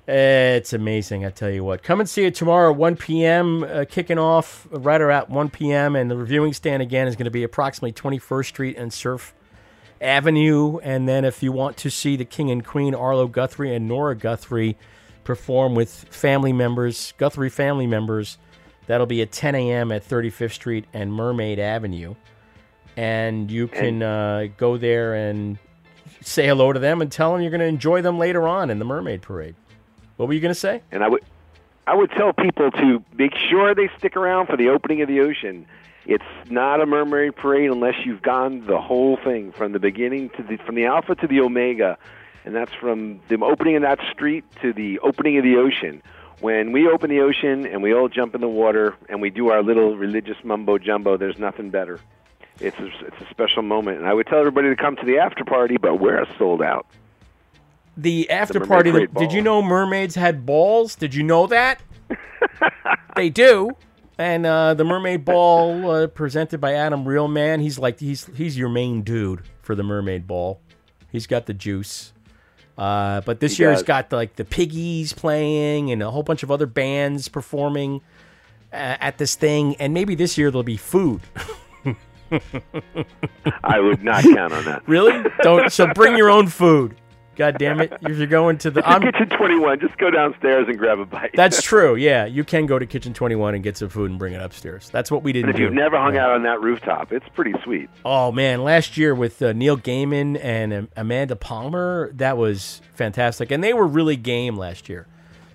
It's 0.08 0.74
amazing, 0.74 1.26
I 1.26 1.30
tell 1.30 1.50
you 1.50 1.64
what. 1.64 1.84
Come 1.84 2.00
and 2.00 2.10
see 2.10 2.26
it 2.26 2.34
tomorrow 2.34 2.72
1 2.72 2.96
p.m., 2.98 3.64
uh, 3.64 3.86
kicking 3.88 4.18
off 4.18 4.68
right 4.72 5.00
around 5.00 5.30
1 5.30 5.50
p.m., 5.50 5.96
and 5.96 6.10
the 6.10 6.18
reviewing 6.18 6.54
stand 6.54 6.82
again 6.82 7.08
is 7.08 7.16
going 7.16 7.26
to 7.26 7.32
be 7.32 7.44
approximately 7.44 7.94
21st 7.94 8.46
Street 8.46 8.78
and 8.78 8.92
Surf 8.92 9.34
Avenue. 10.02 10.80
And 10.80 11.08
then 11.08 11.24
if 11.24 11.44
you 11.44 11.52
want 11.52 11.78
to 11.78 11.92
see 11.92 12.16
the 12.16 12.26
King 12.26 12.50
and 12.50 12.66
Queen, 12.66 12.96
Arlo 12.96 13.28
Guthrie 13.28 13.76
and 13.76 13.88
Nora 13.88 14.16
Guthrie, 14.16 14.76
perform 15.24 15.76
with 15.76 15.92
family 16.10 16.52
members, 16.52 17.14
Guthrie 17.18 17.50
family 17.50 17.86
members, 17.86 18.40
that'll 18.88 19.06
be 19.06 19.22
at 19.22 19.32
10 19.32 19.54
a.m. 19.54 19.92
at 19.92 20.08
35th 20.08 20.54
Street 20.54 20.86
and 20.94 21.14
Mermaid 21.14 21.60
Avenue. 21.60 22.16
And 22.98 23.50
you 23.52 23.68
can 23.68 24.02
uh, 24.02 24.48
go 24.58 24.78
there 24.78 25.14
and 25.14 25.60
say 26.22 26.48
hello 26.48 26.74
to 26.74 26.80
them 26.80 27.02
and 27.02 27.12
tell 27.12 27.32
them 27.32 27.42
you're 27.42 27.52
going 27.52 27.62
to 27.62 27.68
enjoy 27.68 28.02
them 28.02 28.18
later 28.18 28.48
on 28.48 28.70
in 28.70 28.80
the 28.80 28.86
Mermaid 28.86 29.22
Parade. 29.22 29.56
What 30.22 30.28
were 30.28 30.36
you 30.36 30.40
going 30.40 30.54
to 30.54 30.60
say? 30.60 30.84
And 30.92 31.04
I 31.04 31.08
would, 31.08 31.24
I 31.88 31.96
would 31.96 32.12
tell 32.12 32.32
people 32.32 32.70
to 32.70 33.04
make 33.18 33.34
sure 33.50 33.74
they 33.74 33.90
stick 33.98 34.16
around 34.16 34.46
for 34.46 34.56
the 34.56 34.70
opening 34.70 35.02
of 35.02 35.08
the 35.08 35.22
ocean. 35.22 35.66
It's 36.06 36.24
not 36.48 36.80
a 36.80 36.86
mermaid 36.86 37.36
parade 37.36 37.72
unless 37.72 37.96
you've 38.06 38.22
gone 38.22 38.68
the 38.68 38.80
whole 38.80 39.18
thing 39.18 39.52
from 39.52 39.72
the 39.72 39.80
beginning 39.80 40.30
to 40.38 40.44
the 40.44 40.58
from 40.58 40.76
the 40.76 40.86
alpha 40.86 41.16
to 41.16 41.26
the 41.26 41.40
omega, 41.40 41.98
and 42.46 42.56
that's 42.56 42.72
from 42.72 43.20
the 43.30 43.44
opening 43.44 43.78
of 43.78 43.82
that 43.82 43.98
street 44.12 44.44
to 44.62 44.74
the 44.74 45.00
opening 45.00 45.40
of 45.40 45.44
the 45.44 45.56
ocean. 45.56 46.04
When 46.40 46.72
we 46.72 46.88
open 46.88 47.10
the 47.10 47.22
ocean 47.22 47.66
and 47.66 47.82
we 47.82 47.92
all 47.92 48.08
jump 48.08 48.36
in 48.36 48.42
the 48.42 48.48
water 48.48 48.96
and 49.10 49.24
we 49.24 49.32
do 49.32 49.50
our 49.50 49.64
little 49.64 49.98
religious 49.98 50.38
mumbo 50.44 50.78
jumbo, 50.78 51.18
there's 51.18 51.40
nothing 51.40 51.72
better. 51.72 52.00
It's 52.60 52.78
a, 52.78 52.86
it's 53.08 53.22
a 53.22 53.30
special 53.32 53.64
moment, 53.64 53.98
and 53.98 54.06
I 54.06 54.14
would 54.14 54.28
tell 54.28 54.38
everybody 54.38 54.70
to 54.70 54.76
come 54.76 54.96
to 54.98 55.06
the 55.06 55.18
after 55.18 55.44
party, 55.44 55.78
but 55.78 56.00
we're 56.00 56.28
sold 56.38 56.62
out. 56.62 56.86
The 57.98 58.30
after 58.30 58.60
Mermaid 58.60 58.70
party. 58.70 58.92
Parade 58.92 59.14
Did 59.16 59.34
you 59.34 59.42
know 59.42 59.62
mermaids 59.62 60.16
had 60.16 60.46
balls? 60.46 60.96
Did 60.96 61.14
you 61.14 61.24
know 61.24 61.48
that? 61.48 61.82
they 63.16 63.30
do. 63.30 63.72
And 64.18 64.46
uh, 64.46 64.74
the 64.76 64.84
mermaid 64.84 65.26
ball 65.26 65.90
uh, 65.90 66.08
presented 66.08 66.62
by 66.62 66.74
Adam 66.74 67.06
Realman. 67.06 67.62
He's 67.62 67.80
like 67.80 68.00
he's 68.00 68.26
he's 68.36 68.58
your 68.58 68.70
main 68.70 69.02
dude 69.02 69.42
for 69.62 69.74
the 69.76 69.84
mermaid 69.84 70.28
ball. 70.28 70.62
He's 71.12 71.28
got 71.28 71.46
the 71.48 71.54
juice. 71.54 72.14
Uh, 72.78 73.22
but 73.22 73.40
this 73.40 73.58
He 73.58 73.64
year 73.64 73.72
he's 73.72 73.80
does. 73.80 73.88
got 73.88 74.12
like 74.12 74.36
the 74.36 74.46
piggies 74.46 75.12
playing 75.14 75.92
and 75.92 76.02
a 76.02 76.10
whole 76.12 76.24
bunch 76.24 76.44
of 76.44 76.52
other 76.52 76.66
bands 76.66 77.28
performing 77.28 78.02
uh, 78.72 78.96
at 79.00 79.18
this 79.18 79.36
thing. 79.36 79.76
And 79.76 79.94
maybe 79.94 80.16
this 80.16 80.38
year 80.38 80.50
there'll 80.52 80.64
be 80.64 80.78
food. 80.78 81.22
I 83.64 83.80
would 83.80 84.04
not 84.04 84.24
count 84.24 84.54
on 84.54 84.66
that. 84.66 84.84
Really? 84.88 85.24
Don't. 85.42 85.72
So 85.72 85.88
bring 85.94 86.16
your 86.16 86.30
own 86.30 86.48
food. 86.48 86.96
God 87.38 87.58
damn 87.58 87.80
it! 87.80 87.94
If 88.02 88.18
you're 88.18 88.28
going 88.28 88.58
to 88.60 88.72
the, 88.72 88.88
I'm, 88.88 89.02
Kitchen 89.02 89.30
21. 89.30 89.80
Just 89.80 89.98
go 89.98 90.12
downstairs 90.12 90.68
and 90.68 90.78
grab 90.78 91.00
a 91.00 91.06
bite. 91.06 91.32
That's 91.34 91.62
true. 91.62 91.96
Yeah, 91.96 92.26
you 92.26 92.44
can 92.44 92.66
go 92.66 92.78
to 92.78 92.86
Kitchen 92.86 93.14
Twenty 93.14 93.36
One 93.36 93.56
and 93.56 93.64
get 93.64 93.78
some 93.78 93.88
food 93.90 94.10
and 94.10 94.20
bring 94.20 94.34
it 94.34 94.42
upstairs. 94.42 94.90
That's 94.90 95.10
what 95.10 95.24
we 95.24 95.32
didn't 95.32 95.52
if 95.52 95.56
do. 95.56 95.64
you've 95.64 95.74
never 95.74 95.98
hung 95.98 96.16
Yeah. 96.16 96.26
out 96.26 96.32
on 96.32 96.44
that 96.44 96.62
rooftop, 96.62 97.12
it's 97.14 97.28
pretty 97.30 97.54
sweet. 97.64 97.90
Oh 98.04 98.32
man, 98.34 98.64
last 98.64 98.98
year 98.98 99.16
with 99.16 99.42
uh, 99.42 99.54
Neil 99.54 99.78
Gaiman 99.78 100.38
and 100.44 100.74
um, 100.74 100.90
Amanda 100.98 101.36
Palmer, 101.38 102.12
that 102.16 102.38
was 102.38 102.82
fantastic, 102.96 103.50
and 103.50 103.64
they 103.64 103.74
were 103.74 103.88
really 103.88 104.18
game 104.18 104.58
last 104.58 104.90
year. 104.90 105.08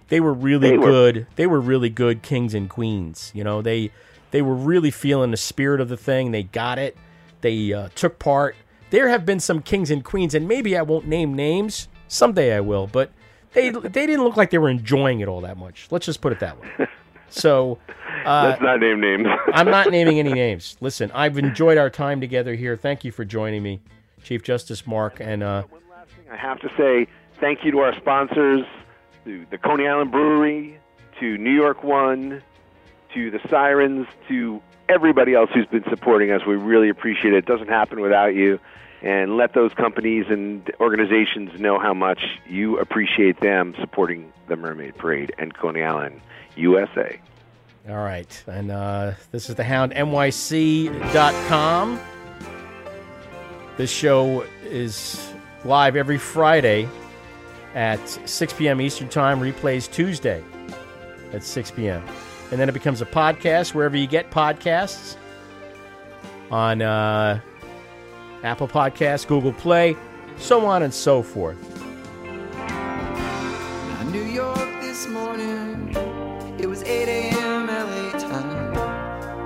They 0.08 0.20
were 0.20 0.32
really 0.32 0.70
They 0.70 0.78
were. 0.78 0.86
good. 0.86 1.26
They 1.36 1.46
were 1.46 1.60
really 1.60 1.90
good 1.90 2.22
kings 2.22 2.54
and 2.54 2.70
queens. 2.70 3.30
You 3.34 3.44
know, 3.44 3.60
they 3.60 3.90
they 4.30 4.40
were 4.40 4.54
really 4.54 4.90
feeling 4.90 5.30
the 5.30 5.36
spirit 5.36 5.80
of 5.82 5.88
the 5.90 5.96
thing. 5.98 6.30
They 6.30 6.44
got 6.44 6.78
it. 6.78 6.96
They 7.42 7.72
uh, 7.74 7.90
took 7.94 8.18
part. 8.18 8.56
There 8.90 9.08
have 9.08 9.26
been 9.26 9.40
some 9.40 9.62
kings 9.62 9.90
and 9.90 10.04
queens, 10.04 10.34
and 10.34 10.46
maybe 10.46 10.76
I 10.76 10.82
won't 10.82 11.06
name 11.06 11.34
names. 11.34 11.88
Someday 12.08 12.54
I 12.54 12.60
will, 12.60 12.86
but 12.86 13.10
they 13.52 13.70
they 13.70 14.06
didn't 14.06 14.22
look 14.22 14.36
like 14.36 14.50
they 14.50 14.58
were 14.58 14.68
enjoying 14.68 15.20
it 15.20 15.28
all 15.28 15.40
that 15.40 15.56
much. 15.56 15.88
Let's 15.90 16.06
just 16.06 16.20
put 16.20 16.32
it 16.32 16.40
that 16.40 16.60
way. 16.60 16.68
So. 17.28 17.78
Uh, 18.24 18.50
Let's 18.50 18.62
not 18.62 18.80
name 18.80 19.00
names. 19.00 19.26
I'm 19.52 19.66
not 19.66 19.90
naming 19.90 20.18
any 20.20 20.32
names. 20.44 20.76
Listen, 20.80 21.10
I've 21.12 21.38
enjoyed 21.38 21.76
our 21.76 21.90
time 21.90 22.20
together 22.20 22.54
here. 22.54 22.76
Thank 22.76 23.04
you 23.04 23.10
for 23.10 23.24
joining 23.24 23.62
me, 23.62 23.80
Chief 24.22 24.42
Justice 24.42 24.86
Mark. 24.86 25.18
And 25.20 25.42
uh, 25.42 25.64
I 26.30 26.36
have 26.36 26.60
to 26.60 26.68
say 26.76 27.08
thank 27.40 27.64
you 27.64 27.72
to 27.72 27.80
our 27.80 27.96
sponsors, 27.96 28.64
to 29.24 29.44
the 29.50 29.58
Coney 29.58 29.86
Island 29.86 30.12
Brewery, 30.12 30.78
to 31.20 31.36
New 31.38 31.50
York 31.52 31.82
One, 31.82 32.42
to 33.14 33.30
the 33.30 33.40
Sirens, 33.48 34.06
to 34.28 34.62
everybody 34.88 35.34
else 35.34 35.50
who's 35.52 35.66
been 35.66 35.84
supporting 35.90 36.30
us. 36.30 36.42
We 36.46 36.56
really 36.56 36.88
appreciate 36.88 37.34
it. 37.34 37.38
It 37.38 37.46
doesn't 37.46 37.68
happen 37.68 38.00
without 38.00 38.34
you. 38.34 38.58
And 39.02 39.36
let 39.36 39.52
those 39.52 39.72
companies 39.74 40.26
and 40.28 40.68
organizations 40.80 41.60
know 41.60 41.78
how 41.78 41.94
much 41.94 42.20
you 42.48 42.78
appreciate 42.78 43.40
them 43.40 43.74
supporting 43.78 44.32
the 44.48 44.56
Mermaid 44.56 44.96
Parade 44.96 45.34
and 45.38 45.54
Coney 45.54 45.82
Island, 45.82 46.20
USA. 46.56 47.20
all 47.88 47.96
right, 47.96 48.42
and 48.46 48.70
uh, 48.70 49.12
this 49.32 49.50
is 49.50 49.54
the 49.54 49.64
Hound 49.64 49.92
NYC.com. 49.92 52.00
This 53.76 53.90
show 53.90 54.46
is 54.64 55.30
live 55.64 55.94
every 55.94 56.18
Friday 56.18 56.88
at 57.74 58.08
6 58.08 58.52
p.m. 58.54 58.80
Eastern 58.80 59.10
Time. 59.10 59.40
Replays 59.40 59.92
Tuesday 59.92 60.42
at 61.32 61.44
6 61.44 61.70
p.m. 61.72 62.02
And 62.50 62.60
then 62.60 62.68
it 62.68 62.72
becomes 62.72 63.02
a 63.02 63.06
podcast 63.06 63.74
wherever 63.74 63.96
you 63.96 64.06
get 64.06 64.30
podcasts 64.30 65.16
on 66.50 66.80
uh, 66.82 67.40
Apple 68.42 68.68
Podcasts, 68.68 69.26
Google 69.26 69.52
Play, 69.52 69.96
so 70.36 70.64
on 70.66 70.82
and 70.82 70.94
so 70.94 71.22
forth. 71.22 71.56
New 74.16 74.24
York 74.24 74.80
this 74.80 75.06
morning, 75.08 75.94
it 76.58 76.66
was 76.66 76.82
8 76.84 77.08
a.m. 77.08 77.66
LA 77.66 78.12
time. 78.18 78.74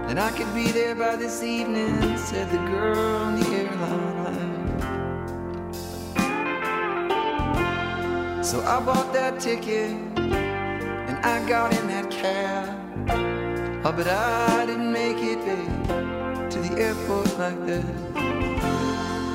And 0.09 0.21
I 0.21 0.31
could 0.31 0.55
be 0.55 0.71
there 0.71 0.95
by 0.95 1.17
this 1.17 1.43
evening, 1.43 2.17
said 2.17 2.49
the 2.51 2.59
girl 2.59 2.97
on 2.99 3.41
the 3.41 3.49
airline 3.49 4.25
line. 8.37 8.45
So 8.45 8.61
I 8.61 8.81
bought 8.81 9.13
that 9.13 9.41
ticket, 9.41 9.91
and 10.17 11.27
I 11.27 11.49
got 11.49 11.77
in 11.77 11.87
that 11.89 12.11
cab. 12.11 12.80
Oh, 13.83 13.93
but 13.93 14.07
I 14.07 14.67
didn't 14.67 14.93
make 14.93 15.17
it, 15.17 15.39
babe, 15.43 16.51
to 16.51 16.59
the 16.59 16.79
airport 16.79 17.39
like 17.39 17.59
that. 17.65 17.85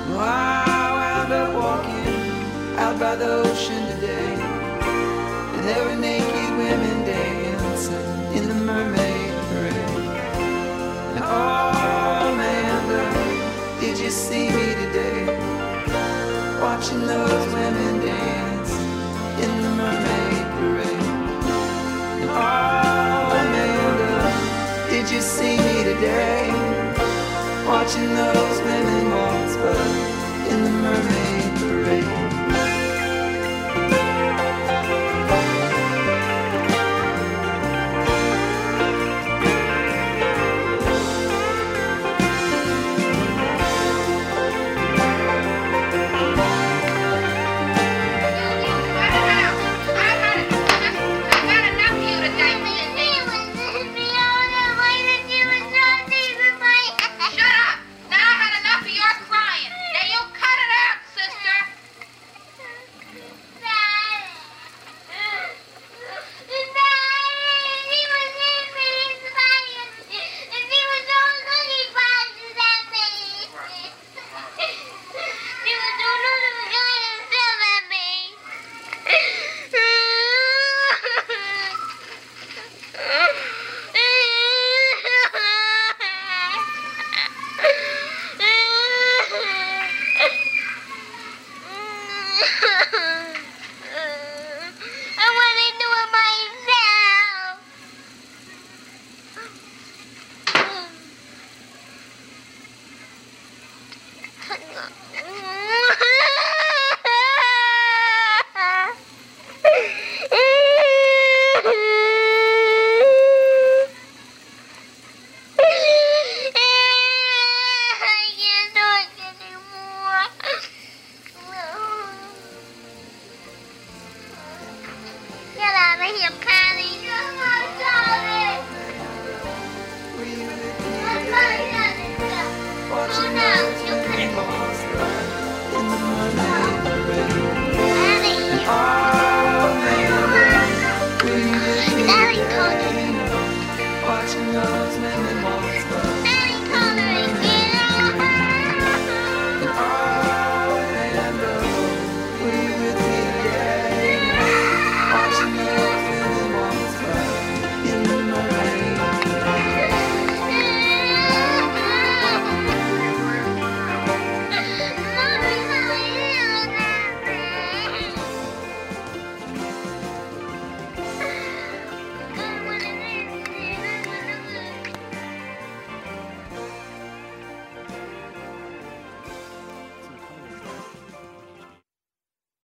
No, 0.07 0.19
I 0.19 0.91
wound 0.97 1.33
up 1.33 1.55
walking 1.55 2.77
out 2.77 2.99
by 2.99 3.15
the 3.15 3.25
ocean 3.25 3.87
today. 3.87 4.35
And 5.55 5.63
there 5.67 5.83
were 5.83 5.95
naked 5.95 6.49
women 6.61 7.05
dancing 7.05 8.37
in 8.37 8.47
the 8.47 8.53
mermaid 8.53 9.33
parade. 9.49 9.73
And 11.15 11.23
oh, 11.23 12.29
Amanda, 12.29 13.01
did 13.79 13.97
you 13.97 14.11
see 14.11 14.49
me 14.49 14.67
today? 14.85 15.25
Watching 16.61 17.01
those 17.01 17.45
women 17.51 18.05
dance 18.05 18.71
in 19.43 19.51
the 19.63 19.71
mermaid 19.81 20.45
parade. 20.59 21.09
And 22.21 22.29
oh, 22.29 22.84
today? 26.05 26.51
Watching 27.65 28.13
those 28.13 28.54